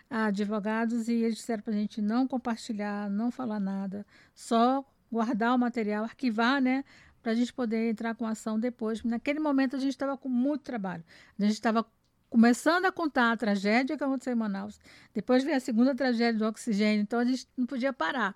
a 0.09 0.25
advogados 0.25 1.07
e 1.07 1.13
eles 1.13 1.35
disseram 1.35 1.61
para 1.61 1.73
a 1.73 1.75
gente 1.75 2.01
não 2.01 2.27
compartilhar, 2.27 3.09
não 3.09 3.29
falar 3.29 3.59
nada, 3.59 4.05
só 4.33 4.83
guardar 5.11 5.53
o 5.53 5.59
material, 5.59 6.05
arquivar, 6.05 6.61
né? 6.61 6.83
Para 7.21 7.33
a 7.33 7.35
gente 7.35 7.53
poder 7.53 7.89
entrar 7.89 8.15
com 8.15 8.25
ação 8.25 8.59
depois. 8.59 9.03
Naquele 9.03 9.39
momento 9.39 9.75
a 9.75 9.79
gente 9.79 9.91
estava 9.91 10.17
com 10.17 10.29
muito 10.29 10.63
trabalho. 10.63 11.03
A 11.37 11.43
gente 11.43 11.53
estava 11.53 11.85
começando 12.29 12.85
a 12.85 12.91
contar 12.91 13.31
a 13.31 13.37
tragédia 13.37 13.97
que 13.97 14.03
aconteceu 14.03 14.33
em 14.33 14.35
Manaus. 14.35 14.79
Depois 15.13 15.43
veio 15.43 15.57
a 15.57 15.59
segunda 15.59 15.95
tragédia 15.95 16.39
do 16.39 16.45
oxigênio, 16.45 17.01
então 17.01 17.19
a 17.19 17.25
gente 17.25 17.47
não 17.55 17.65
podia 17.65 17.93
parar. 17.93 18.35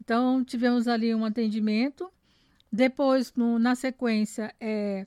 Então 0.00 0.44
tivemos 0.44 0.86
ali 0.88 1.14
um 1.14 1.24
atendimento. 1.24 2.10
Depois, 2.70 3.32
no, 3.34 3.58
na 3.58 3.74
sequência, 3.74 4.54
é, 4.60 5.06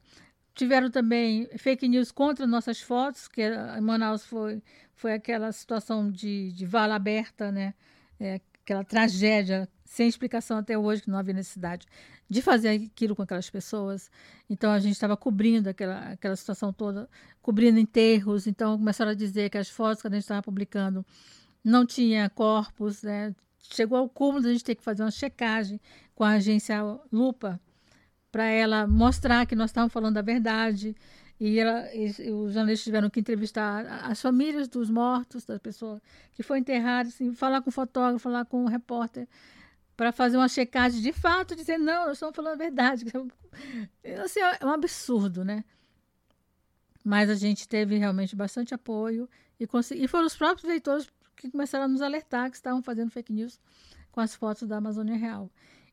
tiveram 0.56 0.90
também 0.90 1.48
fake 1.58 1.88
news 1.88 2.12
contra 2.12 2.48
nossas 2.48 2.82
fotos, 2.82 3.28
que 3.28 3.42
em 3.42 3.82
Manaus 3.82 4.26
foi, 4.26 4.62
foi 4.96 5.14
aquela 5.14 5.52
situação 5.52 6.10
de, 6.10 6.52
de 6.54 6.66
vala 6.66 6.96
aberta, 6.96 7.52
né? 7.52 7.74
É, 8.20 8.42
aquela 8.64 8.84
tragédia 8.84 9.70
sem 9.88 10.08
explicação 10.08 10.58
até 10.58 10.78
hoje, 10.78 11.02
que 11.02 11.10
não 11.10 11.18
havia 11.18 11.34
necessidade 11.34 11.88
de 12.30 12.42
fazer 12.42 12.70
aquilo 12.70 13.16
com 13.16 13.22
aquelas 13.22 13.50
pessoas. 13.50 14.12
Então 14.50 14.72
a 14.72 14.80
gente 14.80 14.94
estava 14.94 15.16
cobrindo 15.16 15.70
aquela, 15.70 16.12
aquela 16.12 16.36
situação 16.36 16.74
toda, 16.74 17.10
cobrindo 17.42 17.80
enterros. 17.80 18.48
Então 18.48 18.78
começaram 18.78 19.12
a 19.12 19.16
dizer 19.16 19.50
que 19.50 19.58
as 19.58 19.70
fotos 19.70 20.02
que 20.02 20.08
a 20.08 20.12
gente 20.12 20.22
estava 20.22 20.44
publicando 20.44 21.06
não 21.64 21.86
tinha 21.86 22.30
corpos, 22.30 23.02
né? 23.02 23.34
Chegou 23.60 23.98
ao 23.98 24.10
cúmulo 24.10 24.42
de 24.42 24.50
a 24.50 24.52
gente 24.52 24.64
ter 24.64 24.76
que 24.76 24.84
fazer 24.84 25.04
uma 25.04 25.12
checagem 25.12 25.80
com 26.14 26.24
a 26.24 26.32
agência 26.32 26.82
Lupa 27.12 27.60
para 28.32 28.46
ela 28.46 28.86
mostrar 28.86 29.46
que 29.46 29.56
nós 29.56 29.70
estávamos 29.70 29.94
falando 29.94 30.18
a 30.18 30.22
verdade. 30.22 30.96
E, 31.40 31.60
ela, 31.60 31.94
e, 31.94 32.32
os 32.32 32.54
jornalistas 32.54 32.84
tiveram 32.84 33.10
que 33.10 33.20
entrevistar 33.20 33.86
as 34.04 34.20
famílias 34.22 34.68
dos 34.68 34.90
mortos, 34.90 35.46
das 35.46 35.60
pessoas 35.60 36.02
que 36.34 36.42
foram 36.42 36.60
enterradas, 36.60 37.14
assim, 37.14 37.34
falar 37.34 37.62
com 37.62 37.70
o 37.70 37.74
fotógrafo, 37.74 38.20
falar 38.20 38.46
com 38.46 38.64
o 38.64 38.68
repórter, 38.68 39.28
para 39.98 40.12
fazer 40.12 40.38
uma 40.38 40.48
checagem 40.48 41.02
de 41.02 41.12
fato, 41.12 41.56
dizer, 41.56 41.80
não, 41.80 42.06
nós 42.06 42.14
estamos 42.14 42.36
falando 42.36 42.54
a 42.54 42.58
verdade. 42.58 43.06
Assim, 44.24 44.40
é 44.40 44.64
um 44.64 44.70
absurdo, 44.70 45.44
né? 45.44 45.66
Mas 47.04 47.32
a 47.32 47.36
gente 47.36 47.68
teve 47.68 47.98
realmente 47.98 48.36
bastante 48.36 48.76
apoio 48.76 49.28
e, 49.60 49.66
consegui, 49.66 50.04
e 50.04 50.08
foram 50.08 50.28
os 50.28 50.36
próprios 50.36 50.70
leitores 50.70 51.10
que 51.36 51.50
começaram 51.50 51.86
a 51.86 51.88
nos 51.88 52.02
alertar 52.02 52.50
que 52.52 52.58
estavam 52.58 52.84
fazendo 52.84 53.10
fake 53.10 53.34
news 53.34 53.60
com 54.12 54.22
as 54.22 54.36
fotos 54.36 54.68
da 54.68 54.78
Amazônia 54.78 55.18
Real. 55.18 55.50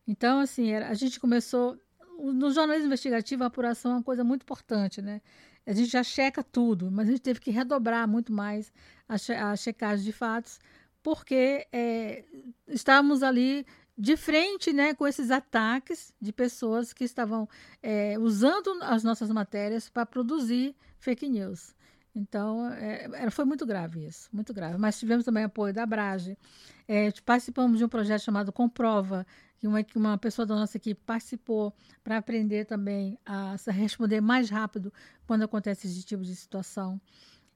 Então, 0.07 0.41
assim, 0.41 0.71
era, 0.71 0.89
a 0.89 0.95
gente 0.95 1.19
começou. 1.19 1.79
No 2.19 2.53
jornalismo 2.53 2.87
investigativo, 2.87 3.43
a 3.43 3.47
apuração 3.47 3.93
é 3.93 3.95
uma 3.97 4.03
coisa 4.03 4.23
muito 4.23 4.43
importante, 4.43 5.03
né? 5.03 5.21
A 5.67 5.73
gente 5.73 5.91
já 5.91 6.03
checa 6.03 6.45
tudo, 6.45 6.91
mas 6.91 7.09
a 7.09 7.13
gente 7.13 7.23
teve 7.23 7.41
que 7.41 7.51
redobrar 7.51 8.07
muito 8.07 8.33
mais 8.33 8.73
a, 9.09 9.17
che 9.17 9.33
a 9.33 9.57
checagem 9.57 10.05
de 10.05 10.13
fatos, 10.13 10.61
porque 11.03 11.67
é, 11.73 12.25
estávamos 12.69 13.23
ali 13.23 13.67
de 13.97 14.17
frente 14.17 14.73
né, 14.73 14.93
com 14.95 15.07
esses 15.07 15.31
ataques 15.31 16.13
de 16.21 16.33
pessoas 16.33 16.93
que 16.93 17.05
estavam 17.05 17.49
é, 17.83 18.19
usando 18.19 18.77
as 18.83 19.05
nossas 19.05 19.31
matérias 19.31 19.89
para 19.89 20.05
produzir 20.05 20.75
fake 20.99 21.29
news. 21.29 21.75
Então, 22.15 22.71
é, 22.73 23.29
foi 23.31 23.45
muito 23.45 23.67
grave 23.67 24.07
isso, 24.07 24.29
muito 24.33 24.55
grave. 24.55 24.79
Mas 24.79 24.99
tivemos 24.99 25.25
também 25.25 25.45
apoio 25.45 25.75
da 25.75 25.85
Brage. 25.85 26.39
É, 26.87 27.11
participamos 27.25 27.79
de 27.79 27.85
um 27.85 27.89
projeto 27.89 28.23
chamado 28.23 28.53
Comprova, 28.53 29.27
que 29.59 29.67
uma, 29.67 29.85
uma 29.97 30.19
pessoa 30.19 30.47
da 30.47 30.55
nossa 30.55 30.77
equipe 30.77 31.01
participou 31.05 31.75
para 32.05 32.19
aprender 32.19 32.67
também 32.67 33.19
a 33.27 33.57
responder 33.69 34.21
mais 34.21 34.49
rápido 34.49 34.93
quando 35.27 35.43
acontece 35.43 35.89
esse 35.89 36.05
tipo 36.05 36.23
de 36.23 36.37
situação. 36.37 37.01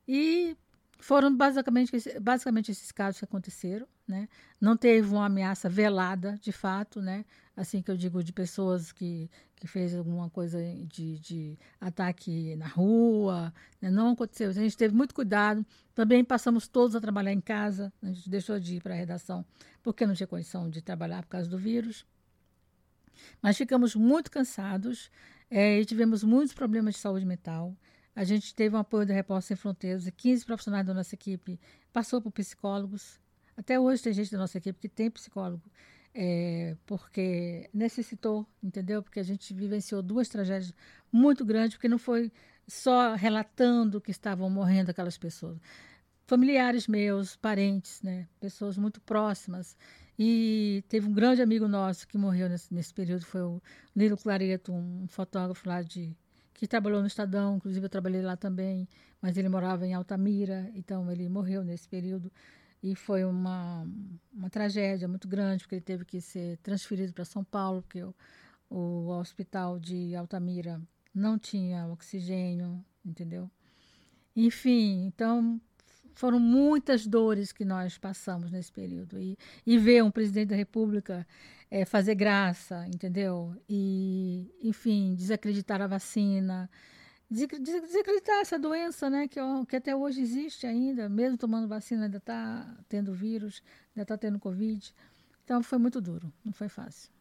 E 0.08 0.56
foram 0.98 1.34
basicamente, 1.34 1.92
basicamente 2.20 2.72
esses 2.72 2.90
casos 2.90 3.18
que 3.18 3.24
aconteceram, 3.24 3.86
né? 4.06 4.28
Não 4.60 4.76
teve 4.76 5.08
uma 5.08 5.26
ameaça 5.26 5.68
velada, 5.68 6.38
de 6.40 6.50
fato, 6.50 7.00
né? 7.00 7.24
Assim 7.56 7.80
que 7.80 7.90
eu 7.90 7.96
digo 7.96 8.22
de 8.22 8.32
pessoas 8.32 8.90
que, 8.90 9.30
que 9.56 9.66
fez 9.66 9.94
alguma 9.94 10.28
coisa 10.28 10.58
de, 10.86 11.18
de 11.18 11.58
ataque 11.80 12.56
na 12.56 12.66
rua, 12.66 13.52
né? 13.80 13.90
não 13.90 14.12
aconteceu. 14.12 14.50
A 14.50 14.52
gente 14.52 14.76
teve 14.76 14.94
muito 14.94 15.14
cuidado. 15.14 15.64
Também 15.94 16.24
passamos 16.24 16.66
todos 16.66 16.96
a 16.96 17.00
trabalhar 17.00 17.32
em 17.32 17.40
casa. 17.40 17.92
A 18.02 18.06
gente 18.06 18.28
deixou 18.28 18.58
de 18.58 18.76
ir 18.76 18.82
para 18.82 18.94
a 18.94 18.96
redação 18.96 19.44
porque 19.82 20.06
não 20.06 20.14
tinha 20.14 20.26
condição 20.26 20.68
de 20.68 20.82
trabalhar 20.82 21.22
por 21.22 21.28
causa 21.28 21.48
do 21.48 21.58
vírus. 21.58 22.04
Mas 23.42 23.56
ficamos 23.56 23.94
muito 23.94 24.30
cansados 24.30 25.10
é, 25.50 25.80
e 25.80 25.84
tivemos 25.84 26.22
muitos 26.22 26.54
problemas 26.54 26.94
de 26.94 27.00
saúde 27.00 27.24
mental. 27.24 27.76
A 28.18 28.24
gente 28.24 28.52
teve 28.52 28.74
um 28.74 28.80
apoio 28.80 29.06
do 29.06 29.12
Repórter 29.12 29.46
Sem 29.46 29.56
Fronteiras 29.56 30.08
e 30.08 30.10
15 30.10 30.44
profissionais 30.44 30.84
da 30.84 30.92
nossa 30.92 31.14
equipe 31.14 31.56
passou 31.92 32.20
por 32.20 32.32
psicólogos. 32.32 33.20
Até 33.56 33.78
hoje 33.78 34.02
tem 34.02 34.12
gente 34.12 34.32
da 34.32 34.38
nossa 34.38 34.58
equipe 34.58 34.76
que 34.76 34.88
tem 34.88 35.08
psicólogo, 35.08 35.62
é, 36.12 36.76
porque 36.84 37.70
necessitou, 37.72 38.44
entendeu? 38.60 39.04
Porque 39.04 39.20
a 39.20 39.22
gente 39.22 39.54
vivenciou 39.54 40.02
duas 40.02 40.28
tragédias 40.28 40.74
muito 41.12 41.44
grandes, 41.44 41.76
porque 41.76 41.86
não 41.86 41.96
foi 41.96 42.32
só 42.66 43.14
relatando 43.14 44.00
que 44.00 44.10
estavam 44.10 44.50
morrendo 44.50 44.90
aquelas 44.90 45.16
pessoas. 45.16 45.56
Familiares 46.26 46.88
meus, 46.88 47.36
parentes, 47.36 48.02
né? 48.02 48.26
pessoas 48.40 48.76
muito 48.76 49.00
próximas. 49.00 49.76
E 50.18 50.82
teve 50.88 51.06
um 51.06 51.12
grande 51.12 51.40
amigo 51.40 51.68
nosso 51.68 52.08
que 52.08 52.18
morreu 52.18 52.48
nesse, 52.48 52.74
nesse 52.74 52.92
período, 52.92 53.24
foi 53.24 53.42
o 53.42 53.62
Nilo 53.94 54.16
Clareto, 54.16 54.72
um 54.72 55.06
fotógrafo 55.06 55.68
lá 55.68 55.82
de 55.82 56.16
que 56.58 56.66
trabalhou 56.66 57.00
no 57.00 57.06
Estadão, 57.06 57.56
inclusive 57.56 57.86
eu 57.86 57.88
trabalhei 57.88 58.20
lá 58.20 58.36
também, 58.36 58.88
mas 59.22 59.36
ele 59.36 59.48
morava 59.48 59.86
em 59.86 59.94
Altamira, 59.94 60.68
então 60.74 61.10
ele 61.10 61.28
morreu 61.28 61.62
nesse 61.62 61.88
período. 61.88 62.32
E 62.82 62.96
foi 62.96 63.24
uma, 63.24 63.86
uma 64.32 64.50
tragédia 64.50 65.06
muito 65.06 65.28
grande, 65.28 65.62
porque 65.62 65.76
ele 65.76 65.82
teve 65.82 66.04
que 66.04 66.20
ser 66.20 66.58
transferido 66.58 67.12
para 67.12 67.24
São 67.24 67.44
Paulo, 67.44 67.82
porque 67.82 68.02
o, 68.02 68.12
o 68.68 69.08
hospital 69.10 69.78
de 69.78 70.16
Altamira 70.16 70.82
não 71.14 71.38
tinha 71.38 71.86
oxigênio, 71.86 72.84
entendeu? 73.06 73.48
Enfim, 74.34 75.06
então 75.06 75.60
foram 76.18 76.40
muitas 76.40 77.06
dores 77.06 77.52
que 77.52 77.64
nós 77.64 77.96
passamos 77.96 78.50
nesse 78.50 78.72
período. 78.72 79.20
E, 79.20 79.38
e 79.64 79.78
ver 79.78 80.02
um 80.02 80.10
presidente 80.10 80.48
da 80.48 80.56
República 80.56 81.24
é, 81.70 81.84
fazer 81.84 82.16
graça, 82.16 82.84
entendeu? 82.88 83.54
E, 83.68 84.52
enfim, 84.60 85.14
desacreditar 85.14 85.80
a 85.80 85.86
vacina, 85.86 86.68
desacreditar 87.30 88.40
essa 88.40 88.58
doença, 88.58 89.08
né? 89.08 89.28
Que, 89.28 89.38
que 89.68 89.76
até 89.76 89.94
hoje 89.94 90.20
existe 90.20 90.66
ainda, 90.66 91.08
mesmo 91.08 91.38
tomando 91.38 91.68
vacina, 91.68 92.06
ainda 92.06 92.18
está 92.18 92.66
tendo 92.88 93.14
vírus, 93.14 93.62
ainda 93.90 94.02
está 94.02 94.18
tendo 94.18 94.40
Covid. 94.40 94.92
Então 95.44 95.62
foi 95.62 95.78
muito 95.78 96.00
duro, 96.00 96.32
não 96.44 96.52
foi 96.52 96.68
fácil. 96.68 97.12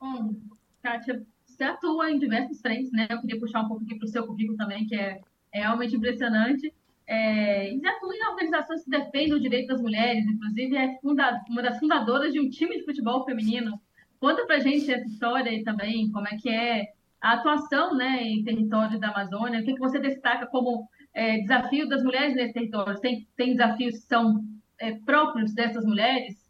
Bom, 0.00 0.34
Kátia, 0.82 1.24
você 1.46 1.62
atua 1.62 2.10
em 2.10 2.18
diversos 2.18 2.60
frentes, 2.60 2.90
né? 2.90 3.06
Eu 3.08 3.20
queria 3.20 3.38
puxar 3.38 3.62
um 3.62 3.68
pouco 3.68 3.84
aqui 3.84 3.94
para 3.94 4.06
o 4.06 4.08
seu 4.08 4.26
currículo 4.26 4.58
também, 4.58 4.84
que 4.88 4.96
é 4.96 5.20
é 5.54 5.60
realmente 5.60 5.96
impressionante. 5.96 6.74
É, 7.06 7.72
e 7.72 7.86
atua 7.86 8.14
em 8.14 8.26
organizações 8.26 8.82
que 8.82 8.90
defendem 8.90 9.34
o 9.34 9.40
direito 9.40 9.68
das 9.68 9.80
mulheres, 9.80 10.26
inclusive 10.26 10.76
é 10.76 10.98
funda, 11.00 11.40
uma 11.48 11.62
das 11.62 11.78
fundadoras 11.78 12.32
de 12.32 12.40
um 12.40 12.50
time 12.50 12.76
de 12.76 12.84
futebol 12.84 13.24
feminino. 13.24 13.80
Conta 14.18 14.44
pra 14.46 14.58
gente 14.58 14.92
essa 14.92 15.06
história 15.06 15.50
aí 15.50 15.62
também, 15.62 16.10
como 16.10 16.26
é 16.26 16.36
que 16.36 16.48
é 16.48 16.88
a 17.20 17.34
atuação 17.34 17.94
né, 17.94 18.22
em 18.22 18.42
território 18.42 18.98
da 18.98 19.08
Amazônia, 19.08 19.60
o 19.60 19.64
que, 19.64 19.74
que 19.74 19.78
você 19.78 19.98
destaca 19.98 20.46
como 20.46 20.88
é, 21.12 21.38
desafio 21.38 21.88
das 21.88 22.02
mulheres 22.02 22.34
nesse 22.34 22.52
território? 22.52 22.98
Tem, 23.00 23.26
tem 23.36 23.52
desafios 23.52 23.94
que 23.94 24.06
são 24.06 24.42
é, 24.78 24.92
próprios 24.92 25.54
dessas 25.54 25.84
mulheres? 25.84 26.42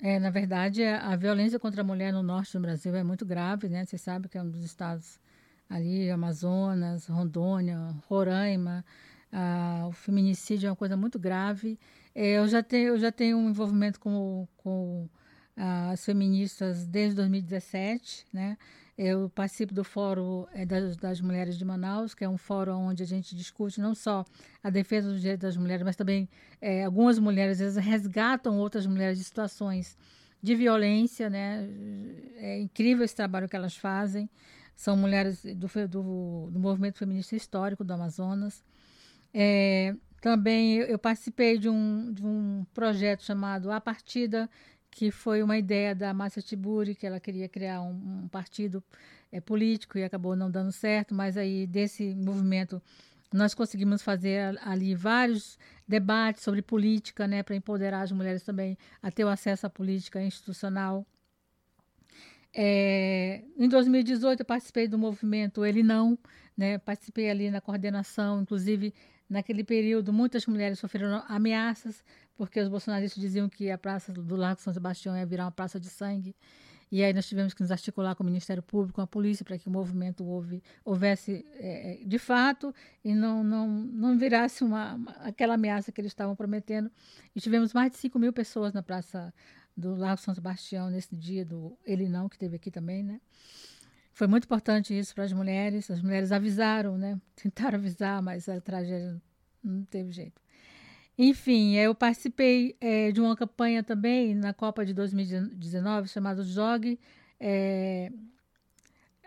É, 0.00 0.18
na 0.18 0.30
verdade, 0.30 0.84
a 0.84 1.16
violência 1.16 1.58
contra 1.58 1.80
a 1.80 1.84
mulher 1.84 2.12
no 2.12 2.22
norte 2.22 2.52
do 2.52 2.60
Brasil 2.60 2.94
é 2.94 3.02
muito 3.02 3.24
grave, 3.24 3.68
né? 3.68 3.84
Você 3.84 3.96
sabe 3.98 4.28
que 4.28 4.38
é 4.38 4.42
um 4.42 4.50
dos 4.50 4.64
estados 4.64 5.18
ali, 5.68 6.10
Amazonas, 6.10 7.06
Rondônia, 7.06 7.94
Roraima, 8.08 8.84
ah, 9.32 9.86
o 9.88 9.92
feminicídio 9.92 10.68
é 10.68 10.70
uma 10.70 10.76
coisa 10.76 10.96
muito 10.96 11.18
grave. 11.18 11.78
É, 12.14 12.38
eu 12.38 12.46
já 12.46 12.62
tenho, 12.62 12.88
eu 12.88 12.98
já 12.98 13.10
tenho 13.10 13.36
um 13.36 13.50
envolvimento 13.50 13.98
com, 13.98 14.46
com 14.56 15.08
ah, 15.56 15.90
as 15.90 16.04
feministas 16.04 16.86
desde 16.86 17.16
2017, 17.16 18.26
né? 18.32 18.56
Eu 18.96 19.28
participo 19.28 19.74
do 19.74 19.82
Fórum 19.82 20.46
eh, 20.54 20.64
das, 20.64 20.96
das 20.96 21.20
Mulheres 21.20 21.58
de 21.58 21.64
Manaus, 21.64 22.14
que 22.14 22.24
é 22.24 22.28
um 22.28 22.38
fórum 22.38 22.86
onde 22.86 23.02
a 23.02 23.06
gente 23.06 23.34
discute 23.34 23.80
não 23.80 23.92
só 23.92 24.24
a 24.62 24.70
defesa 24.70 25.08
dos 25.08 25.20
direitos 25.20 25.42
das 25.42 25.56
mulheres, 25.56 25.82
mas 25.82 25.96
também 25.96 26.28
eh, 26.60 26.84
algumas 26.84 27.18
mulheres 27.18 27.60
às 27.60 27.74
vezes 27.74 27.84
resgatam 27.84 28.56
outras 28.56 28.86
mulheres 28.86 29.18
de 29.18 29.24
situações 29.24 29.98
de 30.40 30.54
violência, 30.54 31.28
né? 31.28 31.68
É 32.36 32.60
incrível 32.60 33.04
esse 33.04 33.16
trabalho 33.16 33.48
que 33.48 33.56
elas 33.56 33.76
fazem. 33.76 34.30
São 34.76 34.96
mulheres 34.96 35.44
do, 35.44 35.68
do, 35.88 36.50
do 36.50 36.58
movimento 36.58 36.98
feminista 36.98 37.36
histórico 37.36 37.84
do 37.84 37.92
Amazonas. 37.92 38.64
É, 39.32 39.94
também 40.20 40.78
eu 40.78 40.98
participei 40.98 41.58
de 41.58 41.68
um, 41.68 42.12
de 42.12 42.24
um 42.24 42.64
projeto 42.72 43.22
chamado 43.22 43.70
A 43.70 43.80
Partida, 43.80 44.48
que 44.90 45.10
foi 45.10 45.42
uma 45.42 45.58
ideia 45.58 45.94
da 45.94 46.14
Márcia 46.14 46.40
Tiburi, 46.40 46.94
que 46.94 47.06
ela 47.06 47.18
queria 47.18 47.48
criar 47.48 47.82
um, 47.82 48.22
um 48.24 48.28
partido 48.28 48.82
eh, 49.32 49.40
político 49.40 49.98
e 49.98 50.04
acabou 50.04 50.36
não 50.36 50.50
dando 50.50 50.70
certo, 50.70 51.14
mas 51.14 51.36
aí 51.36 51.66
desse 51.66 52.14
movimento 52.14 52.80
nós 53.32 53.52
conseguimos 53.52 54.00
fazer 54.00 54.56
ali 54.62 54.94
vários 54.94 55.58
debates 55.88 56.44
sobre 56.44 56.62
política, 56.62 57.26
né, 57.26 57.42
para 57.42 57.56
empoderar 57.56 58.02
as 58.02 58.12
mulheres 58.12 58.44
também 58.44 58.78
a 59.02 59.10
ter 59.10 59.24
o 59.24 59.28
acesso 59.28 59.66
à 59.66 59.70
política 59.70 60.22
institucional. 60.22 61.04
É, 62.54 63.42
em 63.56 63.68
2018 63.68 64.40
eu 64.40 64.46
participei 64.46 64.86
do 64.86 64.96
movimento 64.96 65.64
Ele 65.64 65.82
Não, 65.82 66.16
né, 66.56 66.78
participei 66.78 67.28
ali 67.28 67.50
na 67.50 67.60
coordenação, 67.60 68.40
inclusive 68.42 68.94
naquele 69.28 69.64
período 69.64 70.12
muitas 70.12 70.46
mulheres 70.46 70.78
sofreram 70.78 71.22
ameaças 71.28 72.04
porque 72.36 72.60
os 72.60 72.68
bolsonaristas 72.68 73.20
diziam 73.20 73.48
que 73.48 73.70
a 73.70 73.78
praça 73.78 74.12
do 74.12 74.36
Largo 74.36 74.60
São 74.60 74.72
Sebastião 74.72 75.16
ia 75.16 75.26
virar 75.26 75.44
uma 75.44 75.52
praça 75.52 75.78
de 75.80 75.88
sangue. 75.88 76.34
E 76.90 77.02
aí 77.02 77.12
nós 77.12 77.26
tivemos 77.26 77.54
que 77.54 77.60
nos 77.62 77.72
articular 77.72 78.14
com 78.14 78.22
o 78.22 78.26
Ministério 78.26 78.62
Público, 78.62 78.96
com 78.96 79.00
a 79.00 79.06
polícia, 79.06 79.44
para 79.44 79.58
que 79.58 79.66
o 79.66 79.70
movimento 79.70 80.24
houve, 80.24 80.62
houvesse 80.84 81.44
eh, 81.54 81.98
de 82.06 82.18
fato 82.18 82.72
e 83.04 83.14
não, 83.14 83.42
não, 83.42 83.66
não 83.68 84.16
virasse 84.18 84.62
uma, 84.62 84.94
uma- 84.94 85.10
aquela 85.22 85.54
ameaça 85.54 85.90
que 85.90 86.00
eles 86.00 86.12
estavam 86.12 86.36
prometendo. 86.36 86.90
E 87.34 87.40
tivemos 87.40 87.72
mais 87.72 87.90
de 87.90 87.96
5 87.98 88.16
mil 88.18 88.32
pessoas 88.32 88.72
na 88.72 88.82
praça 88.82 89.32
do 89.76 89.94
Largo 89.94 90.20
São 90.20 90.34
Sebastião 90.34 90.90
nesse 90.90 91.14
dia 91.14 91.44
do 91.44 91.76
Ele 91.84 92.08
Não, 92.08 92.28
que 92.28 92.38
teve 92.38 92.56
aqui 92.56 92.70
também, 92.70 93.02
né? 93.02 93.20
Foi 94.12 94.28
muito 94.28 94.44
importante 94.44 94.96
isso 94.96 95.14
para 95.14 95.24
as 95.24 95.32
mulheres. 95.32 95.90
As 95.90 96.00
mulheres 96.00 96.30
avisaram, 96.30 96.96
né? 96.96 97.20
Tentaram 97.34 97.78
avisar, 97.78 98.22
mas 98.22 98.48
a 98.48 98.60
tragédia 98.60 99.20
não 99.62 99.84
teve 99.84 100.12
jeito. 100.12 100.40
Enfim, 101.18 101.74
eu 101.74 101.94
participei 101.94 102.76
eh, 102.80 103.12
de 103.12 103.20
uma 103.20 103.36
campanha 103.36 103.82
também 103.84 104.34
na 104.34 104.52
Copa 104.52 104.84
de 104.84 104.92
2019 104.92 106.08
chamada 106.08 106.42
Jogue, 106.42 106.98
eh, 107.38 108.10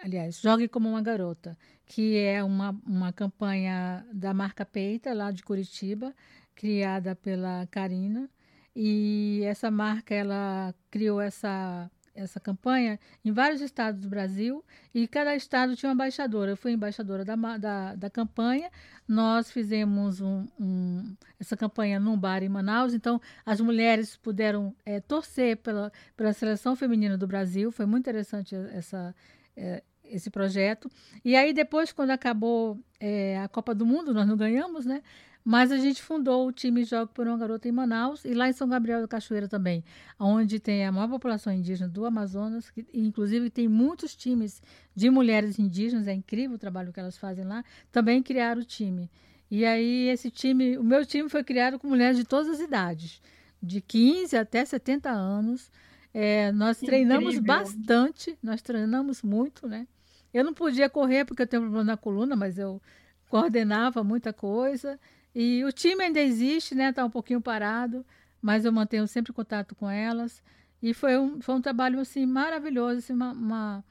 aliás, 0.04 0.42
Jogue 0.42 0.68
como 0.68 0.90
uma 0.90 1.02
garota, 1.02 1.58
que 1.86 2.18
é 2.18 2.44
uma, 2.44 2.78
uma 2.86 3.14
campanha 3.14 4.06
da 4.14 4.34
marca 4.34 4.66
Peita, 4.66 5.14
lá 5.14 5.32
de 5.32 5.44
Curitiba, 5.44 6.14
criada 6.54 7.16
pela 7.16 7.66
Karina. 7.68 8.30
E 8.80 9.42
essa 9.44 9.72
marca, 9.72 10.14
ela 10.14 10.72
criou 10.92 11.20
essa, 11.20 11.90
essa 12.14 12.40
campanha 12.40 13.00
em 13.26 13.32
vários 13.32 13.60
estados 13.60 14.00
do 14.02 14.08
Brasil 14.08 14.64
e 14.94 15.08
cada 15.08 15.36
estado 15.36 15.76
tinha 15.76 15.90
uma 15.90 15.96
embaixadora. 15.96 16.52
Eu 16.52 16.58
fui 16.58 16.74
embaixadora 16.74 17.26
da, 17.26 17.36
da, 17.58 17.96
da 17.96 18.10
campanha. 18.10 18.70
Nós 19.08 19.50
fizemos 19.50 20.22
um, 20.22 20.48
um- 20.60 21.16
essa 21.40 21.58
campanha 21.58 22.00
num 22.00 22.16
bar 22.16 22.44
em 22.44 22.50
Manaus, 22.50 22.94
então 22.94 23.20
as 23.44 23.60
mulheres 23.60 24.16
puderam 24.16 24.76
eh, 24.86 25.00
torcer 25.02 25.58
pela, 25.58 25.92
pela 26.16 26.32
seleção 26.32 26.76
feminina 26.76 27.18
do 27.18 27.26
Brasil. 27.26 27.72
Foi 27.72 27.88
muito 27.88 28.04
interessante 28.04 28.56
essa, 28.74 29.16
eh, 29.56 29.82
esse 30.04 30.30
projeto. 30.30 30.88
E 31.26 31.36
aí, 31.36 31.52
depois, 31.52 31.92
quando 31.92 32.12
acabou 32.12 32.80
eh, 33.00 33.40
a 33.40 33.48
Copa 33.48 33.74
do 33.74 33.88
Mundo, 33.88 34.14
nós 34.14 34.28
não 34.28 34.38
ganhamos, 34.38 34.86
né? 34.86 35.02
Mas 35.50 35.72
a 35.72 35.78
gente 35.78 36.04
fundou 36.04 36.46
o 36.46 36.52
time 36.52 36.84
Jogo 36.84 37.10
por 37.14 37.26
uma 37.26 37.38
Garota 37.38 37.70
em 37.70 37.72
Manaus 37.72 38.26
e 38.26 38.34
lá 38.34 38.50
em 38.50 38.52
São 38.52 38.68
Gabriel 38.68 39.00
da 39.00 39.08
Cachoeira 39.08 39.48
também, 39.48 39.82
onde 40.20 40.60
tem 40.60 40.86
a 40.86 40.92
maior 40.92 41.08
população 41.08 41.54
indígena 41.54 41.88
do 41.88 42.06
Amazonas, 42.06 42.70
que, 42.70 42.86
inclusive 42.94 43.50
tem 43.50 43.66
muitos 43.66 44.14
times 44.14 44.62
de 44.94 45.10
mulheres 45.10 45.58
indígenas, 45.58 46.06
é 46.06 46.14
incrível 46.14 46.58
o 46.58 46.60
trabalho 46.60 46.92
que 46.92 47.00
elas 47.00 47.18
fazem 47.18 47.46
lá, 47.46 47.64
também 47.94 48.22
criaram 48.22 48.62
o 48.62 48.66
time. 48.66 49.10
E 49.50 49.64
aí 49.64 50.10
esse 50.10 50.30
time, 50.30 50.78
o 50.78 50.84
meu 50.84 51.06
time 51.06 51.30
foi 51.30 51.46
criado 51.46 51.80
com 51.80 51.88
mulheres 51.88 52.18
de 52.18 52.26
todas 52.26 52.50
as 52.50 52.60
idades, 52.60 53.22
de 53.64 53.80
15 53.80 54.36
até 54.36 54.66
70 54.66 55.10
anos. 55.10 55.72
É, 56.14 56.52
nós 56.52 56.78
treinamos 56.78 57.40
bastante, 57.40 58.38
nós 58.44 58.62
treinamos 58.62 59.24
muito, 59.24 59.66
né? 59.66 59.88
Eu 60.34 60.44
não 60.44 60.54
podia 60.54 60.90
correr 60.90 61.24
porque 61.24 61.44
eu 61.44 61.48
tenho 61.48 61.62
problema 61.62 61.86
na 61.86 61.96
coluna, 61.96 62.36
mas 62.36 62.60
eu 62.60 62.82
coordenava 63.30 64.04
muita 64.04 64.34
coisa. 64.34 65.00
E 65.40 65.64
o 65.64 65.72
time 65.72 66.04
ainda 66.04 66.20
existe, 66.20 66.74
né? 66.74 66.90
Está 66.90 67.06
um 67.06 67.12
pouquinho 67.12 67.40
parado, 67.40 68.04
mas 68.42 68.66
eu 68.66 68.72
mantenho 68.72 69.08
sempre 69.08 69.32
contato 69.32 69.76
com 69.76 69.88
elas. 69.88 70.42
E 70.82 70.96
foi 70.96 71.16
um, 71.16 71.40
foi 71.40 71.54
um 71.54 71.62
trabalho 71.62 72.00
assim 72.00 72.26
maravilhoso, 72.26 72.98
assim, 72.98 73.14
uma, 73.14 73.34
uma- 73.34 73.86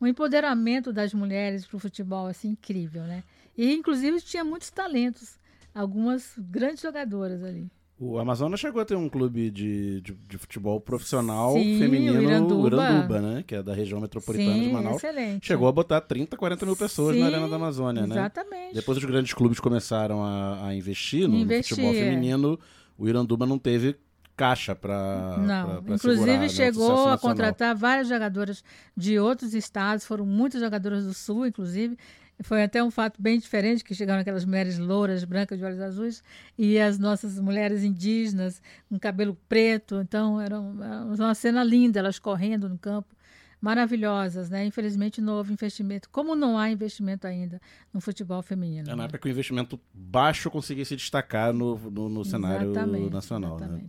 um 0.00 0.06
empoderamento 0.06 0.92
das 0.92 1.12
mulheres 1.12 1.66
para 1.66 1.76
o 1.76 1.80
futebol 1.80 2.28
assim 2.28 2.50
incrível, 2.50 3.02
né? 3.02 3.24
E 3.58 3.72
inclusive 3.74 4.20
tinha 4.20 4.44
muitos 4.44 4.70
talentos, 4.70 5.40
algumas 5.74 6.34
grandes 6.38 6.82
jogadoras 6.82 7.42
ali. 7.42 7.68
O 8.04 8.18
Amazonas 8.18 8.58
chegou 8.58 8.82
a 8.82 8.84
ter 8.84 8.96
um 8.96 9.08
clube 9.08 9.48
de, 9.48 10.00
de, 10.00 10.12
de 10.12 10.36
futebol 10.36 10.80
profissional 10.80 11.52
Sim, 11.52 11.78
feminino, 11.78 12.18
o 12.18 12.22
Iranduba. 12.22 12.66
Iranduba, 12.66 13.20
né? 13.20 13.44
Que 13.46 13.54
é 13.54 13.62
da 13.62 13.72
região 13.72 14.00
metropolitana 14.00 14.58
de 14.58 14.64
Sim, 14.64 14.72
Manaus. 14.72 14.96
excelente. 14.96 15.46
Chegou 15.46 15.68
a 15.68 15.72
botar 15.72 16.00
30, 16.00 16.36
40 16.36 16.66
mil 16.66 16.74
pessoas 16.74 17.16
na 17.16 17.26
Sim, 17.26 17.32
Arena 17.32 17.48
da 17.48 17.54
Amazônia, 17.54 18.04
né? 18.04 18.16
exatamente. 18.16 18.74
Depois 18.74 18.98
os 18.98 19.04
grandes 19.04 19.32
clubes 19.32 19.60
começaram 19.60 20.24
a, 20.24 20.66
a 20.66 20.74
investir 20.74 21.28
no, 21.28 21.36
Investir, 21.36 21.76
futebol 21.76 21.94
é. 21.94 21.98
feminino, 22.00 22.58
o 22.98 23.08
Iranduba 23.08 23.46
não 23.46 23.56
teve 23.56 23.96
caixa 24.36 24.74
para 24.74 25.36
Não, 25.38 25.66
pra, 25.68 25.82
pra 25.82 25.94
inclusive 25.94 26.38
né, 26.38 26.48
chegou 26.48 27.08
a 27.08 27.16
contratar 27.16 27.76
várias 27.76 28.08
jogadoras 28.08 28.64
de 28.96 29.16
outros 29.20 29.54
estados, 29.54 30.04
foram 30.04 30.26
muitas 30.26 30.60
jogadoras 30.60 31.04
do 31.04 31.14
Sul, 31.14 31.46
inclusive. 31.46 31.96
Foi 32.42 32.62
até 32.62 32.82
um 32.82 32.90
fato 32.90 33.20
bem 33.20 33.38
diferente, 33.38 33.82
que 33.84 33.94
chegaram 33.94 34.20
aquelas 34.20 34.44
mulheres 34.44 34.78
louras, 34.78 35.24
brancas, 35.24 35.58
de 35.58 35.64
olhos 35.64 35.80
azuis, 35.80 36.22
e 36.56 36.78
as 36.78 36.98
nossas 36.98 37.38
mulheres 37.38 37.82
indígenas 37.82 38.60
com 38.88 38.98
cabelo 38.98 39.36
preto. 39.48 40.00
Então, 40.00 40.40
era 40.40 40.56
era 40.56 41.24
uma 41.24 41.34
cena 41.34 41.64
linda, 41.64 41.98
elas 41.98 42.18
correndo 42.18 42.68
no 42.68 42.78
campo, 42.78 43.14
maravilhosas, 43.60 44.50
né? 44.50 44.64
Infelizmente, 44.64 45.20
não 45.20 45.34
houve 45.34 45.52
investimento. 45.52 46.10
Como 46.10 46.34
não 46.34 46.58
há 46.58 46.70
investimento 46.70 47.26
ainda 47.26 47.60
no 47.92 48.00
futebol 48.00 48.42
feminino. 48.42 48.88
É 48.88 48.90
na 48.90 48.96
né? 48.96 49.04
época 49.04 49.20
que 49.20 49.28
o 49.28 49.30
investimento 49.30 49.80
baixo 49.94 50.50
conseguia 50.50 50.84
se 50.84 50.96
destacar 50.96 51.52
no, 51.52 51.78
no, 51.90 52.08
no 52.08 52.24
cenário 52.24 52.70
Exatamente, 52.70 53.12
nacional. 53.12 53.58
Né? 53.58 53.84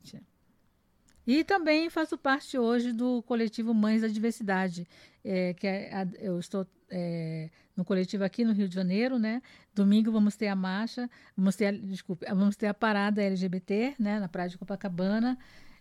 E 1.25 1.43
também 1.43 1.89
faço 1.89 2.17
parte 2.17 2.57
hoje 2.57 2.91
do 2.91 3.21
coletivo 3.23 3.73
Mães 3.73 4.01
da 4.01 4.07
Diversidade, 4.07 4.87
é, 5.23 5.53
que 5.53 5.65
é 5.65 6.07
eu 6.19 6.37
estou 6.37 6.67
é, 6.89 7.49
no 7.75 7.85
coletivo 7.85 8.23
aqui 8.23 8.43
no 8.43 8.53
Rio 8.53 8.67
de 8.67 8.75
Janeiro, 8.75 9.17
né? 9.17 9.41
Domingo 9.73 10.11
vamos 10.11 10.35
ter 10.35 10.47
a 10.47 10.55
marcha, 10.55 11.09
vamos 11.35 11.55
ter, 11.55 11.77
desculpe, 11.79 12.25
vamos 12.27 12.55
ter 12.55 12.67
a 12.67 12.73
parada 12.73 13.21
LGBT, 13.21 13.95
né? 13.97 14.19
Na 14.19 14.27
Praia 14.27 14.49
de 14.49 14.57
Copacabana 14.57 15.37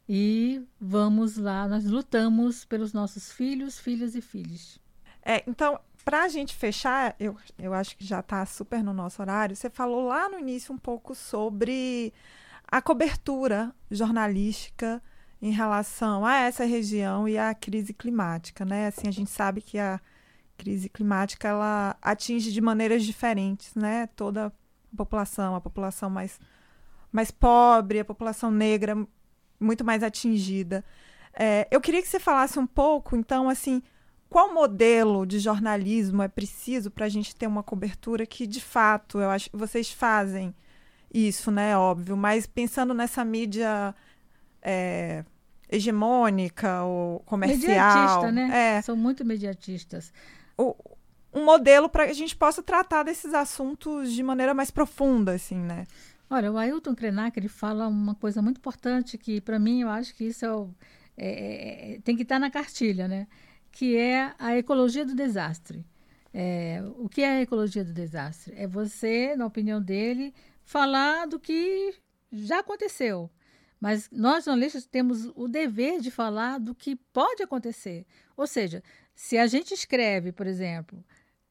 e 0.09 0.63
vamos 0.81 1.37
lá, 1.37 1.69
nós 1.69 1.85
lutamos 1.85 2.65
pelos 2.65 2.93
nossos 2.93 3.31
filhos, 3.31 3.79
filhas 3.79 4.15
e 4.15 4.21
filhos. 4.21 4.81
É, 5.25 5.43
então, 5.47 5.79
para 6.05 6.25
a 6.25 6.29
gente 6.29 6.55
fechar, 6.55 7.15
eu, 7.19 7.37
eu 7.59 7.73
acho 7.73 7.97
que 7.97 8.05
já 8.05 8.21
está 8.21 8.45
super 8.45 8.83
no 8.83 8.93
nosso 8.93 9.23
horário. 9.23 9.55
Você 9.55 9.71
falou 9.71 10.07
lá 10.09 10.29
no 10.29 10.39
início 10.39 10.75
um 10.75 10.79
pouco 10.79 11.15
sobre 11.15 12.13
a 12.67 12.83
cobertura 12.83 13.73
jornalística 13.91 15.03
em 15.43 15.51
relação 15.51 16.25
a 16.25 16.37
essa 16.37 16.65
região 16.65 17.29
e 17.29 17.37
à 17.37 17.53
crise 17.53 17.93
climática, 17.93 18.65
né? 18.65 18.87
Assim, 18.87 19.09
a 19.09 19.13
gente 19.13 19.31
sabe 19.31 19.61
que 19.61 19.77
a 19.77 20.01
crise 20.57 20.89
climática 20.89 21.49
ela 21.49 21.97
atinge 22.01 22.53
de 22.53 22.61
maneiras 22.61 23.03
diferentes, 23.05 23.75
né? 23.75 24.07
Toda 24.15 24.47
a 24.47 24.97
população, 24.97 25.57
a 25.57 25.61
população 25.61 26.09
mais 26.09 26.39
mais 27.11 27.31
pobre, 27.31 28.01
a 28.01 28.05
população 28.05 28.51
negra 28.51 28.97
muito 29.61 29.85
mais 29.85 30.03
atingida. 30.03 30.85
É, 31.35 31.69
eu 31.71 31.81
queria 31.81 32.01
que 32.01 32.09
você 32.09 32.21
falasse 32.21 32.59
um 32.59 32.67
pouco, 32.67 33.17
então, 33.17 33.49
assim, 33.51 33.83
qual 34.31 34.55
modelo 34.55 35.27
de 35.27 35.39
jornalismo 35.39 36.23
é 36.23 36.29
preciso 36.29 36.91
para 36.91 37.07
a 37.07 37.09
gente 37.09 37.37
ter 37.37 37.47
uma 37.47 37.63
cobertura 37.63 38.25
que, 38.25 38.47
de 38.47 38.61
fato, 38.61 39.21
eu 39.21 39.29
acho 39.29 39.51
que 39.51 39.57
vocês 39.57 39.91
fazem 39.91 40.55
isso, 41.13 41.51
né? 41.51 41.77
Óbvio, 41.77 42.17
mas 42.17 42.47
pensando 42.47 42.95
nessa 42.95 43.25
mídia 43.25 43.95
é, 44.63 45.25
hegemônica 45.71 46.83
ou 46.85 47.21
comercial. 47.21 47.59
Mediatista, 47.61 48.33
né? 48.33 48.77
É, 48.79 48.83
São 48.83 48.97
muito 48.97 49.25
mediatistas. 49.25 50.13
o- 50.57 50.75
um 51.35 51.45
modelo 51.47 51.89
para 51.89 52.05
que 52.05 52.11
a 52.11 52.15
gente 52.15 52.37
possa 52.37 52.63
tratar 52.63 53.03
desses 53.05 53.33
assuntos 53.33 54.13
de 54.13 54.23
maneira 54.23 54.53
mais 54.53 54.71
profunda, 54.71 55.33
assim, 55.33 55.57
né? 55.57 55.87
Olha, 56.29 56.53
o 56.53 56.59
Ailton 56.59 56.95
Krenak, 56.95 57.39
ele 57.39 57.49
fala 57.49 57.89
uma 57.89 58.15
coisa 58.15 58.43
muito 58.43 58.59
importante 58.59 59.17
que, 59.17 59.41
para 59.41 59.59
mim, 59.59 59.81
eu 59.81 59.89
acho 59.89 60.15
que 60.15 60.25
isso 60.25 60.45
é 60.45 60.55
o- 60.55 60.71
é- 61.17 61.95
é- 61.95 62.01
tem 62.05 62.15
que 62.17 62.23
estar 62.23 62.39
na 62.39 62.51
cartilha, 62.51 63.09
né? 63.09 63.27
Que 63.71 63.97
é 63.97 64.35
a 64.39 64.57
ecologia 64.59 65.05
do 65.07 65.15
desastre. 65.15 65.85
É, 66.35 66.83
o 66.99 67.09
que 67.09 67.23
é 67.23 67.29
a 67.39 67.41
ecologia 67.43 67.83
do 67.85 67.93
desastre? 67.95 68.55
É 68.57 68.67
você, 68.67 69.35
na 69.37 69.47
opinião 69.47 69.81
dele, 69.81 70.35
falar 70.65 71.27
do 71.27 71.39
que 71.41 71.95
já 72.31 72.61
aconteceu. 72.61 73.31
Mas 73.83 74.09
nós, 74.13 74.45
jornalistas, 74.45 74.87
temos 74.87 75.33
o 75.35 75.49
dever 75.49 76.01
de 76.01 76.09
falar 76.09 76.61
do 76.61 76.73
que 76.73 76.95
pode 76.95 77.43
acontecer. 77.43 78.07
Ou 78.37 78.47
seja, 78.47 78.81
se 79.13 79.37
a 79.37 79.49
gente 79.49 79.75
escreve, 79.75 80.31
por 80.31 80.47
exemplo, 80.47 81.05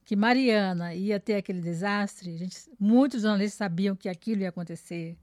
que 0.06 0.16
Mariana 0.16 0.96
ia 0.96 1.20
ter 1.20 1.36
aquele 1.36 1.60
desastre, 1.60 2.38
gente, 2.38 2.58
muitos 2.80 3.24
jornalistas 3.24 3.58
sabiam 3.58 3.98
que 3.98 4.08
aquilo 4.08 4.44
ia 4.44 4.48
acontecer. 4.48 5.18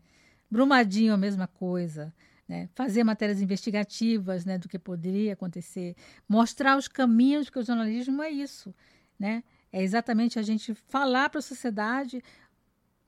Brumadinho, 0.50 1.14
a 1.14 1.16
mesma 1.16 1.46
coisa. 1.46 2.12
Né? 2.46 2.68
Fazer 2.74 3.02
matérias 3.04 3.40
investigativas 3.40 4.44
né, 4.44 4.58
do 4.58 4.68
que 4.68 4.78
poderia 4.78 5.32
acontecer. 5.32 5.96
Mostrar 6.28 6.76
os 6.76 6.88
caminhos, 6.88 7.46
porque 7.46 7.60
o 7.60 7.64
jornalismo 7.64 8.22
é 8.22 8.28
isso. 8.28 8.74
Né? 9.18 9.42
É 9.72 9.82
exatamente 9.82 10.38
a 10.38 10.42
gente 10.42 10.74
falar 10.74 11.30
para 11.30 11.38
a 11.38 11.42
sociedade 11.42 12.22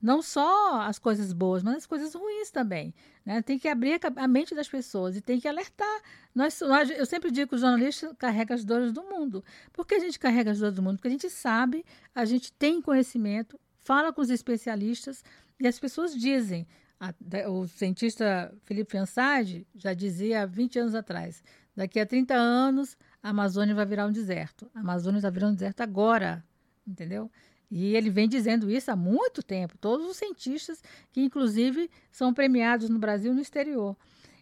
não 0.01 0.21
só 0.21 0.81
as 0.81 0.97
coisas 0.97 1.31
boas, 1.31 1.61
mas 1.61 1.75
as 1.77 1.85
coisas 1.85 2.13
ruins 2.13 2.49
também. 2.49 2.93
Né? 3.25 3.41
Tem 3.41 3.59
que 3.59 3.67
abrir 3.67 3.99
a 4.15 4.27
mente 4.27 4.55
das 4.55 4.67
pessoas 4.67 5.15
e 5.15 5.21
tem 5.21 5.39
que 5.39 5.47
alertar. 5.47 6.01
Nós, 6.33 6.59
nós- 6.61 6.89
eu 6.89 7.05
sempre 7.05 7.29
digo 7.29 7.49
que 7.49 7.55
o 7.55 7.59
jornalista 7.59 8.13
carrega 8.15 8.55
as 8.55 8.65
dores 8.65 8.91
do 8.91 9.03
mundo. 9.03 9.43
Por 9.71 9.85
que 9.85 9.95
a 9.95 9.99
gente 9.99 10.17
carrega 10.17 10.51
as 10.51 10.59
dores 10.59 10.75
do 10.75 10.81
mundo? 10.81 10.95
Porque 10.97 11.07
a 11.07 11.11
gente 11.11 11.29
sabe, 11.29 11.85
a 12.15 12.25
gente 12.25 12.51
tem 12.53 12.81
conhecimento, 12.81 13.59
fala 13.83 14.11
com 14.11 14.21
os 14.21 14.29
especialistas 14.29 15.23
e 15.59 15.67
as 15.67 15.79
pessoas 15.79 16.15
dizem. 16.15 16.67
A- 16.99 17.13
o 17.49 17.67
cientista 17.67 18.53
Felipe 18.63 18.91
Fiançade 18.91 19.65
já 19.75 19.93
dizia 19.93 20.43
há 20.43 20.45
20 20.45 20.77
anos 20.79 20.93
atrás: 20.95 21.43
daqui 21.75 21.99
a 21.99 22.05
30 22.05 22.35
anos 22.35 22.95
a 23.23 23.29
Amazônia 23.29 23.73
vai 23.73 23.85
virar 23.85 24.05
um 24.05 24.11
deserto. 24.11 24.69
A 24.75 24.79
Amazônia 24.81 25.17
está 25.17 25.29
virando 25.29 25.51
um 25.53 25.55
deserto 25.55 25.81
agora, 25.81 26.43
entendeu? 26.87 27.31
E 27.71 27.95
ele 27.95 28.09
vem 28.09 28.27
dizendo 28.27 28.69
isso 28.69 28.91
há 28.91 28.95
muito 28.97 29.41
tempo, 29.41 29.77
todos 29.77 30.05
os 30.05 30.17
cientistas 30.17 30.83
que, 31.13 31.21
inclusive, 31.21 31.89
são 32.11 32.33
premiados 32.33 32.89
no 32.89 32.99
Brasil 32.99 33.31
e 33.31 33.35
no 33.35 33.41
exterior. 33.41 33.95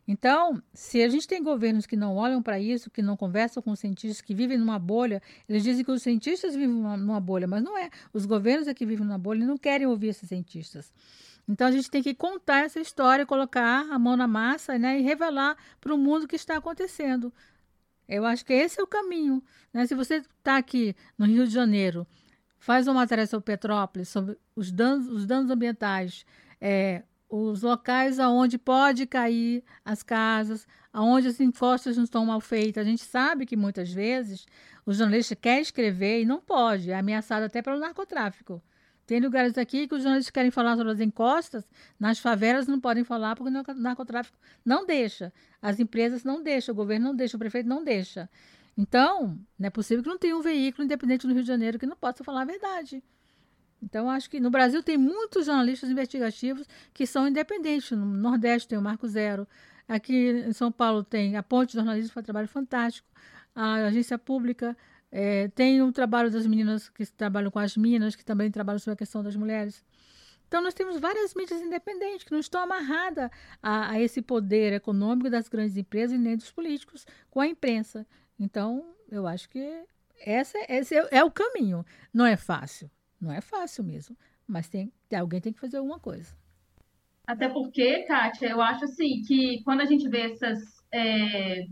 Então, 0.07 0.59
se 0.73 1.03
a 1.03 1.07
gente 1.07 1.27
tem 1.27 1.43
governos 1.43 1.85
que 1.85 1.95
não 1.95 2.15
olham 2.15 2.41
para 2.41 2.59
isso, 2.59 2.89
que 2.89 2.99
não 2.99 3.15
conversam 3.15 3.61
com 3.61 3.69
os 3.69 3.79
cientistas, 3.79 4.19
que 4.21 4.33
vivem 4.33 4.57
numa 4.57 4.79
bolha, 4.79 5.21
eles 5.47 5.61
dizem 5.61 5.85
que 5.85 5.91
os 5.91 6.01
cientistas 6.01 6.55
vivem 6.55 6.69
numa, 6.75 7.19
bolha, 7.19 7.47
mas 7.47 7.61
não 7.61 7.77
é. 7.77 7.91
Os 8.11 8.25
governos 8.25 8.67
é 8.67 8.73
que 8.73 8.87
vivem 8.87 9.05
numa 9.05 9.19
bolha 9.19 9.43
e 9.43 9.45
não 9.45 9.55
querem 9.55 9.85
ouvir 9.85 10.07
esses 10.07 10.27
cientistas. 10.27 10.91
Então, 11.47 11.67
a 11.67 11.71
gente 11.71 11.91
tem 11.91 12.01
que 12.01 12.15
contar 12.15 12.65
essa 12.65 12.79
história, 12.79 13.23
colocar 13.23 13.87
a 13.91 13.99
mão 13.99 14.17
na 14.17 14.27
massa 14.27 14.79
né, 14.79 14.99
e 14.99 15.03
revelar 15.03 15.55
para 15.79 15.93
o 15.93 15.97
mundo 15.99 16.23
o 16.23 16.27
que 16.27 16.35
está 16.35 16.57
acontecendo. 16.57 17.31
Eu 18.07 18.25
acho 18.25 18.43
que 18.43 18.53
esse 18.53 18.79
é 18.79 18.83
o 18.83 18.87
caminho. 18.87 19.43
Né? 19.71 19.85
Se 19.85 19.93
você 19.93 20.15
está 20.15 20.57
aqui 20.57 20.95
no 21.15 21.27
Rio 21.27 21.45
de 21.45 21.53
Janeiro, 21.53 22.07
faz 22.59 22.87
uma 22.87 22.93
matéria 22.95 23.25
sobre 23.25 23.45
Petrópolis, 23.45 24.09
sobre 24.09 24.37
os 24.55 24.71
danos, 24.71 25.07
os 25.07 25.25
danos 25.25 25.49
ambientais, 25.49 26.25
é, 26.59 27.03
os 27.29 27.61
locais 27.61 28.19
aonde 28.19 28.57
pode 28.57 29.05
cair 29.05 29.63
as 29.85 30.03
casas, 30.03 30.67
aonde 30.91 31.27
as 31.27 31.39
encostas 31.39 31.95
não 31.95 32.03
estão 32.03 32.25
mal 32.25 32.41
feitas. 32.41 32.85
A 32.85 32.89
gente 32.89 33.03
sabe 33.03 33.45
que 33.45 33.55
muitas 33.55 33.91
vezes 33.91 34.45
o 34.85 34.93
jornalista 34.93 35.35
quer 35.35 35.61
escrever 35.61 36.21
e 36.21 36.25
não 36.25 36.41
pode, 36.41 36.91
é 36.91 36.97
ameaçado 36.97 37.43
até 37.43 37.61
pelo 37.61 37.79
narcotráfico. 37.79 38.61
Tem 39.05 39.19
lugares 39.19 39.57
aqui 39.57 39.87
que 39.87 39.95
os 39.95 40.03
jornalistas 40.03 40.31
querem 40.31 40.51
falar 40.51 40.75
sobre 40.75 40.91
as 40.91 40.99
encostas, 40.99 41.67
nas 41.99 42.19
favelas 42.19 42.67
não 42.67 42.79
podem 42.79 43.03
falar 43.03 43.35
porque 43.35 43.49
o 43.49 43.51
narco- 43.51 43.73
narcotráfico 43.73 44.37
não 44.63 44.85
deixa. 44.85 45.33
As 45.59 45.79
empresas 45.79 46.23
não 46.23 46.43
deixam, 46.43 46.73
o 46.73 46.75
governo 46.75 47.07
não 47.07 47.15
deixa, 47.15 47.35
o 47.35 47.39
prefeito 47.39 47.67
não 47.67 47.83
deixa. 47.83 48.29
Então, 48.81 49.37
não 49.59 49.67
é 49.67 49.69
possível 49.69 50.01
que 50.01 50.07
não 50.07 50.17
tenha 50.17 50.37
um 50.37 50.41
veículo 50.41 50.85
independente 50.85 51.27
no 51.27 51.33
Rio 51.33 51.41
de 51.41 51.47
Janeiro 51.49 51.77
que 51.77 51.85
não 51.85 51.97
possa 51.97 52.23
falar 52.23 52.43
a 52.43 52.45
verdade. 52.45 53.03
Então, 53.83 54.09
acho 54.09 54.29
que 54.29 54.39
no 54.39 54.49
Brasil 54.49 54.81
tem 54.81 54.97
muitos 54.97 55.47
jornalistas 55.47 55.89
investigativos 55.89 56.65
que 56.93 57.05
são 57.05 57.27
independentes. 57.27 57.91
No 57.91 58.05
Nordeste 58.05 58.69
tem 58.69 58.77
o 58.77 58.81
Marco 58.81 59.05
Zero. 59.05 59.45
Aqui 59.85 60.45
em 60.47 60.53
São 60.53 60.71
Paulo 60.71 61.03
tem 61.03 61.35
a 61.35 61.43
Ponte 61.43 61.71
de 61.71 61.73
Jornalismo, 61.73 62.07
que 62.07 62.13
faz 62.13 62.23
um 62.23 62.27
trabalho 62.27 62.47
fantástico. 62.47 63.05
A 63.53 63.73
agência 63.87 64.17
pública 64.17 64.77
eh, 65.11 65.49
tem 65.49 65.81
o 65.81 65.91
trabalho 65.91 66.31
das 66.31 66.47
meninas 66.47 66.87
que 66.87 67.05
trabalham 67.05 67.51
com 67.51 67.59
as 67.59 67.75
minas, 67.75 68.15
que 68.15 68.23
também 68.23 68.49
trabalham 68.49 68.79
sobre 68.79 68.93
a 68.93 68.97
questão 68.97 69.21
das 69.21 69.35
mulheres. 69.35 69.83
Então, 70.47 70.61
nós 70.61 70.73
temos 70.73 70.97
várias 71.01 71.33
mídias 71.33 71.61
independentes 71.61 72.23
que 72.23 72.31
não 72.31 72.39
estão 72.39 72.61
amarradas 72.61 73.29
a, 73.61 73.91
a 73.91 73.99
esse 73.99 74.21
poder 74.21 74.71
econômico 74.71 75.29
das 75.29 75.49
grandes 75.49 75.75
empresas 75.75 76.15
e 76.15 76.17
nem 76.17 76.37
dos 76.37 76.49
políticos 76.49 77.05
com 77.29 77.41
a 77.41 77.47
imprensa. 77.47 78.07
Então, 78.39 78.95
eu 79.09 79.27
acho 79.27 79.49
que 79.49 79.83
essa, 80.25 80.57
esse 80.69 80.95
é, 80.95 81.07
é 81.11 81.23
o 81.23 81.31
caminho. 81.31 81.85
Não 82.13 82.25
é 82.25 82.37
fácil. 82.37 82.89
Não 83.19 83.31
é 83.31 83.41
fácil 83.41 83.83
mesmo. 83.83 84.17
Mas 84.47 84.69
tem, 84.69 84.91
alguém 85.15 85.41
tem 85.41 85.53
que 85.53 85.59
fazer 85.59 85.77
alguma 85.77 85.99
coisa. 85.99 86.35
Até 87.27 87.47
porque, 87.47 88.03
Kátia, 88.03 88.49
eu 88.49 88.61
acho 88.61 88.85
assim 88.85 89.21
que 89.21 89.61
quando 89.63 89.81
a 89.81 89.85
gente 89.85 90.09
vê 90.09 90.31
essas 90.31 90.59
é, 90.91 91.67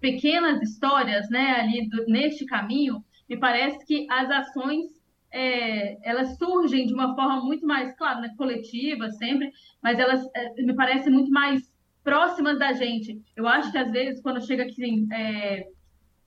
pequenas 0.00 0.60
histórias, 0.62 1.28
né, 1.30 1.52
ali 1.60 1.88
do- 1.88 2.06
neste 2.06 2.44
caminho, 2.44 3.02
me 3.28 3.38
parece 3.38 3.84
que 3.86 4.06
as 4.10 4.30
ações 4.30 4.86
é, 5.30 5.98
elas 6.08 6.36
surgem 6.38 6.86
de 6.86 6.94
uma 6.94 7.14
forma 7.14 7.42
muito 7.44 7.66
mais, 7.66 7.94
claro, 7.96 8.20
né, 8.20 8.34
coletiva 8.36 9.10
sempre, 9.10 9.50
mas 9.82 9.98
elas 9.98 10.26
é, 10.34 10.54
me 10.62 10.74
parecem 10.74 11.12
muito 11.12 11.30
mais 11.30 11.72
próximas 12.02 12.58
da 12.58 12.72
gente. 12.72 13.20
Eu 13.36 13.46
acho 13.46 13.70
que 13.72 13.78
às 13.78 13.90
vezes 13.90 14.20
quando 14.22 14.44
chega 14.46 14.64
aqui 14.64 15.06
é, 15.12 15.68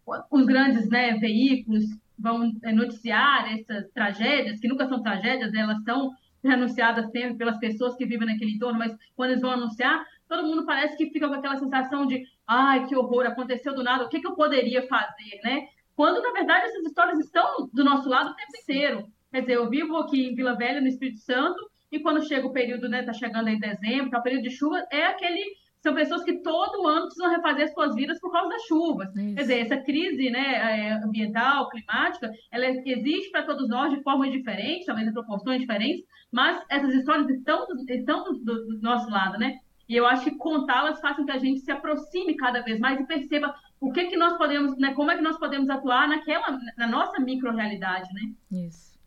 os 0.06 0.46
grandes 0.46 0.90
né, 0.90 1.14
veículos 1.18 1.86
vão 2.18 2.52
é, 2.64 2.72
noticiar 2.72 3.52
essas 3.52 3.90
tragédias, 3.92 4.60
que 4.60 4.68
nunca 4.68 4.88
são 4.88 5.02
tragédias, 5.02 5.52
né, 5.52 5.62
elas 5.62 5.84
são 5.84 6.12
anunciadas 6.44 7.12
sempre 7.12 7.38
pelas 7.38 7.58
pessoas 7.60 7.96
que 7.96 8.06
vivem 8.06 8.28
naquele 8.28 8.52
entorno, 8.52 8.80
mas 8.80 8.96
quando 9.16 9.32
eles 9.32 9.42
vão 9.42 9.52
anunciar, 9.52 10.04
todo 10.28 10.48
mundo 10.48 10.66
parece 10.66 10.98
que 10.98 11.10
fica 11.12 11.28
com 11.28 11.36
aquela 11.36 11.58
sensação 11.58 12.06
de 12.06 12.24
ai, 12.48 12.88
que 12.88 12.96
horror, 12.96 13.26
aconteceu 13.26 13.76
do 13.76 13.84
nada, 13.84 14.06
o 14.06 14.10
que, 14.10 14.20
que 14.20 14.28
eu 14.28 14.36
poderia 14.36 14.88
fazer, 14.88 15.40
né? 15.44 15.68
Quando, 15.96 16.22
na 16.22 16.32
verdade, 16.32 16.66
essas 16.66 16.86
histórias 16.86 17.20
estão 17.20 17.70
do 17.72 17.84
nosso 17.84 18.10
lado 18.10 18.32
o 18.32 18.36
tempo 18.36 18.52
inteiro. 18.62 19.08
Quer 19.32 19.42
dizer, 19.42 19.54
eu 19.54 19.70
vivo 19.70 19.98
aqui 19.98 20.28
em 20.28 20.36
Vila 20.36 20.56
Velha, 20.56 20.82
no 20.82 20.88
Espírito 20.88 21.20
Santo, 21.20 21.70
e 21.92 22.00
quando 22.00 22.26
chega 22.26 22.48
o 22.48 22.54
período, 22.54 22.90
né, 22.90 23.04
tá 23.04 23.14
chegando 23.14 23.48
aí 23.48 23.60
dezembro, 23.60 24.10
tá 24.10 24.20
o 24.20 24.24
período 24.24 24.44
de 24.44 24.52
chuva, 24.52 24.84
é 24.92 25.06
aquele 25.06 25.44
são 25.82 25.94
pessoas 25.96 26.24
que 26.24 26.40
todo 26.42 26.88
ano 26.88 27.06
precisam 27.08 27.30
refazer 27.32 27.72
suas 27.74 27.96
vidas 27.96 28.20
por 28.20 28.32
causa 28.32 28.50
das 28.50 28.62
chuvas. 28.64 29.10
Isso. 29.16 29.36
Quer 29.36 29.42
dizer, 29.42 29.60
essa 29.60 29.78
crise 29.78 30.30
né, 30.30 30.90
é, 30.90 30.92
ambiental, 30.94 31.70
climática, 31.70 32.32
ela 32.52 32.66
existe 32.68 33.32
para 33.32 33.44
todos 33.46 33.68
nós 33.68 33.92
de 33.92 34.02
formas 34.04 34.32
diferentes, 34.32 34.86
talvez 34.86 35.08
em 35.08 35.14
proporções 35.14 35.60
diferentes, 35.60 36.06
mas 36.32 36.62
essas 36.70 36.94
histórias 36.94 37.28
estão, 37.30 37.66
estão 37.90 38.24
do, 38.24 38.34
do- 38.40 38.68
do 38.68 38.82
nosso 38.82 39.10
lado, 39.10 39.38
né? 39.40 39.58
E 39.90 39.96
eu 39.96 40.06
acho 40.06 40.24
que 40.24 40.38
contá-las 40.38 41.02
faz 41.02 41.18
com 41.18 41.26
que 41.26 41.32
a 41.32 41.38
gente 41.40 41.60
se 41.60 41.72
aproxime 41.72 42.38
cada 42.38 42.62
vez 42.62 42.80
mais 42.80 43.00
e 43.00 43.06
perceba 43.06 43.54
o 43.80 43.92
que 43.92 44.06
que 44.06 44.16
nós 44.16 44.38
podemos, 44.38 44.78
né, 44.78 44.94
como 44.94 45.12
é 45.12 45.16
que 45.18 45.22
nós 45.24 45.38
podemos 45.38 45.70
atuar 45.70 46.08
naquela, 46.08 46.58
na 46.78 46.88
nossa 46.88 47.20
micro-realidade, 47.20 48.08
né? 48.14 48.32
Isso, 48.68 48.98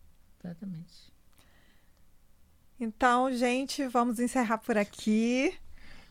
exatamente. 0.44 1.04
Então, 2.78 3.30
gente, 3.32 3.86
vamos 3.86 4.18
encerrar 4.18 4.58
por 4.58 4.76
aqui. 4.76 5.54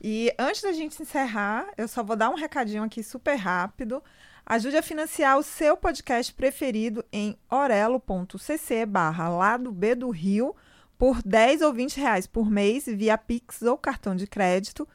E 0.04 0.34
antes 0.38 0.62
da 0.62 0.74
gente 0.74 1.02
encerrar, 1.02 1.68
eu 1.78 1.88
só 1.88 2.04
vou 2.04 2.18
dar 2.18 2.30
um 2.30 2.36
recadinho 2.36 2.84
aqui 2.84 3.02
super 3.02 3.36
rápido. 3.36 4.04
Ajude 4.46 4.76
a 4.76 4.82
financiar 4.82 5.38
o 5.38 5.44
seu 5.44 5.78
podcast 5.78 6.34
preferido 6.34 7.06
em 7.10 7.38
orelo.cc 7.50 8.86
barra 8.86 9.30
lado 9.30 9.72
B 9.72 9.96
do 9.96 10.10
Rio 10.10 10.54
por 10.98 11.24
10 11.24 11.62
ou 11.62 11.72
20 11.72 11.98
reais 12.02 12.28
por 12.28 12.52
mês 12.52 12.86
via 12.86 13.18
Pix 13.18 13.62
ou 13.62 13.78
cartão 13.78 14.14
de 14.14 14.28
crédito. 14.28 14.86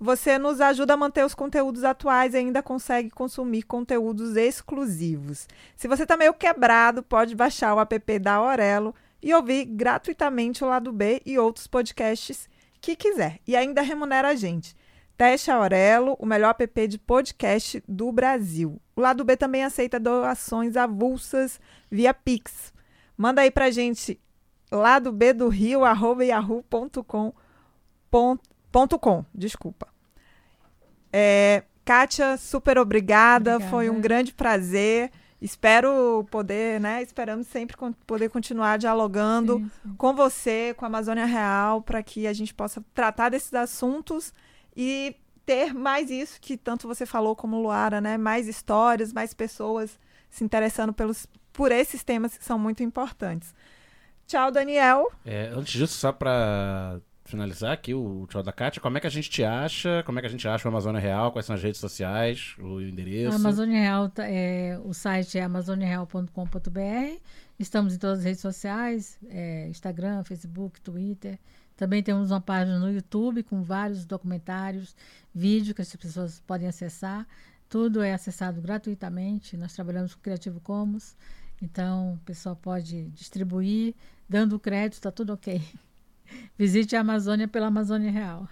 Você 0.00 0.38
nos 0.38 0.60
ajuda 0.60 0.94
a 0.94 0.96
manter 0.96 1.24
os 1.24 1.34
conteúdos 1.34 1.84
atuais 1.84 2.34
e 2.34 2.38
ainda 2.38 2.60
consegue 2.60 3.10
consumir 3.10 3.62
conteúdos 3.62 4.34
exclusivos. 4.34 5.46
Se 5.76 5.86
você 5.86 6.02
está 6.02 6.16
meio 6.16 6.34
quebrado, 6.34 7.00
pode 7.00 7.36
baixar 7.36 7.74
o 7.74 7.80
app 7.80 8.18
da 8.18 8.34
Aurelo 8.34 8.92
e 9.22 9.32
ouvir 9.32 9.64
gratuitamente 9.64 10.64
o 10.64 10.68
Lado 10.68 10.92
B 10.92 11.22
e 11.24 11.38
outros 11.38 11.68
podcasts 11.68 12.48
que 12.80 12.96
quiser. 12.96 13.38
E 13.46 13.54
ainda 13.56 13.82
remunera 13.82 14.28
a 14.28 14.34
gente. 14.34 14.74
Teste 15.16 15.50
Aurelo, 15.50 16.16
o 16.20 16.24
melhor 16.26 16.54
app 16.58 16.86
de 16.86 16.98
podcast 16.98 17.82
do 17.88 18.12
Brasil. 18.12 18.80
O 18.94 19.00
lado 19.00 19.24
B 19.24 19.36
também 19.36 19.64
aceita 19.64 19.98
doações 19.98 20.76
avulsas 20.76 21.60
via 21.90 22.14
Pix. 22.14 22.72
Manda 23.16 23.40
aí 23.42 23.50
pra 23.50 23.70
gente 23.70 24.20
lado 24.70 25.10
B 25.10 25.32
do 25.32 25.48
Rio, 25.48 25.84
arroba 25.84 26.24
yahoo.com, 26.24 27.32
ponto- 28.10 28.42
ponto 28.70 28.98
com, 28.98 29.24
desculpa. 29.34 29.88
É, 31.12 31.64
Kátia, 31.84 32.36
super 32.36 32.78
obrigada, 32.78 33.54
Obrigada. 33.56 33.70
foi 33.70 33.88
um 33.90 34.00
grande 34.00 34.32
prazer. 34.32 35.10
Espero 35.40 36.26
poder, 36.30 36.80
né? 36.80 37.00
Esperamos 37.02 37.46
sempre 37.46 37.76
con- 37.76 37.92
poder 38.06 38.28
continuar 38.28 38.76
dialogando 38.78 39.58
Sim, 39.58 39.70
sim. 39.82 39.94
com 39.96 40.14
você, 40.14 40.74
com 40.76 40.84
a 40.84 40.88
Amazônia 40.88 41.24
Real, 41.26 41.80
para 41.80 42.02
que 42.02 42.26
a 42.26 42.32
gente 42.32 42.52
possa 42.52 42.84
tratar 42.92 43.28
desses 43.28 43.54
assuntos 43.54 44.32
e 44.76 45.14
ter 45.46 45.72
mais 45.72 46.10
isso 46.10 46.40
que 46.40 46.56
tanto 46.56 46.88
você 46.88 47.06
falou 47.06 47.36
como 47.36 47.60
Luara, 47.62 48.00
né? 48.00 48.18
Mais 48.18 48.48
histórias, 48.48 49.12
mais 49.12 49.32
pessoas 49.32 49.98
se 50.28 50.42
interessando 50.44 50.92
pelos, 50.92 51.26
por 51.52 51.70
esses 51.72 52.02
temas 52.02 52.36
que 52.36 52.44
são 52.44 52.58
muito 52.58 52.82
importantes. 52.82 53.54
Tchau, 54.26 54.50
Daniel. 54.50 55.10
É, 55.24 55.46
antes 55.54 55.72
disso, 55.72 55.94
só 55.94 56.12
pra 56.12 57.00
finalizar 57.28 57.72
aqui 57.72 57.94
o 57.94 58.26
tchau 58.28 58.42
da 58.42 58.52
Kátia, 58.52 58.80
como 58.80 58.96
é 58.98 59.00
que 59.00 59.06
a 59.06 59.10
gente 59.10 59.28
te 59.30 59.44
acha? 59.44 60.02
Como 60.04 60.18
é 60.18 60.22
que 60.22 60.26
a 60.26 60.30
gente 60.30 60.46
acha 60.48 60.66
o 60.66 60.70
Amazônia 60.70 61.00
Real? 61.00 61.30
Quais 61.30 61.46
são 61.46 61.54
as 61.54 61.62
redes 61.62 61.80
sociais? 61.80 62.54
O 62.58 62.80
endereço? 62.80 63.32
A 63.32 63.36
Amazônia 63.36 63.80
Real, 63.80 64.08
tá- 64.08 64.26
é, 64.26 64.78
o 64.84 64.92
site 64.94 65.38
é 65.38 65.42
amazoniareal.com.br. 65.42 67.20
Estamos 67.58 67.94
em 67.94 67.98
todas 67.98 68.20
as 68.20 68.24
redes 68.24 68.40
sociais, 68.40 69.18
é, 69.28 69.68
Instagram, 69.68 70.24
Facebook, 70.24 70.80
Twitter. 70.80 71.38
Também 71.76 72.02
temos 72.02 72.30
uma 72.30 72.40
página 72.40 72.78
no 72.78 72.90
YouTube 72.90 73.42
com 73.44 73.62
vários 73.62 74.04
documentários, 74.04 74.96
vídeos 75.34 75.74
que 75.74 75.82
as 75.82 75.94
pessoas 75.94 76.40
podem 76.46 76.66
acessar. 76.68 77.26
Tudo 77.68 78.02
é 78.02 78.14
acessado 78.14 78.60
gratuitamente. 78.60 79.56
Nós 79.56 79.72
trabalhamos 79.74 80.14
com 80.14 80.20
Creativo 80.22 80.60
Commons, 80.60 81.16
então 81.62 82.14
o 82.14 82.18
pessoal 82.24 82.56
pode 82.56 83.04
distribuir, 83.10 83.94
dando 84.28 84.58
crédito, 84.58 84.94
está 84.94 85.10
tudo 85.12 85.32
ok. 85.34 85.60
Visite 86.56 86.96
a 86.96 87.00
Amazônia 87.00 87.46
pela 87.46 87.66
Amazônia 87.66 88.10
Real. 88.10 88.48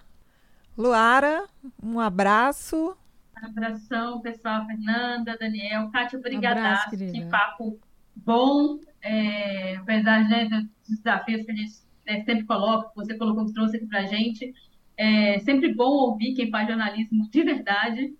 Luara, 0.77 1.47
um 1.83 1.99
abraço. 1.99 2.97
Abração, 3.35 4.21
pessoal. 4.21 4.67
Fernanda, 4.67 5.37
Daniel, 5.39 5.91
Kátia, 5.91 6.19
obrigada. 6.19 6.89
Que 6.91 7.25
papo 7.27 7.79
bom. 8.15 8.79
É, 9.03 9.77
apesar 9.77 10.29
né, 10.29 10.47
dos 10.47 10.99
desafios 10.99 11.45
que 11.45 11.53
a 11.53 11.55
gente 11.55 11.73
né, 12.07 12.25
sempre 12.25 12.45
coloca, 12.45 12.89
que 12.89 12.97
você 12.97 13.17
colocou, 13.17 13.47
que 13.47 13.53
trouxe 13.53 13.77
aqui 13.77 13.87
pra 13.87 14.07
gente. 14.07 14.55
É 14.97 15.39
sempre 15.41 15.75
bom 15.75 15.91
ouvir 15.91 16.35
quem 16.35 16.51
faz 16.51 16.69
jornalismo 16.69 17.29
de 17.31 17.43
verdade, 17.43 18.15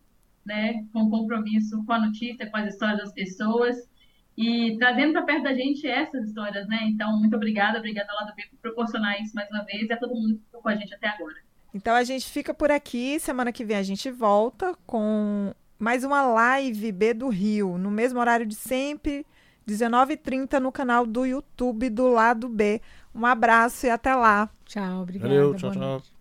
né, 0.45 0.85
com 0.93 1.09
compromisso 1.09 1.83
com 1.85 1.93
a 1.93 2.07
notícia, 2.07 2.51
com 2.51 2.57
as 2.57 2.75
histórias 2.75 2.99
das 2.99 3.13
pessoas 3.13 3.77
e 4.37 4.77
trazendo 4.79 5.13
para 5.13 5.23
perto 5.23 5.45
da 5.45 5.55
gente 5.55 5.87
essas 5.87 6.27
histórias, 6.29 6.69
né? 6.69 6.81
Então, 6.85 7.19
muito 7.19 7.35
obrigada, 7.35 7.79
obrigada 7.79 8.13
ao 8.13 8.19
lado 8.25 8.35
B 8.35 8.43
por 8.51 8.59
proporcionar 8.59 9.21
isso 9.21 9.35
mais 9.35 9.49
uma 9.51 9.65
vez 9.65 9.89
e 9.89 9.93
a 9.93 9.97
todo 9.97 10.15
mundo 10.15 10.35
que 10.35 10.45
ficou 10.45 10.61
com 10.61 10.69
a 10.69 10.77
gente 10.77 10.95
até 10.95 11.09
agora. 11.09 11.37
Então 11.73 11.95
a 11.95 12.05
gente 12.05 12.27
fica 12.31 12.55
por 12.55 12.71
aqui. 12.71 13.19
Semana 13.21 13.53
que 13.53 13.65
vem 13.65 13.77
a 13.77 13.83
gente 13.83 14.11
volta 14.11 14.75
com 14.87 15.53
mais 15.79 16.05
uma 16.05 16.23
live 16.23 16.93
B 16.93 17.15
do 17.15 17.29
Rio, 17.29 17.77
no 17.77 17.91
mesmo 17.91 18.19
horário 18.19 18.47
de 18.47 18.55
sempre, 18.55 19.27
19h30 19.69 20.59
no 20.59 20.73
canal 20.73 21.07
do 21.07 21.27
YouTube 21.27 21.91
do 21.91 22.09
Lado 22.09 22.49
B. 22.49 22.81
Um 23.15 23.27
abraço 23.27 23.87
e 23.87 23.91
até 23.91 24.15
lá. 24.15 24.51
Tchau, 24.65 25.03
obrigada. 25.03 25.29
Valeu, 25.29 25.55
tchau, 25.55 25.71
tchau. 25.71 25.81
noite. 25.81 26.13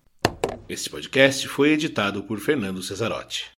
Este 0.67 0.89
podcast 0.89 1.47
foi 1.47 1.71
editado 1.71 2.23
por 2.23 2.39
Fernando 2.39 2.81
Cesarotti. 2.81 3.54